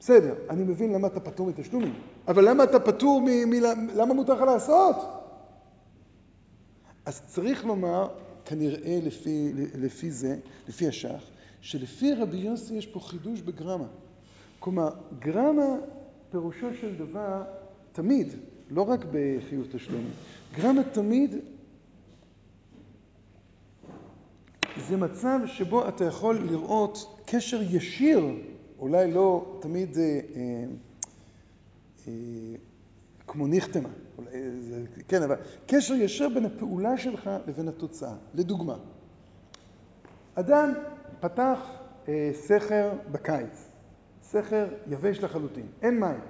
בסדר, 0.00 0.34
אני 0.50 0.62
מבין 0.62 0.92
למה 0.92 1.06
אתה 1.06 1.20
פטור 1.20 1.46
מתשלומים, 1.46 1.94
אבל 2.28 2.48
למה 2.48 2.64
אתה 2.64 2.80
פטור 2.80 3.20
מ... 3.20 3.50
מ 3.50 3.52
למה 3.94 4.14
מותר 4.14 4.34
לך 4.34 4.40
לעשות? 4.40 4.96
אז 7.06 7.22
צריך 7.26 7.64
לומר, 7.64 8.08
כנראה 8.44 8.98
לפי, 9.02 9.52
לפי 9.74 10.10
זה, 10.10 10.36
לפי 10.68 10.88
השח, 10.88 11.22
שלפי 11.60 12.14
רבי 12.14 12.36
יוסי 12.36 12.74
יש 12.74 12.86
פה 12.86 13.00
חידוש 13.00 13.40
בגרמה. 13.40 13.86
כלומר, 14.58 14.90
גרמה 15.18 15.76
פירושו 16.30 16.74
של 16.80 16.94
דבר 16.96 17.42
תמיד, 17.92 18.28
לא 18.70 18.82
רק 18.82 19.00
בחיוב 19.12 19.66
תשלומים, 19.72 20.10
גרמה 20.54 20.82
תמיד 20.84 21.34
זה 24.88 24.96
מצב 24.96 25.38
שבו 25.46 25.88
אתה 25.88 26.04
יכול 26.04 26.38
לראות 26.50 27.22
קשר 27.26 27.60
ישיר, 27.62 28.24
אולי 28.78 29.12
לא 29.12 29.58
תמיד 29.60 29.98
אה, 29.98 30.02
אה, 30.02 30.64
אה, 32.08 32.12
כמו 33.26 33.46
ניחתמה, 33.46 33.88
כן, 35.08 35.22
אבל 35.22 35.36
קשר 35.66 35.94
ישר 35.94 36.28
בין 36.28 36.44
הפעולה 36.44 36.98
שלך 36.98 37.30
לבין 37.46 37.68
התוצאה. 37.68 38.14
לדוגמה, 38.34 38.76
אדם 40.34 40.72
פתח 41.20 41.58
אה, 42.08 42.30
סכר 42.34 42.92
בקיץ, 43.12 43.67
סכר 44.30 44.66
יבש 44.86 45.18
לחלוטין, 45.18 45.66
אין 45.82 46.00
מים. 46.00 46.20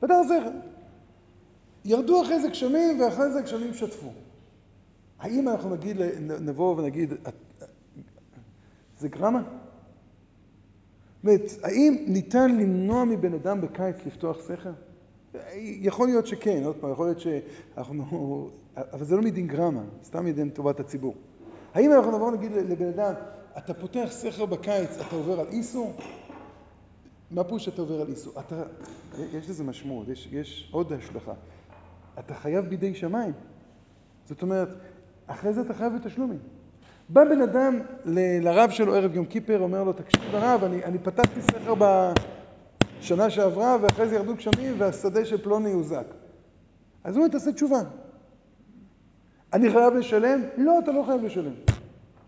פתח 0.00 0.14
סכר. 0.24 0.50
ירדו 1.84 2.22
אחרי 2.22 2.40
זה 2.40 2.48
גשמים 2.48 3.00
ואחרי 3.00 3.30
זה 3.30 3.38
הגשמים 3.38 3.74
שטפו. 3.74 4.12
האם 5.18 5.48
אנחנו 5.48 5.74
נגיד, 5.74 5.96
נבוא 6.20 6.76
ונגיד, 6.76 7.14
זה 8.98 9.08
גרמה? 9.08 9.42
זאת 11.22 11.64
האם 11.64 12.04
ניתן 12.06 12.56
למנוע 12.56 13.04
מבן 13.04 13.34
אדם 13.34 13.60
בקיץ 13.60 13.96
לפתוח 14.06 14.40
סכר? 14.40 14.72
יכול 15.56 16.06
להיות 16.06 16.26
שכן, 16.26 16.62
עוד 16.64 16.76
פעם, 16.76 16.92
יכול 16.92 17.06
להיות 17.06 17.20
שאנחנו... 17.20 18.50
אבל 18.76 19.04
זה 19.04 19.16
לא 19.16 19.22
מדין 19.22 19.46
גרמה, 19.46 19.82
סתם 20.04 20.24
מדין 20.24 20.50
טובת 20.50 20.80
הציבור. 20.80 21.14
האם 21.74 21.92
אנחנו 21.92 22.16
נבוא 22.16 22.28
ונגיד 22.28 22.52
לבן 22.52 22.88
אדם, 22.88 23.12
אתה 23.58 23.74
פותח 23.74 24.06
סכר 24.10 24.46
בקיץ, 24.46 24.90
אתה 24.90 25.16
עובר 25.16 25.40
על 25.40 25.46
איסור? 25.46 25.92
מה 27.30 27.44
פירוש 27.44 27.64
שאתה 27.64 27.82
עובר 27.82 28.00
על 28.00 28.08
איסור? 28.08 28.32
אתה, 28.40 28.62
יש 29.32 29.50
לזה 29.50 29.64
משמעות, 29.64 30.08
יש, 30.08 30.28
יש 30.32 30.68
עוד 30.72 30.92
השלכה. 30.92 31.32
אתה 32.18 32.34
חייב 32.34 32.64
בידי 32.64 32.94
שמיים. 32.94 33.32
זאת 34.24 34.42
אומרת, 34.42 34.68
אחרי 35.26 35.52
זה 35.52 35.60
אתה 35.60 35.74
חייב 35.74 35.92
בתשלומים. 35.94 36.38
בא 37.08 37.24
בן 37.24 37.42
אדם 37.42 37.80
ל- 38.04 38.40
לרב 38.48 38.70
שלו 38.70 38.94
ערב 38.94 39.14
יום 39.14 39.26
כיפר, 39.26 39.58
אומר 39.60 39.84
לו, 39.84 39.92
תקשיב 39.92 40.34
הרב, 40.34 40.64
אני, 40.64 40.84
אני 40.84 40.98
פתחתי 40.98 41.42
סכר 41.42 41.74
בשנה 43.00 43.30
שעברה, 43.30 43.76
ואחרי 43.82 44.08
זה 44.08 44.14
ירדו 44.14 44.34
גשמים 44.34 44.74
והשדה 44.78 45.24
של 45.24 45.42
פלוני 45.42 45.72
הוזק. 45.72 46.06
אז 47.04 47.16
הוא 47.16 47.22
אומר, 47.24 47.32
תעשה 47.32 47.52
תשובה. 47.52 47.80
אני 49.52 49.70
חייב 49.70 49.94
לשלם? 49.94 50.40
לא, 50.56 50.78
אתה 50.78 50.92
לא 50.92 51.02
חייב 51.06 51.24
לשלם. 51.24 51.52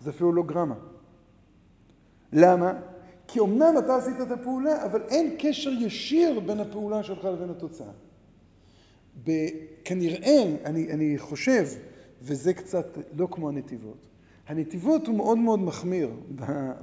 זה 0.00 0.10
אפילו 0.10 0.32
לא 0.32 0.42
גרמה. 0.42 0.74
למה? 2.32 2.72
כי 3.32 3.40
אמנם 3.40 3.74
אתה 3.78 3.96
עשית 3.96 4.20
את 4.20 4.30
הפעולה, 4.30 4.84
אבל 4.84 5.02
אין 5.02 5.36
קשר 5.38 5.70
ישיר 5.70 6.40
בין 6.40 6.60
הפעולה 6.60 7.02
שלך 7.02 7.24
לבין 7.24 7.50
התוצאה. 7.50 7.92
כנראה, 9.84 10.42
אני, 10.64 10.92
אני 10.92 11.18
חושב, 11.18 11.66
וזה 12.22 12.54
קצת 12.54 12.98
לא 13.16 13.28
כמו 13.30 13.48
הנתיבות, 13.48 14.06
הנתיבות 14.46 15.06
הוא 15.06 15.16
מאוד 15.16 15.38
מאוד 15.38 15.58
מחמיר 15.58 16.10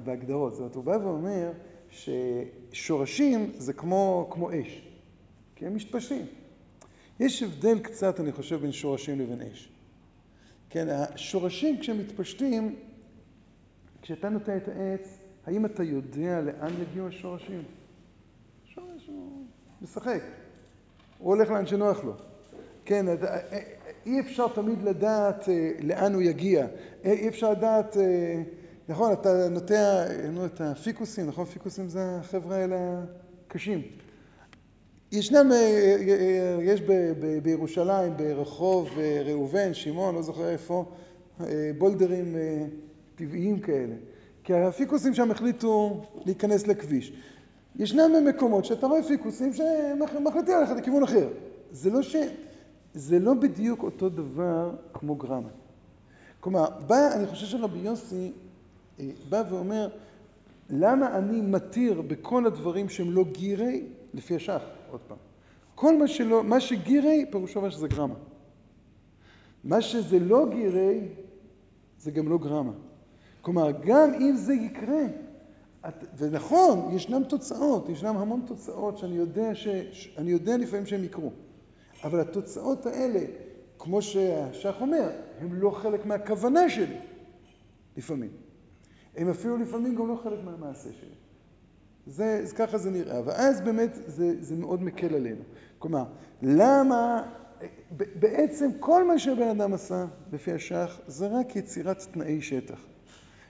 בהגדרות. 0.03 0.53
זאת 0.53 0.59
אומרת, 0.59 0.75
הוא 0.75 0.83
בא 0.83 0.97
ואומר 1.03 1.51
ששורשים 1.89 3.51
זה 3.57 3.73
כמו, 3.73 4.27
כמו 4.31 4.51
אש, 4.51 4.87
כי 5.55 5.65
הם 5.65 5.75
מתפשטים. 5.75 6.25
יש 7.19 7.43
הבדל 7.43 7.79
קצת, 7.79 8.19
אני 8.19 8.31
חושב, 8.31 8.55
בין 8.55 8.71
שורשים 8.71 9.19
לבין 9.19 9.41
אש. 9.41 9.69
כן, 10.69 10.87
השורשים 10.89 11.79
כשהם 11.79 11.99
מתפשטים, 11.99 12.75
כשאתה 14.01 14.29
נוטע 14.29 14.57
את 14.57 14.67
העץ, 14.67 15.16
האם 15.47 15.65
אתה 15.65 15.83
יודע 15.83 16.41
לאן 16.41 16.73
יגיעו 16.81 17.07
השורשים? 17.07 17.63
שורש 18.65 19.07
הוא 19.07 19.45
משחק, 19.81 20.21
הוא 21.17 21.35
הולך 21.35 21.49
לאן 21.49 21.65
שנוח 21.65 22.03
לו. 22.03 22.13
כן, 22.85 23.05
אי 24.05 24.19
אפשר 24.19 24.47
תמיד 24.47 24.81
לדעת 24.83 25.49
אה, 25.49 25.71
לאן 25.81 26.13
הוא 26.13 26.21
יגיע. 26.21 26.67
אי 27.03 27.27
אפשר 27.27 27.51
לדעת, 27.51 27.97
אה, 27.97 28.41
נכון, 28.89 29.13
אתה 29.13 29.49
נוטע 29.49 30.05
נו, 30.31 30.45
את 30.45 30.61
הפיקוסים, 30.61 31.27
נכון? 31.27 31.45
פיקוסים 31.45 31.87
זה 31.87 31.99
החבר'ה 32.19 32.55
האלה 32.55 33.01
הקשים. 33.47 33.81
ישנם, 35.11 35.51
אה, 35.51 36.57
יש 36.61 36.81
בירושלים, 37.43 38.17
ברחוב 38.17 38.89
ראובן, 39.25 39.73
שמעון, 39.73 40.15
לא 40.15 40.21
זוכר 40.21 40.49
איפה, 40.49 40.85
בולדרים 41.77 42.35
טבעיים 43.15 43.59
כאלה. 43.59 43.95
כי 44.47 44.53
הפיקוסים 44.53 45.13
שם 45.13 45.31
החליטו 45.31 46.01
להיכנס 46.25 46.67
לכביש. 46.67 47.13
ישנם 47.75 48.27
מקומות 48.29 48.65
שאתה 48.65 48.87
רואה 48.87 49.03
פיקוסים 49.03 49.53
שמחליטים 49.53 50.57
ללכת 50.59 50.75
לכיוון 50.77 51.03
אחר. 51.03 51.29
זה 51.71 51.89
לא 51.89 52.01
ש... 52.01 52.15
זה 52.93 53.19
לא 53.19 53.33
בדיוק 53.33 53.83
אותו 53.83 54.09
דבר 54.09 54.71
כמו 54.93 55.15
גרמה. 55.15 55.49
כלומר, 56.39 56.65
בא, 56.87 57.13
אני 57.13 57.27
חושב 57.27 57.45
שרבי 57.45 57.79
יוסי 57.79 58.31
אה, 58.99 59.09
בא 59.29 59.43
ואומר, 59.49 59.89
למה 60.69 61.17
אני 61.17 61.41
מתיר 61.41 62.01
בכל 62.01 62.45
הדברים 62.45 62.89
שהם 62.89 63.11
לא 63.11 63.25
גירי, 63.31 63.83
לפי 64.13 64.35
השח, 64.35 64.61
עוד 64.91 64.99
פעם. 65.07 65.17
כל 65.75 65.97
מה 65.97 66.07
שלא, 66.07 66.43
מה 66.43 66.59
שגירי, 66.59 67.25
פירושו 67.31 67.61
מה 67.61 67.71
שזה 67.71 67.87
גרמה. 67.87 68.15
מה 69.63 69.81
שזה 69.81 70.19
לא 70.19 70.49
גירי, 70.49 70.99
זה 71.99 72.11
גם 72.11 72.29
לא 72.29 72.37
גרמה. 72.37 72.71
כלומר, 73.47 73.71
גם 73.85 74.13
אם 74.13 74.35
זה 74.35 74.53
יקרה, 74.53 75.03
את, 75.87 76.05
ונכון, 76.17 76.89
ישנם 76.95 77.23
תוצאות, 77.23 77.89
ישנם 77.89 78.17
המון 78.17 78.41
תוצאות 78.47 78.97
שאני 78.97 79.15
יודע, 79.15 79.55
ש, 79.55 79.67
אני 80.17 80.31
יודע 80.31 80.57
לפעמים 80.57 80.85
שהם 80.85 81.03
יקרו. 81.03 81.31
אבל 82.03 82.19
התוצאות 82.19 82.85
האלה, 82.85 83.19
כמו 83.79 84.01
שהשח 84.01 84.75
אומר, 84.81 85.09
הם 85.39 85.53
לא 85.53 85.69
חלק 85.69 86.05
מהכוונה 86.05 86.69
שלי, 86.69 86.97
לפעמים. 87.97 88.29
הם 89.15 89.29
אפילו 89.29 89.57
לפעמים 89.57 89.95
גם 89.95 90.07
לא 90.07 90.19
חלק 90.23 90.39
מהמעשה 90.43 90.89
שלי. 90.93 91.15
זה, 92.07 92.39
אז 92.43 92.53
ככה 92.53 92.77
זה 92.77 92.91
נראה, 92.91 93.21
ואז 93.25 93.61
באמת 93.61 93.91
זה, 94.07 94.35
זה 94.39 94.55
מאוד 94.55 94.83
מקל 94.83 95.15
עלינו. 95.15 95.41
כלומר, 95.79 96.03
למה, 96.41 97.23
בעצם 97.97 98.69
כל 98.79 99.07
מה 99.07 99.19
שבן 99.19 99.47
אדם 99.47 99.73
עשה, 99.73 100.05
לפי 100.33 100.51
השח, 100.51 100.99
זה 101.07 101.27
רק 101.27 101.55
יצירת 101.55 102.01
תנאי 102.11 102.41
שטח. 102.41 102.79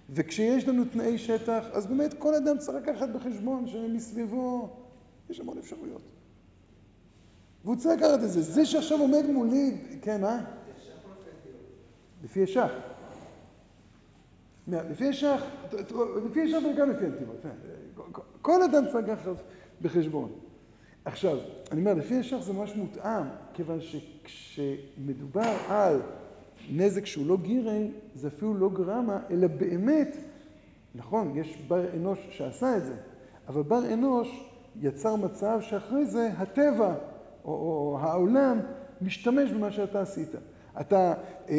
וכשיש 0.10 0.68
לנו 0.68 0.86
תנאי 0.86 1.18
שטח, 1.18 1.66
אז 1.72 1.86
באמת 1.86 2.14
כל 2.14 2.36
אדם 2.36 2.58
צריך 2.58 2.78
לקחת 2.88 3.10
בחשבון 3.10 3.68
שמסביבו 3.68 4.70
יש 5.30 5.40
המון 5.40 5.58
אפשרויות. 5.58 6.02
והוא 7.64 7.76
צריך 7.76 8.02
לקחת 8.02 8.24
את 8.24 8.32
זה. 8.32 8.42
זה 8.42 8.66
שעכשיו 8.66 9.00
עומד 9.00 9.26
מולי, 9.26 9.78
כן, 10.02 10.22
מה? 10.22 10.44
לפי 12.24 12.40
ישח. 12.40 12.72
לפי 14.68 15.06
ישח, 15.06 15.42
לפי 16.26 16.40
ישח 16.40 16.58
וגם 16.74 16.90
לפי 16.90 17.06
הנתיבות. 17.06 17.36
כן. 17.44 17.50
כל 18.42 18.64
אדם 18.64 18.84
צריך 18.92 19.08
לקחת 19.08 19.36
בחשבון. 19.82 20.32
עכשיו, 21.06 21.38
אני 21.72 21.80
אומר, 21.80 21.94
לפי 21.94 22.14
ישח 22.14 22.38
זה 22.42 22.54
ממש 22.54 22.76
מותאם, 22.76 23.24
כיוון 23.54 23.80
שכשמדובר 23.82 25.54
על 25.70 26.02
נזק 26.72 27.06
שהוא 27.06 27.28
לא 27.28 27.38
גירי, 27.38 27.92
זה 28.16 28.28
אפילו 28.28 28.54
לא 28.54 28.70
גרמה, 28.70 29.20
אלא 29.30 29.48
באמת, 29.48 30.18
נכון, 30.96 31.38
יש 31.38 31.58
בר 31.68 31.86
אנוש 31.96 32.20
שעשה 32.30 32.78
את 32.78 32.86
זה, 32.86 32.96
אבל 33.48 33.62
בר 33.62 33.94
אנוש 33.94 34.50
יצר 34.82 35.16
מצב 35.16 35.60
שאחרי 35.62 36.06
זה 36.06 36.30
הטבע 36.38 36.96
או, 37.46 37.52
או 37.52 37.98
העולם 38.02 38.60
משתמש 39.02 39.52
במה 39.52 39.72
שאתה 39.72 40.02
עשית. 40.02 40.30
אתה 40.82 41.14
אה, 41.50 41.56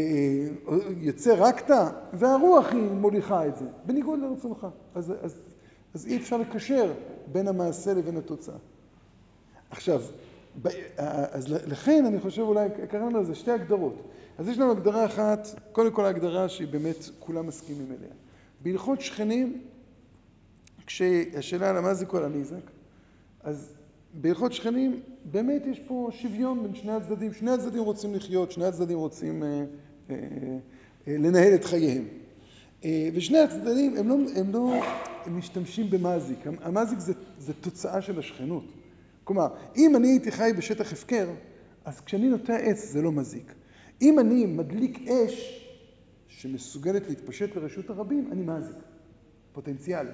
יוצא 0.96 1.34
רקת, 1.34 1.74
והרוח 2.12 2.66
היא 2.72 2.90
מוליכה 2.90 3.46
את 3.46 3.56
זה, 3.56 3.64
בניגוד 3.86 4.20
לרצונך. 4.20 4.66
אז, 4.94 5.12
אז, 5.22 5.40
אז 5.94 6.06
אי 6.06 6.16
אפשר 6.16 6.36
לקשר 6.36 6.92
בין 7.32 7.48
המעשה 7.48 7.94
לבין 7.94 8.16
התוצאה. 8.16 8.54
עכשיו, 9.70 10.02
אז 10.96 11.48
לכן 11.48 12.04
אני 12.06 12.20
חושב 12.20 12.42
אולי 12.42 12.68
קראנו 12.90 13.20
לזה 13.20 13.34
שתי 13.34 13.50
הגדרות. 13.50 14.02
אז 14.38 14.48
יש 14.48 14.58
לנו 14.58 14.70
הגדרה 14.70 15.06
אחת, 15.06 15.48
קודם 15.72 15.92
כל 15.92 16.04
ההגדרה 16.04 16.48
שהיא 16.48 16.68
באמת 16.68 17.08
כולם 17.18 17.46
מסכימים 17.46 17.86
אליה. 17.98 18.10
בהלכות 18.62 19.00
שכנים, 19.00 19.60
כשהשאלה 20.86 21.72
למה 21.72 21.94
זה 21.94 22.06
כל 22.06 22.24
הנזק, 22.24 22.70
אז 23.42 23.72
בהלכות 24.14 24.52
שכנים 24.52 25.00
באמת 25.24 25.66
יש 25.66 25.80
פה 25.86 26.08
שוויון 26.12 26.62
בין 26.62 26.74
שני 26.74 26.92
הצדדים, 26.92 27.32
שני 27.32 27.50
הצדדים 27.50 27.82
רוצים 27.82 28.14
לחיות, 28.14 28.52
שני 28.52 28.64
הצדדים 28.64 28.98
רוצים 28.98 29.42
אה, 29.42 29.48
אה, 30.10 30.16
אה, 31.08 31.16
לנהל 31.18 31.54
את 31.54 31.64
חייהם. 31.64 32.04
אה, 32.84 33.08
ושני 33.14 33.38
הצדדים 33.38 33.96
הם 33.96 34.08
לא, 34.08 34.16
הם 34.36 34.52
לא 34.52 34.74
הם 35.26 35.38
משתמשים 35.38 35.90
במזיק, 35.90 36.38
המזיק 36.60 36.98
זה, 36.98 37.12
זה 37.38 37.52
תוצאה 37.54 38.02
של 38.02 38.18
השכנות. 38.18 38.64
כלומר, 39.28 39.48
אם 39.76 39.96
אני 39.96 40.08
הייתי 40.08 40.30
חי 40.30 40.50
בשטח 40.58 40.92
הפקר, 40.92 41.28
אז 41.84 42.00
כשאני 42.00 42.28
נוטע 42.28 42.56
עץ 42.56 42.84
זה 42.84 43.02
לא 43.02 43.12
מזיק. 43.12 43.54
אם 44.02 44.18
אני 44.18 44.46
מדליק 44.46 45.08
אש 45.08 45.68
שמסוגלת 46.28 47.08
להתפשט 47.08 47.56
לרשות 47.56 47.90
הרבים, 47.90 48.28
אני 48.32 48.42
מזיק, 48.42 48.76
פוטנציאלי. 49.52 50.10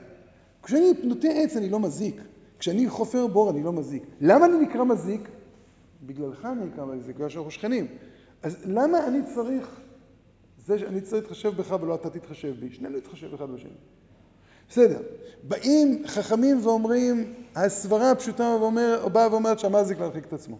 כשאני 0.62 0.92
נוטע 1.04 1.28
עץ 1.28 1.56
אני 1.56 1.68
לא 1.68 1.80
מזיק, 1.80 2.20
כשאני 2.58 2.88
חופר 2.88 3.26
בור 3.26 3.50
אני 3.50 3.62
לא 3.62 3.72
מזיק. 3.72 4.02
למה 4.20 4.46
אני 4.46 4.58
נקרא 4.58 4.84
מזיק? 4.84 5.28
בגללך 6.06 6.44
אני 6.44 6.64
נקרא 6.64 6.84
מזיק, 6.84 7.16
בגלל 7.16 7.28
שאנחנו 7.28 7.50
שכנים. 7.50 7.86
אז 8.42 8.56
למה 8.66 9.06
אני 9.06 9.18
צריך, 9.34 9.80
זה 10.66 10.78
שאני 10.78 11.00
צריך 11.00 11.22
להתחשב 11.22 11.56
בך 11.56 11.76
ולא 11.80 11.94
אתה 11.94 12.10
תתחשב 12.10 12.54
בי? 12.60 12.72
שנינו 12.72 12.96
נתחשב 12.96 13.34
אחד 13.34 13.50
בשני. 13.50 13.70
בסדר. 14.70 14.98
באים 15.42 16.02
חכמים 16.06 16.66
ואומרים, 16.66 17.34
הסברה 17.56 18.10
הפשוטה 18.10 18.56
ואומר, 18.60 19.08
באה 19.12 19.28
ואומרת 19.32 19.58
שהמזיק 19.58 19.98
להרחיק 20.00 20.24
את 20.26 20.32
עצמו. 20.32 20.58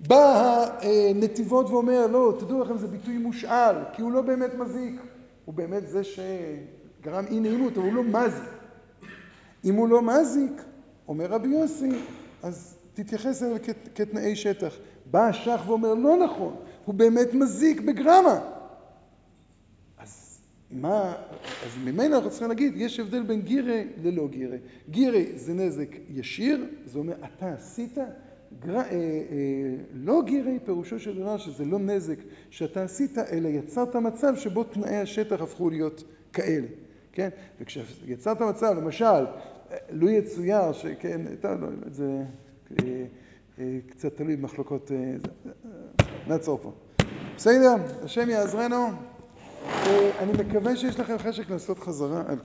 בא 0.00 0.66
הנתיבות 0.82 1.70
ואומר, 1.70 2.06
לא, 2.06 2.34
תדעו 2.38 2.60
לכם, 2.60 2.76
זה 2.78 2.86
ביטוי 2.86 3.18
מושאל, 3.18 3.74
כי 3.92 4.02
הוא 4.02 4.12
לא 4.12 4.20
באמת 4.20 4.54
מזיק. 4.54 5.00
הוא 5.44 5.54
באמת 5.54 5.88
זה 5.88 6.02
שגרם 6.04 7.24
אי 7.30 7.40
נעימות, 7.40 7.72
אבל 7.78 7.86
הוא 7.86 7.94
לא 7.94 8.02
מזיק. 8.02 8.44
אם 9.64 9.74
הוא 9.74 9.88
לא 9.88 10.02
מזיק, 10.02 10.62
אומר 11.08 11.26
רבי 11.26 11.48
יוסי, 11.48 11.90
אז 12.42 12.74
תתייחס 12.94 13.42
אליו 13.42 13.56
כת- 13.62 13.88
כתנאי 13.94 14.36
שטח. 14.36 14.74
בא 15.10 15.26
השח 15.26 15.60
ואומר, 15.66 15.94
לא 15.94 16.16
נכון, 16.24 16.56
הוא 16.84 16.94
באמת 16.94 17.34
מזיק 17.34 17.80
בגרמה. 17.80 18.40
מה, 20.74 21.14
אז 21.66 21.78
ממנו 21.84 22.16
אנחנו 22.16 22.30
צריכים 22.30 22.48
להגיד, 22.48 22.72
יש 22.76 23.00
הבדל 23.00 23.22
בין 23.22 23.42
גירה 23.42 23.82
ללא 24.02 24.28
גירה. 24.28 24.56
גירה 24.90 25.20
זה 25.34 25.54
נזק 25.54 25.88
ישיר, 26.08 26.66
זה 26.84 26.98
אומר, 26.98 27.14
אתה 27.24 27.52
עשית, 27.52 27.98
גר... 28.60 28.76
אה, 28.76 28.82
אה, 28.82 28.88
לא 29.94 30.22
גירה 30.26 30.52
פירושו 30.64 30.98
של 30.98 31.18
דבר 31.18 31.36
שזה 31.36 31.64
לא 31.64 31.78
נזק 31.78 32.16
שאתה 32.50 32.82
עשית, 32.82 33.18
אלא 33.18 33.48
יצרת 33.48 33.96
מצב 33.96 34.36
שבו 34.36 34.64
תנאי 34.64 34.96
השטח 34.96 35.40
הפכו 35.40 35.70
להיות 35.70 36.04
כאלה, 36.32 36.66
כן? 37.12 37.28
וכשיצרת 37.60 38.40
מצב, 38.40 38.74
למשל, 38.76 39.24
לו 39.90 40.08
יצויר 40.08 40.72
שכן, 40.72 41.20
טוב, 41.40 41.60
לא, 41.60 41.68
זה 41.90 42.22
אה, 42.70 43.04
אה, 43.58 43.78
קצת 43.90 44.16
תלוי 44.16 44.36
במחלוקות, 44.36 44.92
אה, 44.92 45.14
נעצור 46.26 46.58
פה. 46.62 46.72
בסדר? 47.36 47.74
השם 48.04 48.30
יעזרנו. 48.30 49.13
אה, 49.86 50.10
אני 50.18 50.32
מקווה 50.32 50.76
שיש 50.76 51.00
לכם 51.00 51.18
חשק 51.18 51.50
לעשות 51.50 51.78
חזרה 51.78 52.20
על 52.20 52.32